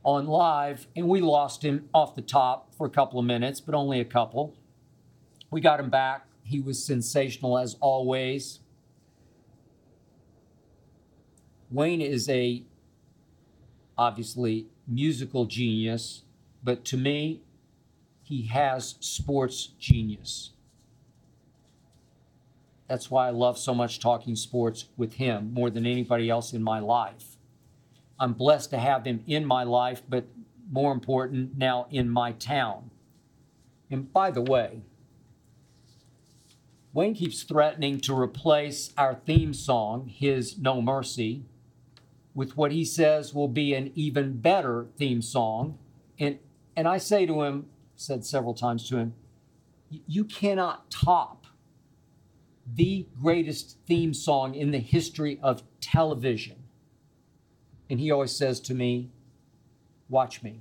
on 0.02 0.26
live. 0.26 0.86
And 0.94 1.08
we 1.08 1.22
lost 1.22 1.64
him 1.64 1.88
off 1.94 2.14
the 2.14 2.20
top 2.20 2.74
for 2.74 2.86
a 2.86 2.90
couple 2.90 3.18
of 3.18 3.24
minutes, 3.24 3.60
but 3.60 3.74
only 3.74 4.00
a 4.00 4.04
couple. 4.04 4.54
We 5.50 5.62
got 5.62 5.80
him 5.80 5.88
back. 5.88 6.26
He 6.42 6.60
was 6.60 6.84
sensational 6.84 7.56
as 7.56 7.76
always. 7.80 8.60
Wayne 11.74 12.00
is 12.00 12.28
a 12.28 12.62
obviously 13.98 14.66
musical 14.86 15.44
genius, 15.44 16.22
but 16.62 16.84
to 16.84 16.96
me, 16.96 17.40
he 18.22 18.42
has 18.46 18.94
sports 19.00 19.70
genius. 19.80 20.50
That's 22.86 23.10
why 23.10 23.26
I 23.26 23.30
love 23.30 23.58
so 23.58 23.74
much 23.74 23.98
talking 23.98 24.36
sports 24.36 24.84
with 24.96 25.14
him 25.14 25.52
more 25.52 25.68
than 25.68 25.84
anybody 25.84 26.30
else 26.30 26.52
in 26.52 26.62
my 26.62 26.78
life. 26.78 27.36
I'm 28.20 28.34
blessed 28.34 28.70
to 28.70 28.78
have 28.78 29.04
him 29.04 29.24
in 29.26 29.44
my 29.44 29.64
life, 29.64 30.00
but 30.08 30.26
more 30.70 30.92
important, 30.92 31.58
now 31.58 31.88
in 31.90 32.08
my 32.08 32.32
town. 32.32 32.90
And 33.90 34.12
by 34.12 34.30
the 34.30 34.42
way, 34.42 34.82
Wayne 36.92 37.14
keeps 37.14 37.42
threatening 37.42 37.98
to 38.02 38.16
replace 38.16 38.92
our 38.96 39.16
theme 39.16 39.52
song, 39.52 40.06
his 40.06 40.56
No 40.56 40.80
Mercy, 40.80 41.42
with 42.34 42.56
what 42.56 42.72
he 42.72 42.84
says 42.84 43.32
will 43.32 43.48
be 43.48 43.74
an 43.74 43.92
even 43.94 44.38
better 44.38 44.88
theme 44.96 45.22
song. 45.22 45.78
And, 46.18 46.38
and 46.76 46.88
I 46.88 46.98
say 46.98 47.26
to 47.26 47.42
him, 47.42 47.66
said 47.96 48.24
several 48.24 48.54
times 48.54 48.88
to 48.88 48.96
him, 48.96 49.14
you 50.06 50.24
cannot 50.24 50.90
top 50.90 51.46
the 52.66 53.06
greatest 53.20 53.78
theme 53.86 54.14
song 54.14 54.54
in 54.54 54.70
the 54.70 54.78
history 54.78 55.38
of 55.42 55.62
television. 55.80 56.56
And 57.88 58.00
he 58.00 58.10
always 58.10 58.34
says 58.34 58.60
to 58.60 58.74
me, 58.74 59.10
Watch 60.08 60.42
me. 60.42 60.60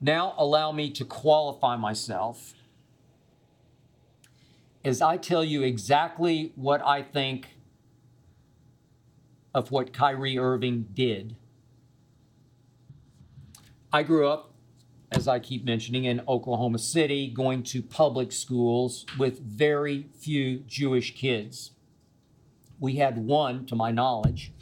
Now, 0.00 0.34
allow 0.36 0.72
me 0.72 0.90
to 0.90 1.04
qualify 1.04 1.76
myself 1.76 2.54
as 4.86 5.02
I 5.02 5.16
tell 5.16 5.42
you 5.42 5.64
exactly 5.64 6.52
what 6.54 6.80
I 6.80 7.02
think 7.02 7.56
of 9.52 9.72
what 9.72 9.92
Kyrie 9.92 10.38
Irving 10.38 10.86
did. 10.94 11.34
I 13.92 14.04
grew 14.04 14.28
up, 14.28 14.54
as 15.10 15.26
I 15.26 15.40
keep 15.40 15.64
mentioning, 15.64 16.04
in 16.04 16.22
Oklahoma 16.28 16.78
City, 16.78 17.26
going 17.28 17.64
to 17.64 17.82
public 17.82 18.30
schools 18.30 19.04
with 19.18 19.40
very 19.40 20.06
few 20.20 20.60
Jewish 20.60 21.16
kids. 21.16 21.72
We 22.78 22.94
had 22.94 23.18
one, 23.18 23.66
to 23.66 23.74
my 23.74 23.90
knowledge, 23.90 24.52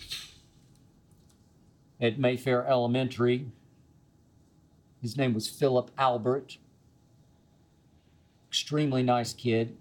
at 2.00 2.18
Mayfair 2.18 2.66
Elementary. 2.66 3.48
His 5.02 5.18
name 5.18 5.34
was 5.34 5.50
Philip 5.50 5.90
Albert. 5.98 6.56
Extremely 8.48 9.02
nice 9.02 9.34
kid. 9.34 9.76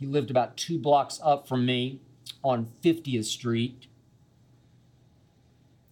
He 0.00 0.06
lived 0.06 0.30
about 0.30 0.56
two 0.56 0.78
blocks 0.78 1.20
up 1.22 1.46
from 1.46 1.66
me 1.66 2.00
on 2.42 2.68
50th 2.82 3.26
Street 3.26 3.86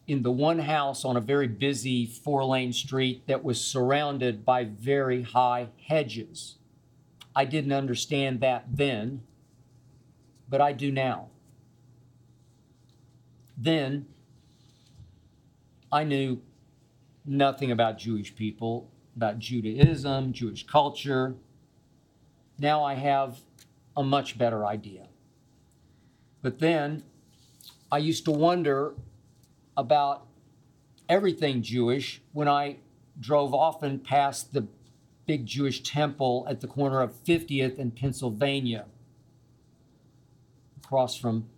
in 0.06 0.22
the 0.22 0.30
one 0.30 0.60
house 0.60 1.04
on 1.04 1.14
a 1.18 1.20
very 1.20 1.46
busy 1.46 2.06
four 2.06 2.42
lane 2.42 2.72
street 2.72 3.26
that 3.26 3.44
was 3.44 3.62
surrounded 3.62 4.46
by 4.46 4.64
very 4.64 5.20
high 5.20 5.68
hedges. 5.86 6.56
I 7.36 7.44
didn't 7.44 7.72
understand 7.72 8.40
that 8.40 8.64
then, 8.72 9.24
but 10.48 10.62
I 10.62 10.72
do 10.72 10.90
now. 10.90 11.28
then 13.58 14.06
I 15.92 16.04
knew 16.04 16.40
nothing 17.26 17.70
about 17.70 17.98
Jewish 17.98 18.34
people, 18.34 18.90
about 19.16 19.38
Judaism, 19.38 20.32
Jewish 20.32 20.66
culture. 20.66 21.34
Now 22.58 22.84
I 22.84 22.94
have 22.94 23.40
a 23.98 24.04
much 24.04 24.38
better 24.38 24.64
idea. 24.64 25.08
But 26.40 26.60
then 26.60 27.02
I 27.90 27.98
used 27.98 28.24
to 28.26 28.30
wonder 28.30 28.94
about 29.76 30.24
everything 31.08 31.62
Jewish 31.62 32.22
when 32.32 32.46
I 32.46 32.76
drove 33.18 33.52
often 33.52 33.98
past 33.98 34.52
the 34.52 34.68
big 35.26 35.46
Jewish 35.46 35.82
temple 35.82 36.46
at 36.48 36.60
the 36.60 36.68
corner 36.68 37.00
of 37.00 37.12
50th 37.24 37.80
and 37.80 37.94
Pennsylvania, 37.94 38.86
across 40.84 41.16
from 41.16 41.48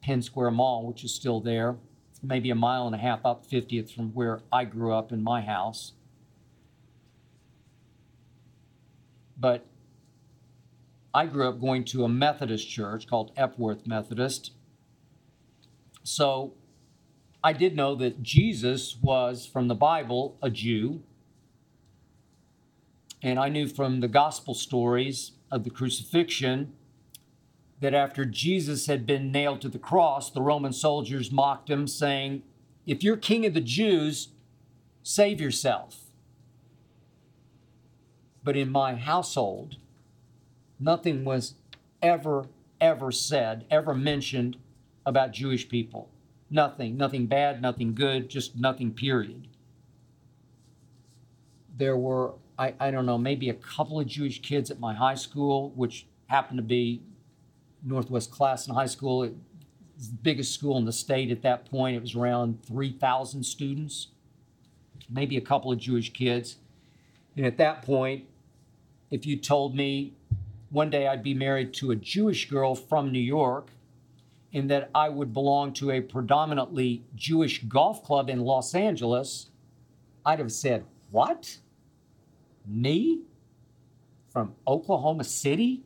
Penn 0.00 0.22
Square 0.22 0.52
Mall, 0.52 0.86
which 0.86 1.02
is 1.02 1.12
still 1.12 1.40
there, 1.40 1.76
maybe 2.22 2.50
a 2.50 2.54
mile 2.54 2.86
and 2.86 2.94
a 2.94 2.98
half 2.98 3.26
up 3.26 3.44
50th 3.44 3.92
from 3.92 4.10
where 4.14 4.40
I 4.52 4.64
grew 4.64 4.92
up 4.92 5.10
in 5.10 5.20
my 5.20 5.40
house. 5.40 5.92
But 9.36 9.66
I 11.14 11.26
grew 11.26 11.48
up 11.48 11.60
going 11.60 11.84
to 11.86 12.04
a 12.04 12.08
Methodist 12.08 12.68
church 12.68 13.06
called 13.06 13.32
Epworth 13.36 13.86
Methodist. 13.86 14.52
So 16.02 16.54
I 17.42 17.52
did 17.52 17.76
know 17.76 17.94
that 17.94 18.22
Jesus 18.22 18.96
was, 19.00 19.46
from 19.46 19.68
the 19.68 19.74
Bible, 19.74 20.36
a 20.42 20.50
Jew. 20.50 21.02
And 23.22 23.38
I 23.38 23.48
knew 23.48 23.66
from 23.66 24.00
the 24.00 24.08
gospel 24.08 24.54
stories 24.54 25.32
of 25.50 25.64
the 25.64 25.70
crucifixion 25.70 26.72
that 27.80 27.94
after 27.94 28.24
Jesus 28.24 28.86
had 28.86 29.06
been 29.06 29.32
nailed 29.32 29.60
to 29.62 29.68
the 29.68 29.78
cross, 29.78 30.30
the 30.30 30.42
Roman 30.42 30.72
soldiers 30.72 31.30
mocked 31.30 31.70
him, 31.70 31.86
saying, 31.86 32.42
If 32.86 33.02
you're 33.02 33.16
king 33.16 33.46
of 33.46 33.54
the 33.54 33.60
Jews, 33.60 34.28
save 35.02 35.40
yourself. 35.40 36.10
But 38.42 38.56
in 38.56 38.70
my 38.70 38.94
household, 38.94 39.76
nothing 40.80 41.24
was 41.24 41.54
ever, 42.02 42.46
ever 42.80 43.12
said, 43.12 43.64
ever 43.70 43.94
mentioned 43.94 44.56
about 45.04 45.32
Jewish 45.32 45.68
people. 45.68 46.10
Nothing, 46.50 46.96
nothing 46.96 47.26
bad, 47.26 47.60
nothing 47.60 47.94
good, 47.94 48.28
just 48.28 48.56
nothing, 48.56 48.92
period. 48.92 49.48
There 51.76 51.96
were, 51.96 52.34
I, 52.58 52.74
I 52.80 52.90
don't 52.90 53.06
know, 53.06 53.18
maybe 53.18 53.50
a 53.50 53.54
couple 53.54 54.00
of 54.00 54.06
Jewish 54.06 54.40
kids 54.40 54.70
at 54.70 54.80
my 54.80 54.94
high 54.94 55.14
school, 55.14 55.72
which 55.76 56.06
happened 56.26 56.58
to 56.58 56.62
be 56.62 57.02
Northwest 57.82 58.30
Classen 58.30 58.74
High 58.74 58.86
School. 58.86 59.22
It 59.24 59.34
was 59.96 60.08
the 60.10 60.16
biggest 60.16 60.54
school 60.54 60.76
in 60.78 60.84
the 60.84 60.92
state 60.92 61.30
at 61.30 61.42
that 61.42 61.70
point. 61.70 61.96
It 61.96 62.02
was 62.02 62.14
around 62.14 62.64
3,000 62.64 63.44
students, 63.44 64.08
maybe 65.08 65.36
a 65.36 65.40
couple 65.40 65.70
of 65.70 65.78
Jewish 65.78 66.12
kids. 66.12 66.56
And 67.36 67.46
at 67.46 67.58
that 67.58 67.82
point, 67.82 68.24
if 69.10 69.26
you 69.26 69.36
told 69.36 69.74
me 69.74 70.14
one 70.70 70.90
day 70.90 71.06
I'd 71.06 71.22
be 71.22 71.34
married 71.34 71.72
to 71.74 71.90
a 71.90 71.96
Jewish 71.96 72.48
girl 72.48 72.74
from 72.74 73.10
New 73.10 73.18
York 73.18 73.70
and 74.52 74.70
that 74.70 74.90
I 74.94 75.08
would 75.08 75.32
belong 75.32 75.72
to 75.74 75.90
a 75.90 76.00
predominantly 76.00 77.02
Jewish 77.14 77.62
golf 77.64 78.02
club 78.02 78.30
in 78.30 78.40
Los 78.40 78.74
Angeles, 78.74 79.50
I'd 80.24 80.38
have 80.38 80.52
said, 80.52 80.84
What? 81.10 81.58
Me? 82.66 83.22
From 84.30 84.54
Oklahoma 84.66 85.24
City? 85.24 85.82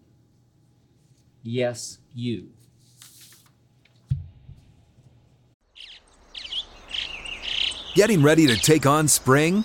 Yes, 1.43 1.99
you. 2.15 2.49
Getting 7.95 8.23
ready 8.23 8.47
to 8.47 8.57
take 8.57 8.87
on 8.87 9.07
spring? 9.07 9.65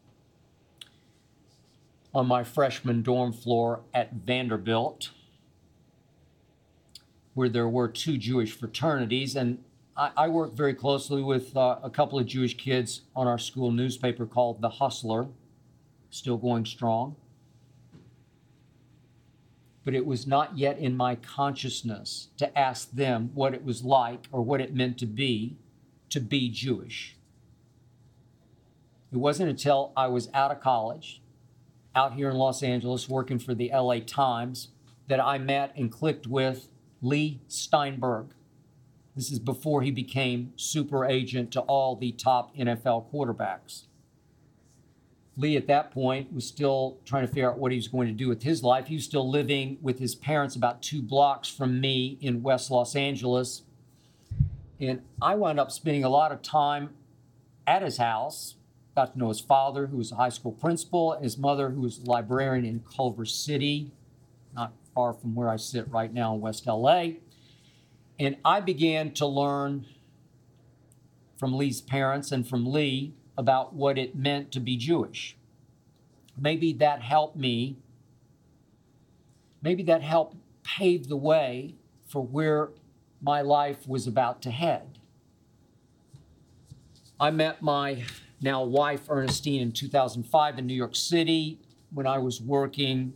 on 2.13 2.27
my 2.27 2.43
freshman 2.43 3.01
dorm 3.01 3.31
floor 3.31 3.81
at 3.93 4.13
Vanderbilt, 4.13 5.11
where 7.33 7.49
there 7.49 7.69
were 7.69 7.87
two 7.87 8.17
Jewish 8.17 8.51
fraternities. 8.51 9.35
And 9.35 9.63
I, 9.95 10.11
I 10.17 10.27
worked 10.27 10.57
very 10.57 10.73
closely 10.73 11.21
with 11.21 11.55
uh, 11.55 11.77
a 11.81 11.89
couple 11.89 12.19
of 12.19 12.25
Jewish 12.25 12.57
kids 12.57 13.01
on 13.15 13.27
our 13.27 13.37
school 13.37 13.71
newspaper 13.71 14.25
called 14.25 14.61
The 14.61 14.69
Hustler, 14.69 15.27
still 16.09 16.37
going 16.37 16.65
strong. 16.65 17.15
But 19.83 19.95
it 19.95 20.05
was 20.05 20.27
not 20.27 20.57
yet 20.57 20.77
in 20.77 20.95
my 20.95 21.15
consciousness 21.15 22.27
to 22.37 22.57
ask 22.57 22.91
them 22.91 23.31
what 23.33 23.53
it 23.53 23.63
was 23.63 23.83
like 23.83 24.27
or 24.31 24.41
what 24.41 24.61
it 24.61 24.75
meant 24.75 24.97
to 24.99 25.05
be 25.05 25.55
to 26.09 26.19
be 26.19 26.49
Jewish. 26.49 27.15
It 29.11 29.17
wasn't 29.17 29.49
until 29.49 29.91
I 29.95 30.07
was 30.07 30.29
out 30.33 30.51
of 30.51 30.61
college, 30.61 31.20
out 31.95 32.13
here 32.13 32.29
in 32.29 32.37
Los 32.37 32.63
Angeles, 32.63 33.09
working 33.09 33.39
for 33.39 33.53
the 33.53 33.71
LA 33.73 33.99
Times, 33.99 34.69
that 35.07 35.19
I 35.19 35.37
met 35.37 35.73
and 35.75 35.91
clicked 35.91 36.27
with 36.27 36.69
Leigh 37.01 37.41
Steinberg. 37.47 38.27
This 39.15 39.31
is 39.31 39.39
before 39.39 39.81
he 39.81 39.91
became 39.91 40.53
super 40.55 41.05
agent 41.05 41.51
to 41.51 41.61
all 41.61 41.95
the 41.95 42.13
top 42.13 42.55
NFL 42.55 43.11
quarterbacks. 43.11 43.83
Leigh, 45.35 45.57
at 45.57 45.67
that 45.67 45.91
point, 45.91 46.31
was 46.33 46.45
still 46.45 46.97
trying 47.05 47.25
to 47.25 47.27
figure 47.27 47.49
out 47.49 47.57
what 47.57 47.71
he 47.71 47.77
was 47.77 47.87
going 47.87 48.07
to 48.07 48.13
do 48.13 48.27
with 48.27 48.43
his 48.43 48.63
life. 48.63 48.87
He 48.87 48.95
was 48.95 49.03
still 49.03 49.29
living 49.29 49.77
with 49.81 49.99
his 49.99 50.15
parents 50.15 50.55
about 50.55 50.81
two 50.81 51.01
blocks 51.01 51.49
from 51.49 51.81
me 51.81 52.17
in 52.21 52.43
West 52.43 52.69
Los 52.69 52.95
Angeles. 52.95 53.63
And 54.79 55.01
I 55.21 55.35
wound 55.35 55.59
up 55.59 55.71
spending 55.71 56.03
a 56.03 56.09
lot 56.09 56.31
of 56.31 56.41
time 56.41 56.91
at 57.67 57.81
his 57.81 57.97
house 57.97 58.55
got 58.95 59.13
to 59.13 59.19
know 59.19 59.29
his 59.29 59.39
father, 59.39 59.87
who 59.87 59.97
was 59.97 60.11
a 60.11 60.15
high 60.15 60.29
school 60.29 60.51
principal, 60.51 61.13
and 61.13 61.23
his 61.23 61.37
mother, 61.37 61.69
who 61.69 61.81
was 61.81 61.99
a 61.99 62.05
librarian 62.05 62.65
in 62.65 62.83
Culver 62.95 63.25
City, 63.25 63.91
not 64.53 64.73
far 64.93 65.13
from 65.13 65.33
where 65.35 65.49
I 65.49 65.55
sit 65.55 65.89
right 65.89 66.13
now 66.13 66.35
in 66.35 66.41
West 66.41 66.67
LA. 66.67 67.05
And 68.19 68.37
I 68.43 68.59
began 68.59 69.11
to 69.13 69.25
learn 69.25 69.85
from 71.37 71.53
Leigh's 71.53 71.81
parents 71.81 72.31
and 72.31 72.47
from 72.47 72.65
Leigh 72.65 73.13
about 73.37 73.73
what 73.73 73.97
it 73.97 74.15
meant 74.15 74.51
to 74.51 74.59
be 74.59 74.77
Jewish. 74.77 75.35
Maybe 76.37 76.73
that 76.73 77.01
helped 77.01 77.35
me, 77.35 77.77
maybe 79.61 79.83
that 79.83 80.01
helped 80.01 80.35
pave 80.63 81.07
the 81.07 81.15
way 81.15 81.75
for 82.07 82.21
where 82.21 82.69
my 83.21 83.41
life 83.41 83.87
was 83.87 84.05
about 84.05 84.41
to 84.41 84.51
head. 84.51 84.99
I 87.19 87.31
met 87.31 87.61
my 87.61 88.03
now 88.41 88.63
wife 88.63 89.09
Ernestine 89.09 89.61
in 89.61 89.71
2005 89.71 90.57
in 90.57 90.65
New 90.65 90.73
York 90.73 90.95
City 90.95 91.59
when 91.91 92.07
I 92.07 92.17
was 92.17 92.41
working 92.41 93.13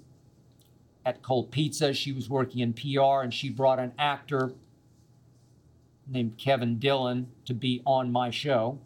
at 1.05 1.21
Cold 1.21 1.51
Pizza. 1.51 1.93
She 1.93 2.11
was 2.11 2.29
working 2.29 2.61
in 2.61 2.73
PR 2.73 3.21
and 3.21 3.33
she 3.33 3.49
brought 3.49 3.79
an 3.79 3.93
actor 3.97 4.53
named 6.07 6.37
Kevin 6.37 6.77
Dillon 6.77 7.27
to 7.45 7.53
be 7.53 7.81
on 7.85 8.11
my 8.11 8.29
show. 8.29 8.79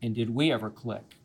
And 0.00 0.14
did 0.14 0.34
we 0.34 0.52
ever 0.52 0.70
click? 0.70 1.16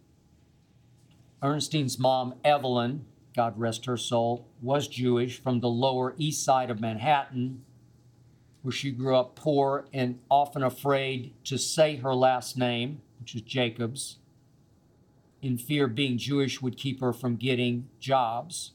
Ernestine's 1.44 2.00
mom, 2.00 2.34
Evelyn, 2.44 3.06
God 3.36 3.60
rest 3.60 3.86
her 3.86 3.98
soul, 3.98 4.48
was 4.62 4.88
Jewish 4.88 5.40
from 5.40 5.60
the 5.60 5.70
Lower 5.70 6.16
East 6.18 6.44
Side 6.44 6.70
of 6.70 6.82
Manhattan 6.82 7.64
where 8.62 8.72
she 8.72 8.92
grew 8.92 9.16
up 9.16 9.36
poor 9.36 9.86
and 9.94 10.20
often 10.30 10.64
afraid 10.64 11.34
to 11.46 11.58
say 11.58 11.98
her 11.98 12.14
last 12.14 12.58
name, 12.58 13.02
which 13.20 13.36
is 13.36 13.42
Jacobs, 13.42 14.18
in 15.42 15.58
fear 15.58 15.88
being 15.88 16.18
Jewish 16.18 16.62
would 16.62 16.78
keep 16.78 17.00
her 17.02 17.14
from 17.14 17.36
getting 17.36 17.88
jobs. 18.00 18.74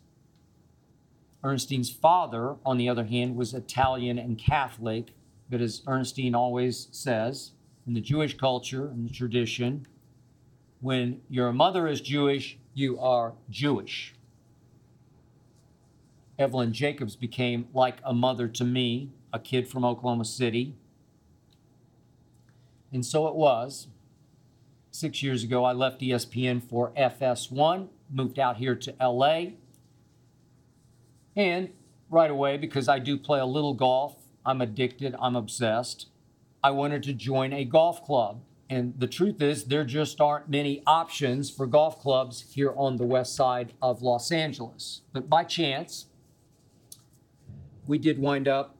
Ernestine's 1.42 1.90
father, 1.90 2.56
on 2.64 2.78
the 2.78 2.88
other 2.88 3.04
hand, 3.04 3.36
was 3.36 3.52
Italian 3.52 4.18
and 4.18 4.38
Catholic, 4.38 5.12
but 5.50 5.60
as 5.60 5.82
Ernestine 5.86 6.34
always 6.34 6.88
says, 6.90 7.52
in 7.86 7.92
the 7.92 8.00
Jewish 8.00 8.36
culture 8.38 8.88
and 8.88 9.12
tradition, 9.12 9.86
when 10.80 11.20
your 11.28 11.52
mother 11.52 11.86
is 11.86 12.00
Jewish, 12.00 12.58
you 12.72 12.98
are 12.98 13.34
Jewish. 13.50 14.14
Evelyn 16.38 16.72
Jacobs 16.72 17.14
became 17.14 17.68
like 17.74 17.98
a 18.04 18.14
mother 18.14 18.48
to 18.48 18.64
me 18.64 19.10
a 19.34 19.38
kid 19.40 19.68
from 19.68 19.84
Oklahoma 19.84 20.24
City, 20.24 20.76
And 22.92 23.04
so 23.04 23.26
it 23.26 23.34
was. 23.34 23.88
Six 24.92 25.20
years 25.24 25.42
ago, 25.42 25.64
I 25.64 25.72
left 25.72 26.00
ESPN 26.00 26.62
for 26.62 26.92
FS1, 26.92 27.88
moved 28.08 28.38
out 28.38 28.58
here 28.58 28.76
to 28.76 28.94
LA. 29.00 29.46
And 31.34 31.70
right 32.08 32.30
away, 32.30 32.56
because 32.56 32.88
I 32.88 33.00
do 33.00 33.18
play 33.18 33.40
a 33.40 33.44
little 33.44 33.74
golf, 33.74 34.14
I'm 34.46 34.60
addicted, 34.60 35.16
I'm 35.18 35.34
obsessed. 35.34 36.06
I 36.62 36.70
wanted 36.70 37.02
to 37.02 37.12
join 37.12 37.52
a 37.52 37.64
golf 37.64 38.04
club. 38.04 38.40
And 38.70 38.94
the 38.96 39.08
truth 39.08 39.42
is, 39.42 39.64
there 39.64 39.84
just 39.84 40.20
aren't 40.20 40.48
many 40.48 40.80
options 40.86 41.50
for 41.50 41.66
golf 41.66 41.98
clubs 41.98 42.52
here 42.54 42.72
on 42.76 42.96
the 42.96 43.04
west 43.04 43.34
side 43.34 43.72
of 43.82 44.02
Los 44.02 44.30
Angeles. 44.30 45.00
But 45.12 45.28
by 45.28 45.42
chance, 45.42 46.06
we 47.88 47.98
did 47.98 48.20
wind 48.20 48.46
up 48.46 48.73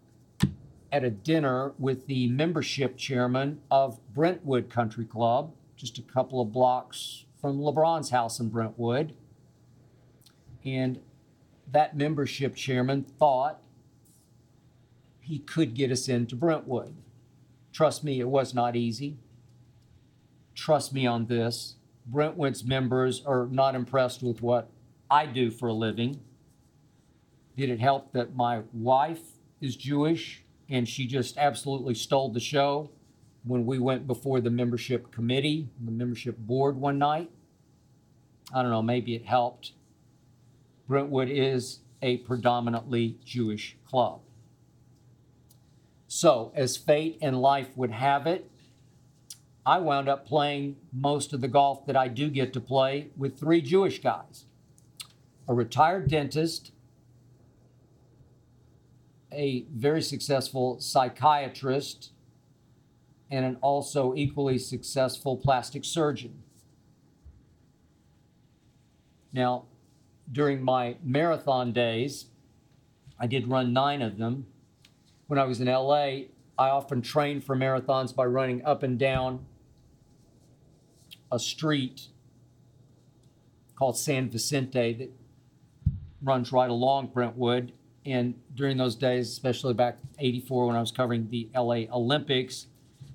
at 0.95 1.03
a 1.03 1.11
dinner 1.11 1.73
with 1.77 2.07
the 2.07 2.29
membership 2.29 2.97
chairman 2.97 3.61
of 3.69 3.99
Brentwood 4.15 4.71
Country 4.71 5.05
Club, 5.05 5.53
just 5.75 5.99
a 5.99 6.03
couple 6.03 6.41
of 6.41 6.53
blocks 6.53 7.25
from 7.41 7.59
LeBron's 7.59 8.11
house 8.11 8.39
in 8.39 8.49
Brentwood. 8.49 9.13
And 10.65 11.01
that 11.73 11.97
membership 11.97 12.55
chairman 12.55 13.03
thought 13.03 13.61
he 15.19 15.41
could 15.41 15.75
get 15.75 15.91
us 15.91 16.09
into 16.09 16.37
Brentwood. 16.37 16.95
Trust 17.73 18.05
me, 18.05 18.21
it 18.21 18.29
was 18.29 18.55
not 18.55 18.77
easy. 18.77 19.17
Trust 20.55 20.93
me 20.93 21.09
on 21.09 21.27
this. 21.27 21.75
Brentwood's 22.07 22.63
members 22.63 23.21
are 23.27 23.49
not 23.51 23.75
impressed 23.75 24.23
with 24.23 24.43
what 24.43 24.71
I 25.11 25.27
do 25.27 25.51
for 25.51 25.67
a 25.67 25.73
living. 25.73 26.21
Did 27.57 27.69
it 27.69 27.81
help 27.81 28.13
that 28.13 28.37
my 28.37 28.63
wife 28.73 29.23
is 29.61 29.75
Jewish 29.75 30.44
and 30.69 30.89
she 30.89 31.07
just 31.07 31.37
absolutely 31.37 31.95
stole 31.95 32.31
the 32.31 32.41
show 32.41 32.91
when 33.45 33.67
we 33.67 33.79
went 33.79 34.07
before 34.07 34.41
the 34.41 34.51
membership 34.51 35.11
committee, 35.13 35.69
the 35.85 35.91
membership 35.91 36.39
board 36.39 36.77
one 36.77 36.99
night? 36.99 37.31
I 38.53 38.63
don't 38.63 38.71
know, 38.71 38.83
maybe 38.83 39.15
it 39.15 39.25
helped. 39.25 39.73
Brentwood 40.89 41.29
is 41.29 41.81
a 42.03 42.19
predominantly 42.19 43.19
Jewish 43.25 43.77
club. 43.87 44.21
So, 46.07 46.53
as 46.55 46.77
fate 46.77 47.19
and 47.21 47.41
life 47.41 47.77
would 47.77 47.91
have 47.91 48.27
it, 48.27 48.51
I 49.67 49.79
wound 49.79 50.09
up 50.09 50.27
playing 50.27 50.77
most 50.93 51.33
of 51.33 51.41
the 51.41 51.49
golf 51.49 51.87
that 51.87 51.97
I 51.97 52.09
do 52.09 52.29
get 52.29 52.53
to 52.53 52.61
play 52.61 53.09
with 53.17 53.39
three 53.39 53.61
Jewish 53.61 54.01
guys 54.03 54.45
a 55.47 55.55
retired 55.55 56.09
dentist, 56.09 56.73
a 59.35 59.67
very 59.75 60.03
successful 60.03 60.81
psychiatrist, 60.81 62.11
and 63.31 63.45
an 63.45 63.57
also 63.61 64.15
equally 64.15 64.59
successful 64.59 65.37
plastic 65.37 65.85
surgeon. 65.85 66.43
Now, 69.33 69.65
during 70.31 70.63
my 70.63 70.97
marathon 71.03 71.73
days, 71.73 72.27
I 73.19 73.27
did 73.27 73.49
run 73.49 73.73
nine 73.73 74.03
of 74.03 74.19
them. 74.19 74.47
When 75.27 75.39
I 75.39 75.45
was 75.45 75.61
in 75.61 75.67
LA, 75.67 76.29
I 76.57 76.69
often 76.71 77.03
trained 77.03 77.45
for 77.45 77.57
marathons 77.57 78.15
by 78.15 78.27
running 78.27 78.65
up 78.65 78.83
and 78.83 78.99
down 78.99 79.47
a 81.33 81.39
street 81.39 82.09
called 83.75 83.99
San 83.99 84.31
Vicente 84.31 84.93
that 84.93 85.11
runs 86.23 86.53
right 86.53 86.71
along 86.71 87.09
Brentwood. 87.09 87.73
And 88.07 88.35
during 88.55 88.77
those 88.77 88.95
days, 88.95 89.29
especially 89.31 89.75
back 89.75 89.99
84 90.19 90.67
when 90.67 90.77
I 90.77 90.81
was 90.81 90.93
covering 90.93 91.29
the 91.31 91.49
LA 91.55 91.85
Olympics, 91.93 92.67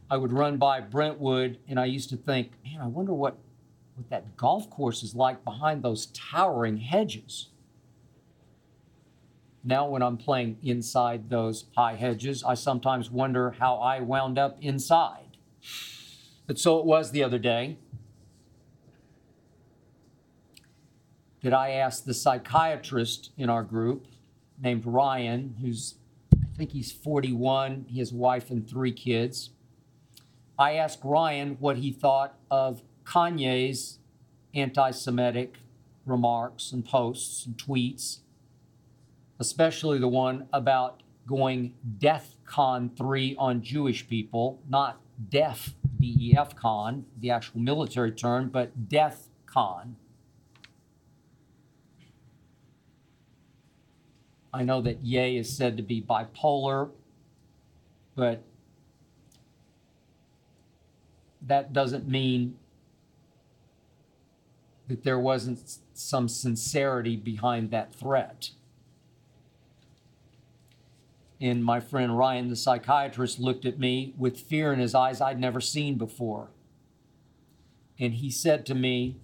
I 0.10 0.18
would 0.18 0.34
run 0.34 0.58
by 0.58 0.82
Brentwood 0.82 1.60
and 1.68 1.80
I 1.80 1.86
used 1.86 2.10
to 2.10 2.18
think, 2.18 2.54
man, 2.64 2.82
I 2.82 2.88
wonder 2.88 3.14
what, 3.14 3.38
what 3.94 4.10
that 4.10 4.36
golf 4.36 4.70
course 4.70 5.04
is 5.04 5.14
like 5.14 5.44
behind 5.44 5.84
those 5.84 6.08
towering 6.08 6.78
hedges. 6.78 7.50
Now, 9.64 9.88
when 9.88 10.02
I'm 10.02 10.18
playing 10.18 10.58
inside 10.64 11.30
those 11.30 11.66
high 11.76 11.96
hedges, 11.96 12.44
I 12.44 12.54
sometimes 12.56 13.12
wonder 13.12 13.52
how 13.60 13.76
I 13.76 14.00
wound 14.00 14.40
up 14.40 14.58
inside. 14.62 15.38
But 16.48 16.58
so 16.58 16.80
it 16.80 16.86
was 16.86 17.12
the 17.12 17.24
other 17.24 17.38
day 17.38 17.78
that 21.44 21.54
I 21.54 21.72
asked 21.72 22.06
the 22.06 22.14
psychiatrist 22.14 23.32
in 23.38 23.50
our 23.50 23.64
group 23.64 24.08
named 24.62 24.86
Ryan, 24.86 25.56
who's, 25.62 25.96
I 26.34 26.58
think 26.58 26.72
he's 26.72 26.92
41, 26.92 27.86
he 27.90 28.00
has 28.00 28.12
a 28.12 28.16
wife 28.16 28.50
and 28.50 28.68
three 28.68 28.92
kids. 28.92 29.52
I 30.58 30.74
asked 30.74 31.00
Ryan 31.04 31.58
what 31.60 31.78
he 31.78 31.92
thought 31.92 32.38
of 32.52 32.82
Kanye's 33.06 34.00
anti 34.54 34.92
Semitic 34.92 35.58
remarks 36.06 36.72
and 36.72 36.86
posts 36.86 37.46
and 37.46 37.58
tweets, 37.58 38.20
especially 39.40 40.00
the 40.00 40.08
one 40.08 40.48
about 40.52 41.02
going 41.28 41.76
DEF 42.00 42.36
CON 42.46 42.90
3 42.90 43.36
on 43.38 43.62
Jewish 43.62 44.08
people, 44.08 44.60
not 44.68 45.00
DEF, 45.30 45.76
D 46.00 46.16
E 46.20 46.36
F 46.38 46.56
CON, 46.56 47.06
the 47.20 47.30
actual 47.30 47.60
military 47.60 48.12
term, 48.12 48.50
but 48.50 48.90
DEF 48.90 49.28
CON. 49.46 49.96
I 54.54 54.64
know 54.64 54.82
that 54.82 55.04
Ye 55.04 55.38
is 55.38 55.56
said 55.56 55.78
to 55.78 55.84
be 55.84 56.02
bipolar, 56.02 56.90
but 58.16 58.44
that 61.42 61.72
doesn't 61.72 62.08
mean 62.08 62.58
that 64.88 65.04
there 65.04 65.20
wasn't 65.20 65.78
some 65.94 66.28
sincerity 66.28 67.16
behind 67.16 67.70
that 67.72 67.94
threat. 67.94 68.52
And 71.40 71.64
my 71.64 71.80
friend 71.80 72.18
Ryan, 72.18 72.50
the 72.50 72.56
psychiatrist, 72.56 73.40
looked 73.40 73.66
at 73.66 73.80
me 73.80 74.14
with 74.18 74.40
fear 74.40 74.74
in 74.74 74.80
his 74.80 74.94
eyes 74.94 75.22
I'd 75.22 75.40
never 75.40 75.62
seen 75.62 75.98
before. 75.98 76.50
And 78.00 78.16
he 78.16 78.30
said 78.30 78.66
to 78.66 78.76
me, 78.76 79.18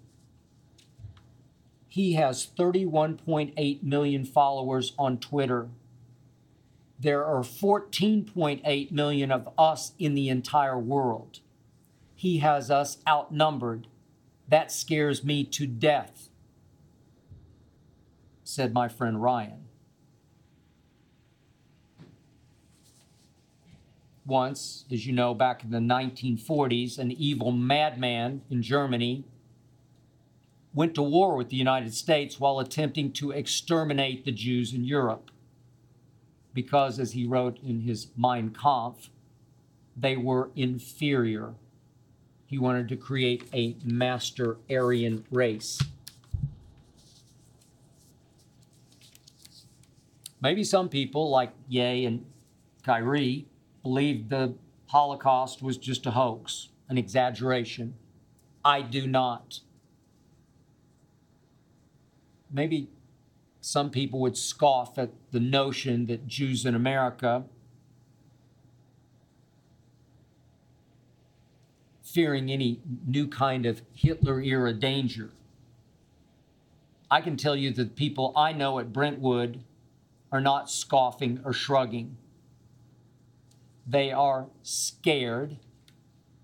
he 1.95 2.11
has 2.11 2.45
31.8 2.59 3.81
million 3.81 4.25
followers 4.25 4.91
on 4.99 5.17
Twitter. 5.17 5.69
There 6.99 7.23
are 7.23 7.39
14.8 7.39 8.91
million 8.91 9.31
of 9.31 9.47
us 9.57 9.93
in 9.97 10.13
the 10.13 10.27
entire 10.27 10.77
world. 10.77 11.39
He 12.13 12.39
has 12.39 12.69
us 12.69 12.97
outnumbered. 13.07 13.87
That 14.49 14.73
scares 14.73 15.23
me 15.23 15.45
to 15.45 15.65
death, 15.65 16.27
said 18.43 18.73
my 18.73 18.89
friend 18.89 19.23
Ryan. 19.23 19.63
Once, 24.25 24.83
as 24.91 25.07
you 25.07 25.13
know, 25.13 25.33
back 25.33 25.63
in 25.63 25.71
the 25.71 25.77
1940s, 25.77 26.99
an 26.99 27.13
evil 27.13 27.53
madman 27.53 28.41
in 28.49 28.61
Germany 28.61 29.23
went 30.75 30.93
to 30.93 31.01
war 31.01 31.37
with 31.37 31.49
the 31.49 31.55
United 31.55 31.93
States 31.93 32.39
while 32.39 32.59
attempting 32.59 33.11
to 33.13 33.31
exterminate 33.31 34.25
the 34.25 34.31
Jews 34.31 34.73
in 34.73 34.83
Europe. 34.83 35.31
Because, 36.53 36.99
as 36.99 37.13
he 37.13 37.25
wrote 37.25 37.57
in 37.63 37.81
his 37.81 38.07
Mein 38.15 38.49
Kampf, 38.49 39.09
they 39.95 40.17
were 40.17 40.51
inferior. 40.55 41.55
He 42.45 42.57
wanted 42.57 42.89
to 42.89 42.97
create 42.97 43.45
a 43.53 43.75
master 43.83 44.57
Aryan 44.69 45.25
race. 45.31 45.81
Maybe 50.41 50.63
some 50.63 50.89
people, 50.89 51.29
like 51.29 51.51
Ye 51.69 52.05
and 52.05 52.25
Kyrie, 52.83 53.47
believed 53.81 54.29
the 54.29 54.53
Holocaust 54.87 55.63
was 55.63 55.77
just 55.77 56.05
a 56.05 56.11
hoax, 56.11 56.69
an 56.89 56.97
exaggeration. 56.97 57.95
I 58.63 58.81
do 58.81 59.07
not. 59.07 59.61
Maybe 62.55 62.87
some 63.59 63.89
people 63.89 64.21
would 64.21 64.37
scoff 64.37 64.97
at 64.97 65.09
the 65.31 65.41
notion 65.41 66.05
that 66.05 66.25
Jews 66.25 66.65
in 66.65 66.73
America, 66.73 67.43
fearing 72.01 72.49
any 72.49 72.79
new 73.05 73.27
kind 73.27 73.65
of 73.65 73.81
Hitler 73.93 74.41
era 74.41 74.71
danger. 74.71 75.31
I 77.11 77.19
can 77.19 77.35
tell 77.35 77.57
you 77.57 77.71
that 77.73 77.97
people 77.97 78.31
I 78.37 78.53
know 78.53 78.79
at 78.79 78.93
Brentwood 78.93 79.61
are 80.31 80.39
not 80.39 80.69
scoffing 80.69 81.41
or 81.43 81.51
shrugging. 81.51 82.15
They 83.85 84.13
are 84.13 84.47
scared. 84.63 85.57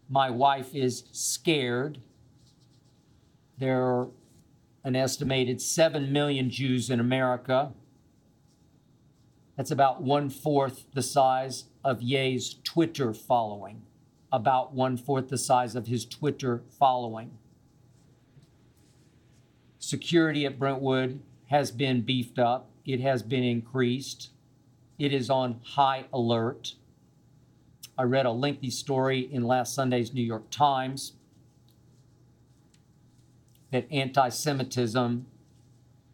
My 0.10 0.30
wife 0.30 0.76
is 0.76 1.06
scared. 1.14 2.00
There 3.58 3.82
are 3.82 4.10
an 4.84 4.96
estimated 4.96 5.62
7 5.62 6.12
million 6.12 6.50
Jews 6.50 6.90
in 6.90 7.00
America. 7.00 7.74
That's 9.56 9.72
about 9.72 10.02
one 10.02 10.30
fourth 10.30 10.86
the 10.94 11.04
size 11.04 11.66
of 11.84 12.02
Ye's 12.02 12.56
Twitter 12.64 13.14
following. 13.14 13.84
about 14.34 14.74
one 14.74 14.96
fourth 14.96 15.28
the 15.28 15.38
size 15.38 15.76
of 15.76 15.88
his 15.88 16.06
Twitter 16.06 16.64
following. 16.80 17.38
Security 19.78 20.46
at 20.46 20.58
Brentwood 20.58 21.22
has 21.48 21.70
been 21.70 22.02
beefed 22.02 22.40
up, 22.40 22.70
it 22.86 23.02
has 23.02 23.24
been 23.24 23.44
increased, 23.44 24.30
it 24.98 25.12
is 25.12 25.30
on 25.30 25.60
high 25.64 26.06
alert. 26.14 26.76
I 27.98 28.04
read 28.04 28.26
a 28.26 28.32
lengthy 28.32 28.70
story 28.70 29.20
in 29.20 29.44
last 29.44 29.74
Sunday's 29.74 30.14
New 30.14 30.24
York 30.24 30.50
Times 30.50 31.14
that 33.72 33.88
anti 33.92 34.30
Semitism 34.30 35.26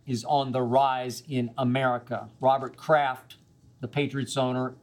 is 0.06 0.24
on 0.24 0.52
the 0.52 0.62
rise 0.62 1.24
in 1.28 1.52
America. 1.58 2.30
Robert 2.40 2.78
Kraft, 2.78 3.36
the 3.82 3.88
Patriots 3.88 4.38
owner, 4.38 4.76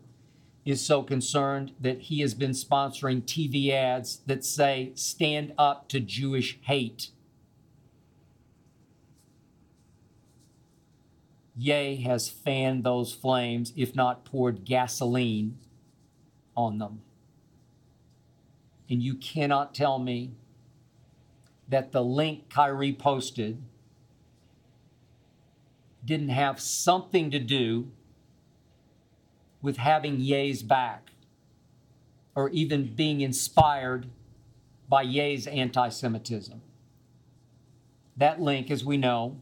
is 0.64 0.84
so 0.84 1.02
concerned 1.02 1.72
that 1.80 2.02
he 2.02 2.20
has 2.20 2.34
been 2.34 2.50
sponsoring 2.52 3.22
TV 3.22 3.70
ads 3.70 4.20
that 4.26 4.44
say, 4.44 4.92
Stand 4.94 5.52
up 5.58 5.88
to 5.88 6.00
Jewish 6.00 6.58
hate. 6.62 7.10
Ye 11.56 11.96
has 12.02 12.28
fanned 12.28 12.82
those 12.82 13.12
flames, 13.12 13.72
if 13.76 13.94
not 13.94 14.24
poured 14.24 14.64
gasoline 14.64 15.58
on 16.56 16.78
them. 16.78 17.02
And 18.90 19.02
you 19.02 19.14
cannot 19.14 19.74
tell 19.74 19.98
me 19.98 20.32
that 21.68 21.92
the 21.92 22.02
link 22.02 22.50
Kyrie 22.50 22.92
posted 22.92 23.62
didn't 26.04 26.28
have 26.28 26.60
something 26.60 27.30
to 27.30 27.38
do 27.38 27.90
with 29.62 29.78
having 29.78 30.20
Ye's 30.20 30.62
back 30.62 31.10
or 32.34 32.50
even 32.50 32.94
being 32.94 33.20
inspired 33.20 34.06
by 34.88 35.02
Ye's 35.02 35.46
anti 35.46 35.88
Semitism. 35.88 36.60
That 38.16 38.40
link, 38.40 38.70
as 38.70 38.84
we 38.84 38.96
know, 38.96 39.40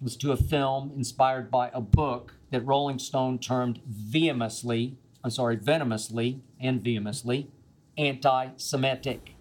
was 0.00 0.16
to 0.16 0.32
a 0.32 0.36
film 0.36 0.92
inspired 0.96 1.50
by 1.50 1.70
a 1.72 1.80
book 1.80 2.34
that 2.50 2.66
Rolling 2.66 2.98
Stone 2.98 3.38
termed 3.38 3.80
vehemently, 3.86 4.96
I'm 5.22 5.30
sorry, 5.30 5.56
venomously 5.56 6.40
and 6.60 6.82
vehemently 6.82 7.50
anti 7.96 8.48
Semitic, 8.56 9.34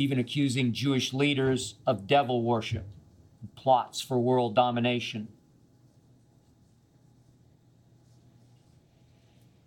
even 0.00 0.18
accusing 0.18 0.72
Jewish 0.72 1.12
leaders 1.12 1.74
of 1.86 2.06
devil 2.06 2.42
worship 2.42 2.86
plots 3.54 4.00
for 4.00 4.18
world 4.18 4.54
domination. 4.54 5.28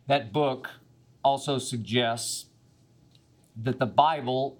That 0.07 0.33
book 0.33 0.69
also 1.23 1.59
suggests 1.59 2.47
that 3.61 3.79
the 3.79 3.85
Bible 3.85 4.57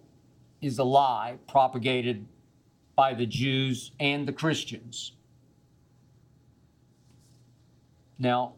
is 0.62 0.78
a 0.78 0.84
lie 0.84 1.38
propagated 1.48 2.28
by 2.96 3.14
the 3.14 3.26
Jews 3.26 3.92
and 4.00 4.28
the 4.28 4.34
Christians. 4.34 5.14
Now, 8.20 8.54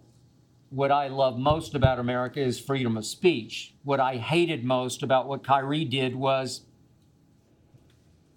what 0.70 0.92
I 0.92 1.08
love 1.08 1.38
most 1.38 1.74
about 1.74 2.00
America 2.00 2.42
is 2.42 2.60
freedom 2.60 2.98
of 2.98 3.06
speech. 3.06 3.74
What 3.84 4.02
I 4.02 4.18
hated 4.18 4.66
most 4.66 5.02
about 5.02 5.28
what 5.28 5.44
Kyrie 5.44 5.86
did 5.86 6.16
was 6.16 6.62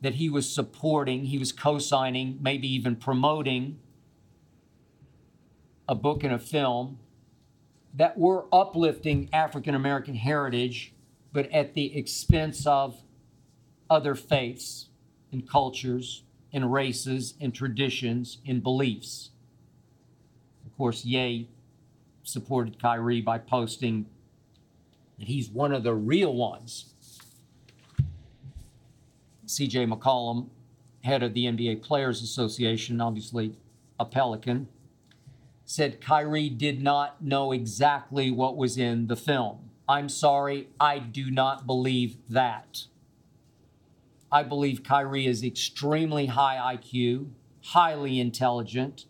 that 0.01 0.14
he 0.14 0.30
was 0.30 0.53
supporting, 0.53 1.24
he 1.24 1.38
was 1.38 1.53
co 1.53 1.78
signing, 1.78 2.38
maybe 2.40 2.72
even 2.72 2.96
promoting 2.96 3.78
a 5.88 5.94
book 5.94 6.22
and 6.22 6.32
a 6.32 6.38
film 6.38 6.99
that 7.94 8.18
were 8.18 8.46
uplifting 8.53 9.28
African 9.32 9.74
American 9.74 10.14
heritage, 10.14 10.92
but 11.32 11.51
at 11.51 11.74
the 11.74 11.96
expense 11.96 12.66
of 12.66 13.03
other 13.90 14.14
faiths 14.14 14.88
and 15.32 15.49
cultures 15.49 16.22
and 16.53 16.72
races 16.72 17.34
and 17.40 17.55
traditions 17.55 18.38
and 18.46 18.62
beliefs. 18.62 19.30
Of 20.66 20.76
course, 20.76 21.05
Ye 21.05 21.49
supported 22.22 22.80
Kyrie 22.80 23.20
by 23.20 23.38
posting 23.38 24.07
that 25.18 25.28
he's 25.28 25.49
one 25.49 25.72
of 25.72 25.82
the 25.82 25.94
real 25.94 26.34
ones. 26.34 26.94
CJ 29.49 29.90
McCollum, 29.90 30.49
head 31.03 31.22
of 31.22 31.32
the 31.32 31.46
NBA 31.46 31.82
Players 31.82 32.22
Association, 32.22 33.01
obviously 33.01 33.57
a 33.99 34.05
Pelican, 34.05 34.68
said 35.64 36.01
Kyrie 36.01 36.51
did 36.51 36.82
not 36.82 37.22
know 37.22 37.53
exactly 37.53 38.30
what 38.30 38.57
was 38.57 38.76
in 38.76 39.07
the 39.07 39.16
film. 39.16 39.70
I'm 39.88 40.11
sorry, 40.11 40.68
I 40.78 40.99
do 40.99 41.30
not 41.30 41.66
believe 41.66 42.18
that. 42.28 42.84
I 44.30 44.42
believe 44.42 44.84
Kyrie 44.84 45.26
is 45.26 45.42
extremely 45.42 46.26
high 46.26 46.76
IQ, 46.76 47.30
highly 47.64 48.20
intelligent. 48.20 49.07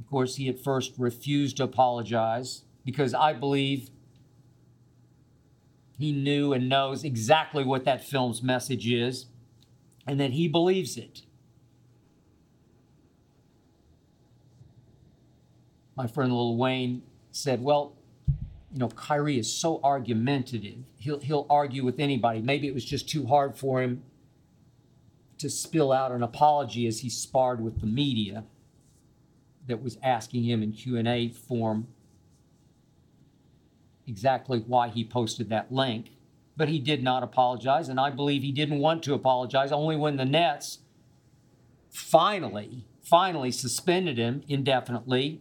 Of 0.00 0.10
course, 0.10 0.34
he 0.34 0.48
at 0.48 0.58
first 0.58 0.94
refused 0.98 1.58
to 1.58 1.64
apologize 1.64 2.64
because 2.84 3.14
I 3.14 3.32
believe 3.34 3.90
he 6.00 6.12
knew 6.12 6.52
and 6.52 6.68
knows 6.68 7.04
exactly 7.04 7.62
what 7.62 7.84
that 7.84 8.02
film's 8.02 8.42
message 8.42 8.88
is 8.88 9.26
and 10.06 10.18
that 10.18 10.32
he 10.32 10.48
believes 10.48 10.96
it. 10.96 11.22
my 16.00 16.06
friend 16.06 16.32
Lil 16.32 16.56
Wayne 16.56 17.02
said, 17.30 17.62
well, 17.62 17.94
you 18.72 18.78
know, 18.78 18.88
Kyrie 18.88 19.38
is 19.38 19.52
so 19.52 19.80
argumentative. 19.84 20.78
He'll 20.96 21.20
he'll 21.20 21.46
argue 21.50 21.84
with 21.84 22.00
anybody. 22.00 22.40
Maybe 22.40 22.66
it 22.66 22.72
was 22.72 22.86
just 22.86 23.06
too 23.06 23.26
hard 23.26 23.54
for 23.54 23.82
him 23.82 24.02
to 25.36 25.50
spill 25.50 25.92
out 25.92 26.10
an 26.10 26.22
apology 26.22 26.86
as 26.86 27.00
he 27.00 27.10
sparred 27.10 27.60
with 27.60 27.82
the 27.82 27.86
media 27.86 28.44
that 29.66 29.82
was 29.82 29.98
asking 30.02 30.44
him 30.44 30.62
in 30.62 30.72
Q&A 30.72 31.28
form 31.28 31.88
exactly 34.06 34.62
why 34.66 34.88
he 34.88 35.04
posted 35.04 35.48
that 35.50 35.72
link. 35.72 36.10
But 36.56 36.68
he 36.68 36.78
did 36.78 37.02
not 37.02 37.22
apologize, 37.22 37.88
and 37.88 37.98
I 37.98 38.10
believe 38.10 38.42
he 38.42 38.52
didn't 38.52 38.80
want 38.80 39.02
to 39.04 39.14
apologize. 39.14 39.72
Only 39.72 39.96
when 39.96 40.16
the 40.16 40.24
Nets 40.24 40.80
finally, 41.90 42.86
finally 43.02 43.50
suspended 43.50 44.18
him 44.18 44.42
indefinitely 44.48 45.40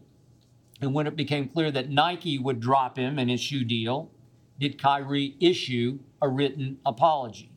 and 0.81 0.93
when 0.93 1.07
it 1.07 1.15
became 1.15 1.49
clear 1.49 1.71
that 1.71 1.89
Nike 1.89 2.37
would 2.37 2.59
drop 2.59 2.97
him 2.97 3.19
in 3.19 3.27
his 3.27 3.41
shoe 3.41 3.63
deal, 3.63 4.11
did 4.59 4.81
Kyrie 4.81 5.35
issue 5.39 5.99
a 6.21 6.29
written 6.29 6.79
apology. 6.85 7.51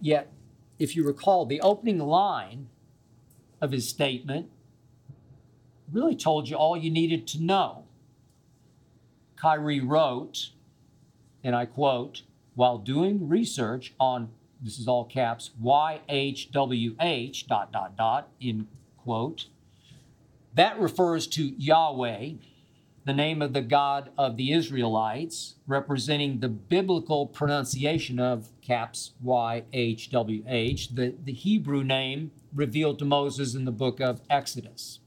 Yet, 0.00 0.32
if 0.78 0.96
you 0.96 1.06
recall, 1.06 1.46
the 1.46 1.60
opening 1.60 1.98
line 1.98 2.68
of 3.60 3.70
his 3.70 3.88
statement 3.88 4.50
really 5.90 6.16
told 6.16 6.48
you 6.48 6.56
all 6.56 6.76
you 6.76 6.90
needed 6.90 7.26
to 7.28 7.42
know. 7.42 7.83
Kyrie 9.44 9.80
wrote, 9.80 10.52
and 11.42 11.54
I 11.54 11.66
quote, 11.66 12.22
while 12.54 12.78
doing 12.78 13.28
research 13.28 13.92
on, 14.00 14.30
this 14.62 14.78
is 14.78 14.88
all 14.88 15.04
caps, 15.04 15.50
YHWH, 15.62 17.46
dot, 17.46 17.70
dot, 17.70 17.94
dot, 17.94 18.30
in 18.40 18.68
quote, 18.96 19.48
that 20.54 20.80
refers 20.80 21.26
to 21.26 21.52
Yahweh, 21.58 22.30
the 23.04 23.12
name 23.12 23.42
of 23.42 23.52
the 23.52 23.60
God 23.60 24.08
of 24.16 24.38
the 24.38 24.50
Israelites, 24.50 25.56
representing 25.66 26.40
the 26.40 26.48
biblical 26.48 27.26
pronunciation 27.26 28.18
of 28.18 28.48
caps 28.62 29.12
Y 29.22 29.64
H 29.74 30.10
W 30.10 30.42
H, 30.48 30.94
the, 30.94 31.16
the 31.22 31.34
Hebrew 31.34 31.84
name 31.84 32.30
revealed 32.54 32.98
to 33.00 33.04
Moses 33.04 33.54
in 33.54 33.66
the 33.66 33.72
book 33.72 34.00
of 34.00 34.22
Exodus. 34.30 35.00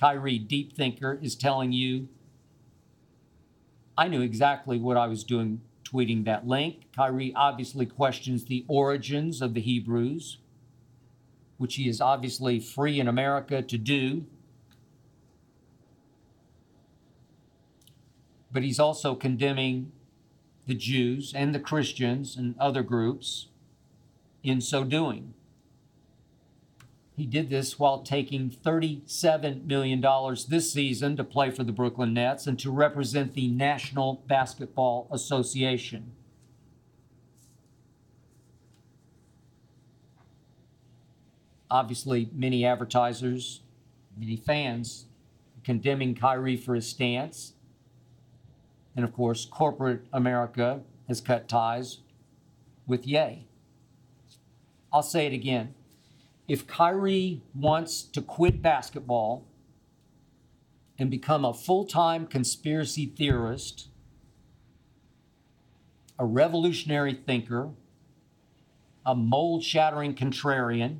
Kyrie, 0.00 0.40
deep 0.40 0.72
thinker, 0.72 1.16
is 1.22 1.36
telling 1.36 1.70
you 1.70 2.08
I 3.96 4.08
knew 4.08 4.20
exactly 4.20 4.78
what 4.78 4.96
I 4.96 5.06
was 5.06 5.24
doing 5.24 5.60
tweeting 5.84 6.24
that 6.24 6.46
link. 6.46 6.86
Kyrie 6.94 7.32
obviously 7.34 7.86
questions 7.86 8.44
the 8.44 8.64
origins 8.68 9.40
of 9.40 9.54
the 9.54 9.60
Hebrews, 9.60 10.38
which 11.58 11.76
he 11.76 11.88
is 11.88 12.00
obviously 12.00 12.60
free 12.60 13.00
in 13.00 13.08
America 13.08 13.62
to 13.62 13.78
do. 13.78 14.26
but 18.56 18.62
he's 18.62 18.80
also 18.80 19.14
condemning 19.14 19.92
the 20.66 20.74
Jews 20.74 21.34
and 21.36 21.54
the 21.54 21.60
Christians 21.60 22.38
and 22.38 22.54
other 22.58 22.82
groups 22.82 23.48
in 24.42 24.62
so 24.62 24.82
doing. 24.82 25.34
He 27.16 27.24
did 27.24 27.48
this 27.48 27.78
while 27.78 28.02
taking 28.02 28.50
$37 28.50 29.64
million 29.64 30.04
this 30.48 30.70
season 30.70 31.16
to 31.16 31.24
play 31.24 31.50
for 31.50 31.64
the 31.64 31.72
Brooklyn 31.72 32.12
Nets 32.12 32.46
and 32.46 32.58
to 32.58 32.70
represent 32.70 33.32
the 33.32 33.48
National 33.48 34.22
Basketball 34.26 35.08
Association. 35.10 36.12
Obviously, 41.70 42.28
many 42.34 42.64
advertisers, 42.66 43.62
many 44.16 44.36
fans 44.36 45.06
condemning 45.64 46.14
Kyrie 46.14 46.56
for 46.56 46.74
his 46.74 46.86
stance 46.86 47.54
And 48.94 49.04
of 49.04 49.12
course, 49.12 49.44
corporate 49.44 50.02
America 50.12 50.80
has 51.08 51.20
cut 51.20 51.48
ties 51.48 51.98
with 52.86 53.06
Ye. 53.06 53.46
I'll 54.92 55.02
say 55.02 55.26
it 55.26 55.32
again. 55.32 55.74
If 56.48 56.66
Kyrie 56.66 57.42
wants 57.54 58.02
to 58.02 58.22
quit 58.22 58.62
basketball 58.62 59.44
and 60.98 61.10
become 61.10 61.44
a 61.44 61.52
full 61.52 61.84
time 61.84 62.26
conspiracy 62.26 63.06
theorist, 63.06 63.88
a 66.18 66.24
revolutionary 66.24 67.14
thinker, 67.14 67.70
a 69.04 69.14
mold 69.14 69.64
shattering 69.64 70.14
contrarian, 70.14 70.98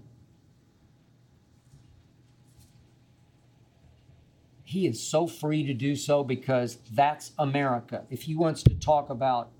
he 4.64 4.86
is 4.86 5.00
so 5.00 5.28
free 5.28 5.64
to 5.64 5.72
do 5.72 5.94
so 5.94 6.24
because 6.24 6.78
that's 6.92 7.30
America. 7.38 8.04
If 8.10 8.22
he 8.22 8.34
wants 8.34 8.64
to 8.64 8.74
talk 8.74 9.10
about 9.10 9.50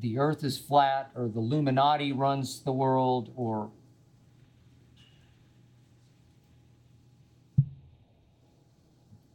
the 0.00 0.18
earth 0.18 0.42
is 0.44 0.58
flat 0.58 1.10
or 1.14 1.28
the 1.28 1.38
Illuminati 1.38 2.12
runs 2.12 2.60
the 2.60 2.72
world 2.72 3.32
or 3.36 3.70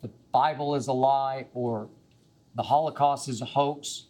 the 0.02 0.10
Bible 0.32 0.76
is 0.76 0.88
a 0.88 0.94
lie 0.94 1.46
or 1.54 1.90
the 2.56 2.64
Holocaust 2.64 3.30
is 3.30 3.42
a 3.42 3.46
hoax, 3.46 4.06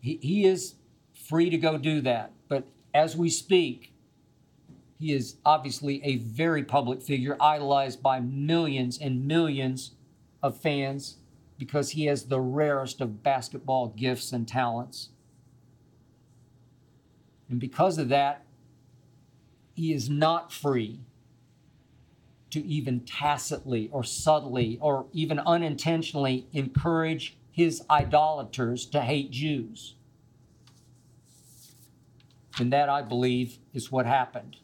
he, 0.00 0.18
he 0.20 0.44
is 0.44 0.74
free 1.14 1.50
to 1.50 1.56
go 1.56 1.78
do 1.78 2.00
that. 2.02 2.32
But 2.48 2.64
as 2.92 3.16
we 3.16 3.30
speak, 3.30 3.92
he 4.98 5.12
is 5.12 5.36
obviously 5.44 6.02
a 6.04 6.16
very 6.16 6.62
public 6.62 7.02
figure, 7.02 7.36
idolized 7.40 8.02
by 8.02 8.20
millions 8.20 8.98
and 8.98 9.26
millions 9.26 9.92
of 10.42 10.60
fans 10.60 11.16
because 11.58 11.90
he 11.90 12.06
has 12.06 12.24
the 12.24 12.40
rarest 12.40 13.00
of 13.00 13.22
basketball 13.22 13.88
gifts 13.88 14.32
and 14.32 14.46
talents. 14.46 15.10
And 17.48 17.60
because 17.60 17.98
of 17.98 18.08
that, 18.08 18.44
he 19.74 19.92
is 19.92 20.08
not 20.08 20.52
free 20.52 21.00
to 22.50 22.64
even 22.64 23.00
tacitly 23.00 23.88
or 23.92 24.02
subtly 24.02 24.78
or 24.80 25.06
even 25.12 25.38
unintentionally 25.40 26.46
encourage 26.52 27.36
his 27.50 27.82
idolaters 27.90 28.86
to 28.86 29.00
hate 29.00 29.30
Jews. 29.30 29.94
And 32.58 32.72
that, 32.72 32.88
I 32.88 33.02
believe, 33.02 33.58
is 33.74 33.92
what 33.92 34.06
happened. 34.06 34.56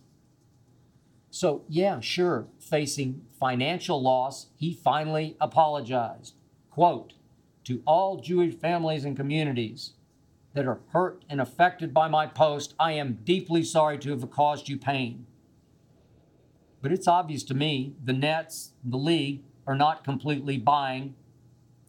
So, 1.31 1.65
yeah, 1.69 2.01
sure, 2.01 2.47
facing 2.59 3.23
financial 3.39 4.01
loss, 4.03 4.47
he 4.57 4.75
finally 4.75 5.37
apologized. 5.41 6.35
Quote, 6.71 7.15
to 7.65 7.83
all 7.87 8.21
Jewish 8.21 8.55
families 8.55 9.05
and 9.05 9.17
communities 9.17 9.93
that 10.55 10.67
are 10.67 10.81
hurt 10.93 11.25
and 11.29 11.41
affected 11.41 11.95
by 11.95 12.09
my 12.09 12.27
post, 12.27 12.75
I 12.79 12.93
am 12.93 13.21
deeply 13.25 13.63
sorry 13.63 13.99
to 13.99 14.11
have 14.11 14.31
caused 14.31 14.69
you 14.69 14.77
pain. 14.77 15.27
But 16.81 16.93
it's 16.93 17.09
obvious 17.09 17.43
to 17.45 17.55
me 17.55 17.95
the 18.05 18.13
Nets, 18.13 18.73
the 18.85 18.97
league, 18.97 19.43
are 19.67 19.77
not 19.77 20.05
completely 20.05 20.59
buying 20.59 21.15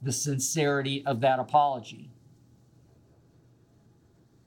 the 0.01 0.11
sincerity 0.11 1.03
of 1.05 1.21
that 1.21 1.39
apology. 1.39 2.11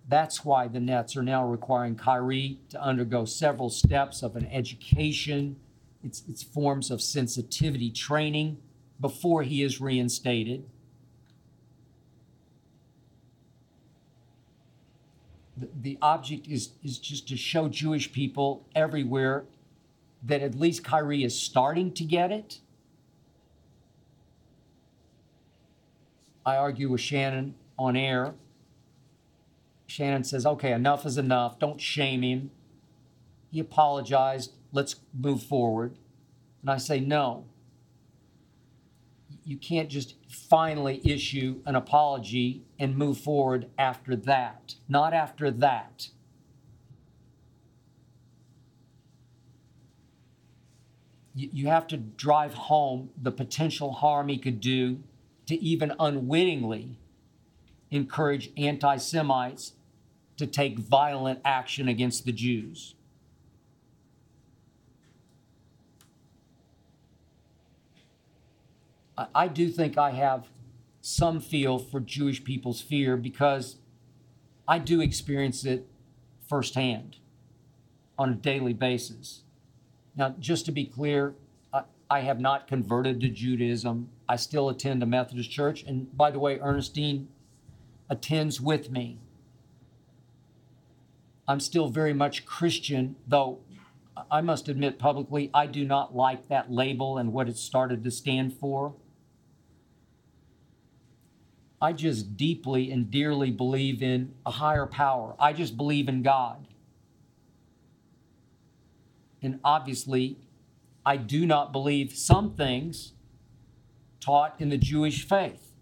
That's 0.08 0.44
why 0.44 0.68
the 0.68 0.78
Nets 0.78 1.16
are 1.16 1.22
now 1.22 1.44
requiring 1.44 1.96
Kyrie 1.96 2.60
to 2.68 2.80
undergo 2.80 3.24
several 3.24 3.70
steps 3.70 4.22
of 4.22 4.36
an 4.36 4.46
education, 4.46 5.56
its, 6.04 6.22
its 6.28 6.44
forms 6.44 6.92
of 6.92 7.02
sensitivity 7.02 7.90
training 7.90 8.58
before 9.00 9.42
he 9.42 9.62
is 9.62 9.80
reinstated. 9.80 10.64
The, 15.56 15.96
object 16.02 16.46
is, 16.48 16.70
is 16.84 16.98
just 16.98 17.28
to 17.28 17.36
show 17.36 17.68
Jewish 17.68 18.12
people 18.12 18.66
everywhere 18.74 19.44
that 20.22 20.42
at 20.42 20.54
least 20.54 20.84
Kyrie 20.84 21.24
is 21.24 21.38
starting 21.38 21.92
to 21.92 22.04
get 22.04 22.30
it. 22.30 22.60
I 26.44 26.56
argue 26.56 26.90
with 26.90 27.00
Shannon 27.00 27.54
on 27.78 27.96
air. 27.96 28.34
Shannon 29.86 30.24
says, 30.24 30.44
okay, 30.44 30.72
enough 30.72 31.06
is 31.06 31.16
enough. 31.16 31.58
Don't 31.58 31.80
shame 31.80 32.22
him. 32.22 32.50
He 33.50 33.60
apologized. 33.60 34.52
Let's 34.72 34.96
move 35.18 35.42
forward. 35.42 35.96
And 36.60 36.70
I 36.70 36.78
say, 36.78 37.00
no. 37.00 37.46
You 39.44 39.56
can't 39.56 39.88
just 39.88 40.14
finally 40.36 41.00
issue 41.04 41.60
an 41.66 41.74
apology 41.74 42.62
and 42.78 42.96
move 42.96 43.18
forward 43.18 43.68
after 43.78 44.14
that. 44.16 44.74
Not 44.88 45.12
after 45.12 45.50
that. 45.50 46.08
You, 51.38 51.66
have 51.66 51.86
to 51.88 51.98
drive 51.98 52.54
home 52.54 53.10
the 53.20 53.30
potential 53.30 53.92
harm 53.92 54.28
he 54.28 54.38
could 54.38 54.58
do 54.58 55.02
to 55.44 55.62
even 55.62 55.92
unwittingly 56.00 56.98
encourage 57.90 58.50
anti 58.56 58.96
Semites 58.96 59.74
to 60.38 60.46
take 60.46 60.78
violent 60.78 61.40
action 61.44 61.88
against 61.88 62.24
the 62.24 62.32
Jews. 62.32 62.95
I, 69.34 69.48
do 69.48 69.68
think 69.68 69.96
I 69.96 70.10
have 70.10 70.48
some 71.00 71.40
feel 71.40 71.78
for 71.78 72.00
Jewish 72.00 72.44
people's 72.44 72.80
fear 72.80 73.16
because 73.16 73.76
I 74.68 74.78
do 74.78 75.00
experience 75.00 75.64
it 75.64 75.86
firsthand 76.48 77.16
on 78.18 78.32
a 78.32 78.34
daily 78.34 78.72
basis. 78.72 79.42
Now, 80.16 80.34
just 80.38 80.66
to 80.66 80.72
be 80.72 80.84
clear, 80.84 81.34
I, 81.72 81.82
I 82.10 82.20
have 82.20 82.40
not 82.40 82.66
converted 82.66 83.20
to 83.20 83.28
Judaism. 83.28 84.10
I 84.28 84.36
still 84.36 84.68
attend 84.68 85.02
a 85.02 85.06
Methodist 85.06 85.50
church. 85.50 85.82
And 85.84 86.14
by 86.16 86.30
the 86.30 86.38
way, 86.38 86.58
Ernestine 86.60 87.28
attends 88.10 88.60
with 88.60 88.90
me. 88.90 89.18
I'm 91.48 91.60
still 91.60 91.88
very 91.88 92.12
much 92.12 92.44
Christian, 92.44 93.16
though 93.26 93.60
I 94.30 94.40
must 94.40 94.68
admit 94.68 94.98
publicly, 94.98 95.50
I 95.52 95.66
do 95.66 95.84
not 95.84 96.16
like 96.16 96.48
that 96.48 96.72
label 96.72 97.18
and 97.18 97.32
what 97.32 97.48
it 97.48 97.56
started 97.56 98.02
to 98.04 98.10
stand 98.10 98.54
for. 98.54 98.94
I 101.86 101.92
just 101.92 102.36
deeply 102.36 102.90
and 102.90 103.12
dearly 103.12 103.52
believe 103.52 104.02
in 104.02 104.34
a 104.44 104.50
higher 104.50 104.86
power. 104.86 105.36
I 105.38 105.52
just 105.52 105.76
believe 105.76 106.08
in 106.08 106.22
God. 106.22 106.66
And 109.40 109.60
obviously, 109.62 110.36
I 111.04 111.16
do 111.16 111.46
not 111.46 111.70
believe 111.70 112.12
some 112.12 112.56
things 112.56 113.12
taught 114.18 114.56
in 114.58 114.68
the 114.68 114.76
Jewish 114.76 115.28
faith. 115.28 115.74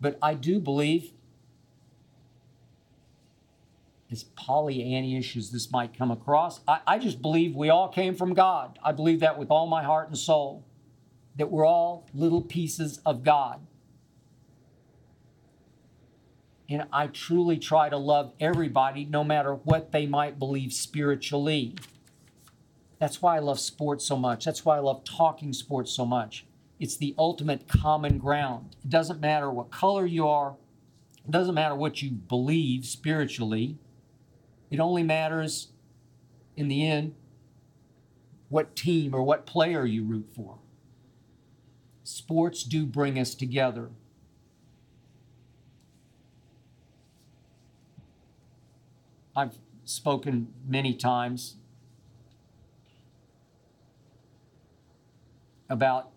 But 0.00 0.18
I 0.22 0.32
do 0.32 0.58
believe, 0.58 1.12
as 4.10 4.24
Pollyannish 4.24 5.36
as 5.36 5.50
this 5.50 5.70
might 5.70 5.92
come 5.92 6.10
across, 6.10 6.60
I, 6.66 6.80
I 6.86 6.98
just 6.98 7.20
believe 7.20 7.54
we 7.54 7.68
all 7.68 7.88
came 7.88 8.14
from 8.14 8.32
God. 8.32 8.78
I 8.82 8.92
believe 8.92 9.20
that 9.20 9.38
with 9.38 9.50
all 9.50 9.66
my 9.66 9.82
heart 9.82 10.08
and 10.08 10.16
soul, 10.16 10.64
that 11.40 11.50
we're 11.50 11.66
all 11.66 12.06
little 12.12 12.42
pieces 12.42 13.00
of 13.06 13.24
God. 13.24 13.66
And 16.68 16.84
I 16.92 17.06
truly 17.06 17.56
try 17.56 17.88
to 17.88 17.96
love 17.96 18.34
everybody, 18.38 19.06
no 19.06 19.24
matter 19.24 19.54
what 19.54 19.90
they 19.90 20.06
might 20.06 20.38
believe 20.38 20.70
spiritually. 20.70 21.74
That's 22.98 23.22
why 23.22 23.36
I 23.36 23.38
love 23.38 23.58
sports 23.58 24.04
so 24.04 24.16
much. 24.16 24.44
That's 24.44 24.66
why 24.66 24.76
I 24.76 24.80
love 24.80 25.02
talking 25.02 25.54
sports 25.54 25.90
so 25.90 26.04
much. 26.04 26.44
It's 26.78 26.98
the 26.98 27.14
ultimate 27.16 27.66
common 27.66 28.18
ground. 28.18 28.76
It 28.84 28.90
doesn't 28.90 29.20
matter 29.20 29.50
what 29.50 29.70
color 29.70 30.04
you 30.04 30.28
are, 30.28 30.56
it 31.24 31.30
doesn't 31.30 31.54
matter 31.54 31.74
what 31.74 32.02
you 32.02 32.10
believe 32.10 32.84
spiritually. 32.84 33.78
It 34.70 34.78
only 34.78 35.02
matters 35.02 35.68
in 36.54 36.68
the 36.68 36.86
end 36.86 37.14
what 38.50 38.76
team 38.76 39.14
or 39.14 39.22
what 39.22 39.46
player 39.46 39.86
you 39.86 40.04
root 40.04 40.28
for. 40.34 40.59
Sports 42.10 42.64
do 42.64 42.86
bring 42.86 43.20
us 43.20 43.36
together. 43.36 43.88
I've 49.36 49.56
spoken 49.84 50.52
many 50.66 50.92
times 50.92 51.54
about 55.68 56.10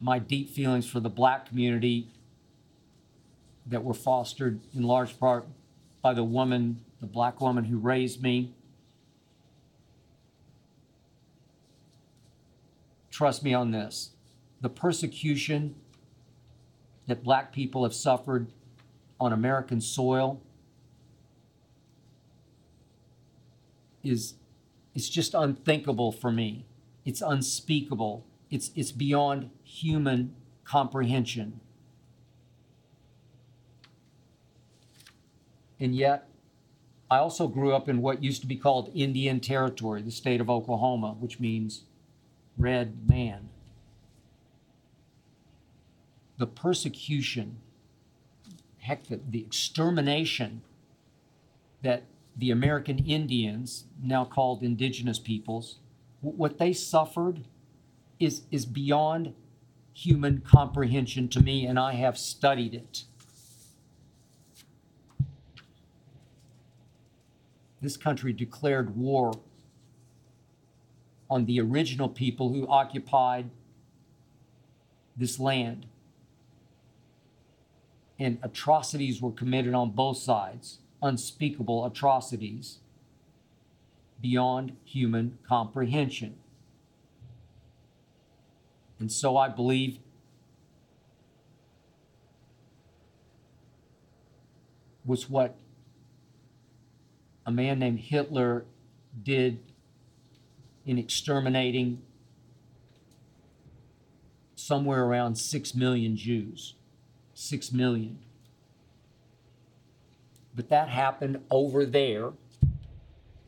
my 0.00 0.18
deep 0.18 0.50
feelings 0.50 0.90
for 0.90 0.98
the 0.98 1.08
black 1.08 1.46
community 1.46 2.08
that 3.64 3.84
were 3.84 3.94
fostered 3.94 4.58
in 4.74 4.82
large 4.82 5.20
part 5.20 5.46
by 6.02 6.14
the 6.14 6.24
woman, 6.24 6.80
the 7.00 7.06
black 7.06 7.40
woman 7.40 7.64
who 7.64 7.78
raised 7.78 8.20
me. 8.20 8.52
Trust 13.20 13.44
me 13.44 13.52
on 13.52 13.70
this. 13.70 14.12
the 14.62 14.70
persecution 14.70 15.74
that 17.06 17.22
black 17.22 17.52
people 17.52 17.82
have 17.82 17.92
suffered 17.92 18.46
on 19.20 19.30
American 19.30 19.82
soil 19.82 20.40
is 24.02 24.36
it's 24.94 25.10
just 25.10 25.34
unthinkable 25.34 26.10
for 26.10 26.32
me. 26.32 26.64
It's 27.04 27.20
unspeakable. 27.20 28.24
It's 28.50 28.70
it's 28.74 28.90
beyond 28.90 29.50
human 29.64 30.34
comprehension. 30.64 31.60
And 35.78 35.94
yet, 35.94 36.26
I 37.10 37.18
also 37.18 37.48
grew 37.48 37.74
up 37.74 37.86
in 37.86 38.00
what 38.00 38.24
used 38.24 38.40
to 38.40 38.46
be 38.46 38.56
called 38.56 38.90
Indian 38.94 39.40
Territory, 39.40 40.00
the 40.00 40.10
state 40.10 40.40
of 40.40 40.48
Oklahoma, 40.48 41.16
which 41.20 41.38
means 41.38 41.82
red 42.56 43.08
man. 43.08 43.48
The 46.38 46.46
persecution, 46.46 47.58
heck, 48.78 49.04
the, 49.04 49.20
the 49.28 49.40
extermination 49.40 50.62
that 51.82 52.04
the 52.36 52.50
American 52.50 52.98
Indians, 52.98 53.84
now 54.02 54.24
called 54.24 54.62
indigenous 54.62 55.18
peoples, 55.18 55.78
what 56.20 56.58
they 56.58 56.72
suffered 56.72 57.44
is, 58.18 58.42
is 58.50 58.66
beyond 58.66 59.34
human 59.92 60.40
comprehension 60.40 61.28
to 61.28 61.40
me, 61.40 61.66
and 61.66 61.78
I 61.78 61.94
have 61.94 62.16
studied 62.16 62.74
it. 62.74 63.04
This 67.82 67.96
country 67.96 68.32
declared 68.32 68.96
war 68.96 69.32
on 71.30 71.46
the 71.46 71.60
original 71.60 72.08
people 72.08 72.52
who 72.52 72.66
occupied 72.66 73.48
this 75.16 75.38
land. 75.38 75.86
And 78.18 78.38
atrocities 78.42 79.22
were 79.22 79.30
committed 79.30 79.72
on 79.72 79.92
both 79.92 80.18
sides, 80.18 80.80
unspeakable 81.00 81.86
atrocities 81.86 82.78
beyond 84.20 84.76
human 84.84 85.38
comprehension. 85.48 86.36
And 88.98 89.10
so 89.10 89.38
I 89.38 89.48
believe 89.48 89.98
was 95.06 95.30
what 95.30 95.56
a 97.46 97.50
man 97.50 97.78
named 97.78 98.00
Hitler 98.00 98.66
did 99.22 99.69
in 100.86 100.98
exterminating 100.98 102.02
somewhere 104.54 105.04
around 105.04 105.36
6 105.36 105.74
million 105.74 106.16
Jews. 106.16 106.74
6 107.34 107.72
million. 107.72 108.18
But 110.54 110.68
that 110.68 110.88
happened 110.88 111.40
over 111.50 111.86
there 111.86 112.32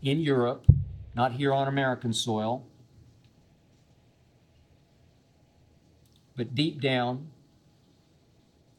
in 0.03 0.21
Europe, 0.21 0.67
not 1.15 1.33
here 1.33 1.53
on 1.53 1.69
American 1.69 2.13
soil. 2.13 2.65
But 6.37 6.55
deep 6.55 6.81
down, 6.81 7.29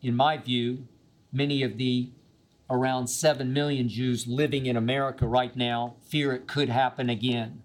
in 0.02 0.16
my 0.16 0.38
view, 0.38 0.88
many 1.32 1.64
of 1.64 1.78
the 1.78 2.10
around 2.70 3.08
7 3.08 3.54
million 3.54 3.88
Jews 3.90 4.28
living 4.28 4.66
in 4.66 4.76
America 4.76 5.28
right 5.28 5.56
now 5.56 5.96
fear 6.02 6.34
it 6.34 6.48
could 6.48 6.70
happen 6.70 7.10
again. 7.10 7.63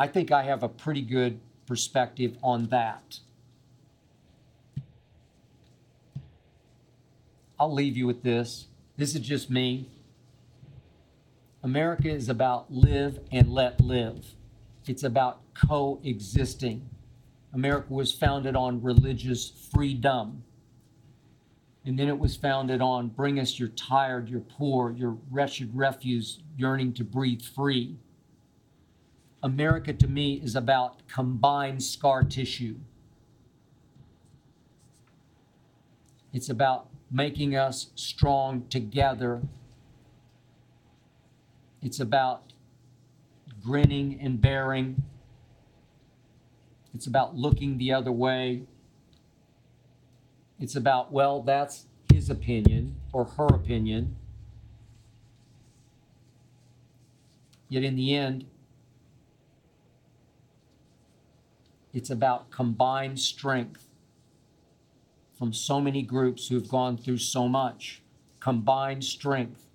I 0.00 0.06
think 0.06 0.32
I 0.32 0.44
have 0.44 0.62
a 0.62 0.68
pretty 0.70 1.02
good 1.02 1.38
perspective 1.66 2.38
on 2.42 2.68
that. 2.68 3.18
I'll 7.58 7.74
leave 7.74 7.98
you 7.98 8.06
with 8.06 8.22
this. 8.22 8.68
This 8.96 9.14
is 9.14 9.20
just 9.20 9.50
me. 9.50 9.90
America 11.62 12.08
is 12.08 12.30
about 12.30 12.72
live 12.72 13.20
and 13.30 13.52
let 13.52 13.78
live. 13.82 14.24
It's 14.86 15.02
about 15.02 15.42
coexisting. 15.52 16.88
America 17.52 17.92
was 17.92 18.10
founded 18.10 18.56
on 18.56 18.80
religious 18.80 19.50
freedom. 19.70 20.44
And 21.84 21.98
then 21.98 22.08
it 22.08 22.18
was 22.18 22.36
founded 22.36 22.80
on 22.80 23.08
bring 23.08 23.38
us 23.38 23.58
your 23.58 23.68
tired, 23.68 24.30
your 24.30 24.40
poor, 24.40 24.92
your 24.92 25.18
wretched 25.30 25.72
refuse 25.74 26.38
yearning 26.56 26.94
to 26.94 27.04
breathe 27.04 27.42
free. 27.42 27.98
America 29.42 29.92
to 29.92 30.06
me 30.06 30.34
is 30.34 30.54
about 30.54 31.06
combined 31.08 31.82
scar 31.82 32.22
tissue. 32.22 32.76
It's 36.32 36.48
about 36.48 36.88
making 37.10 37.56
us 37.56 37.88
strong 37.94 38.66
together. 38.68 39.42
It's 41.82 41.98
about 41.98 42.52
grinning 43.62 44.18
and 44.20 44.40
bearing. 44.40 45.02
It's 46.94 47.06
about 47.06 47.36
looking 47.36 47.78
the 47.78 47.92
other 47.92 48.12
way. 48.12 48.62
It's 50.60 50.76
about, 50.76 51.10
well, 51.10 51.42
that's 51.42 51.86
his 52.12 52.28
opinion 52.28 52.96
or 53.12 53.24
her 53.24 53.46
opinion. 53.46 54.16
Yet 57.68 57.84
in 57.84 57.96
the 57.96 58.14
end, 58.14 58.44
it's 61.92 62.10
about 62.10 62.50
combined 62.50 63.18
strength 63.18 63.86
from 65.36 65.52
so 65.52 65.80
many 65.80 66.02
groups 66.02 66.48
who've 66.48 66.68
gone 66.68 66.96
through 66.96 67.18
so 67.18 67.48
much. 67.48 68.02
Combined 68.40 69.04
strength, 69.04 69.66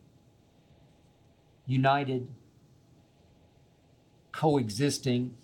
united, 1.65 2.27
coexisting. 4.31 5.35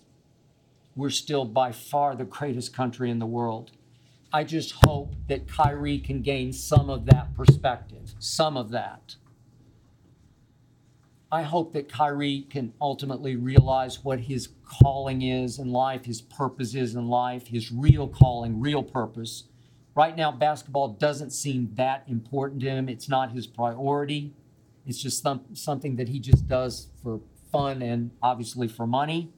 We're 0.94 1.10
still 1.10 1.44
by 1.44 1.72
far 1.72 2.14
the 2.14 2.24
greatest 2.24 2.74
country 2.74 3.10
in 3.10 3.18
the 3.18 3.26
world. 3.26 3.72
I 4.32 4.44
just 4.44 4.72
hope 4.86 5.14
that 5.28 5.46
Kyrie 5.46 5.98
can 5.98 6.22
gain 6.22 6.52
some 6.52 6.88
of 6.88 7.06
that 7.06 7.34
perspective, 7.34 8.14
some 8.18 8.56
of 8.56 8.70
that. 8.70 9.16
I 11.32 11.40
hope 11.40 11.72
that 11.72 11.88
Kyrie 11.88 12.46
can 12.50 12.74
ultimately 12.78 13.36
realize 13.36 14.04
what 14.04 14.20
his 14.20 14.50
calling 14.64 15.22
is 15.22 15.58
in 15.58 15.72
life, 15.72 16.04
his 16.04 16.20
purpose 16.20 16.74
is 16.74 16.94
in 16.94 17.08
life, 17.08 17.46
his 17.46 17.72
real 17.72 18.06
calling, 18.06 18.60
real 18.60 18.82
purpose. 18.82 19.44
Right 19.94 20.14
now, 20.14 20.30
basketball 20.30 20.88
doesn't 20.88 21.30
seem 21.30 21.70
that 21.76 22.04
important 22.06 22.60
to 22.60 22.68
him. 22.68 22.86
It's 22.86 23.08
not 23.08 23.32
his 23.32 23.46
priority. 23.46 24.34
It's 24.86 25.02
just 25.02 25.22
some, 25.22 25.40
something 25.54 25.96
that 25.96 26.10
he 26.10 26.20
just 26.20 26.48
does 26.48 26.88
for 27.02 27.22
fun 27.50 27.80
and 27.80 28.10
obviously 28.22 28.68
for 28.68 28.86
money. 28.86 29.32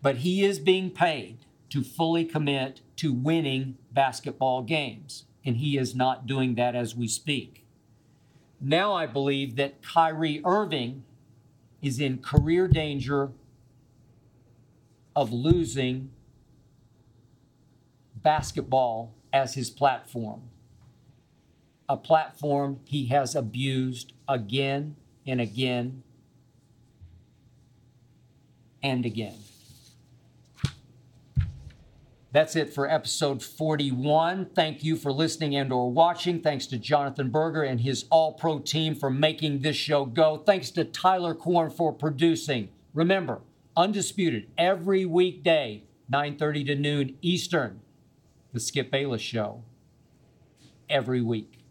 But 0.00 0.18
he 0.18 0.46
is 0.46 0.58
being 0.58 0.90
paid 0.90 1.40
to 1.68 1.84
fully 1.84 2.24
commit 2.24 2.80
to 2.96 3.12
winning 3.12 3.76
basketball 3.92 4.62
games, 4.62 5.26
and 5.44 5.58
he 5.58 5.76
is 5.76 5.94
not 5.94 6.26
doing 6.26 6.54
that 6.54 6.74
as 6.74 6.96
we 6.96 7.06
speak. 7.06 7.61
Now 8.64 8.92
I 8.92 9.06
believe 9.06 9.56
that 9.56 9.82
Kyrie 9.82 10.40
Irving 10.44 11.02
is 11.82 11.98
in 11.98 12.18
career 12.18 12.68
danger 12.68 13.32
of 15.16 15.32
losing 15.32 16.10
basketball 18.14 19.14
as 19.32 19.54
his 19.54 19.68
platform. 19.68 20.42
A 21.88 21.96
platform 21.96 22.78
he 22.84 23.06
has 23.06 23.34
abused 23.34 24.12
again 24.28 24.94
and 25.26 25.40
again 25.40 26.04
and 28.80 29.04
again. 29.04 29.38
That's 32.32 32.56
it 32.56 32.72
for 32.72 32.90
episode 32.90 33.42
41. 33.42 34.46
Thank 34.54 34.82
you 34.82 34.96
for 34.96 35.12
listening 35.12 35.54
and 35.54 35.70
or 35.70 35.90
watching. 35.90 36.40
Thanks 36.40 36.66
to 36.68 36.78
Jonathan 36.78 37.28
Berger 37.28 37.62
and 37.62 37.78
his 37.78 38.06
all-pro 38.10 38.60
team 38.60 38.94
for 38.94 39.10
making 39.10 39.60
this 39.60 39.76
show 39.76 40.06
go. 40.06 40.38
Thanks 40.38 40.70
to 40.72 40.84
Tyler 40.84 41.34
Korn 41.34 41.70
for 41.70 41.92
producing. 41.92 42.70
Remember, 42.94 43.42
undisputed 43.76 44.48
every 44.56 45.04
weekday, 45.04 45.82
9:30 46.10 46.64
to 46.64 46.74
noon 46.74 47.18
Eastern. 47.20 47.80
The 48.54 48.60
Skip 48.60 48.90
Bayless 48.90 49.20
show 49.20 49.62
every 50.88 51.20
week. 51.20 51.61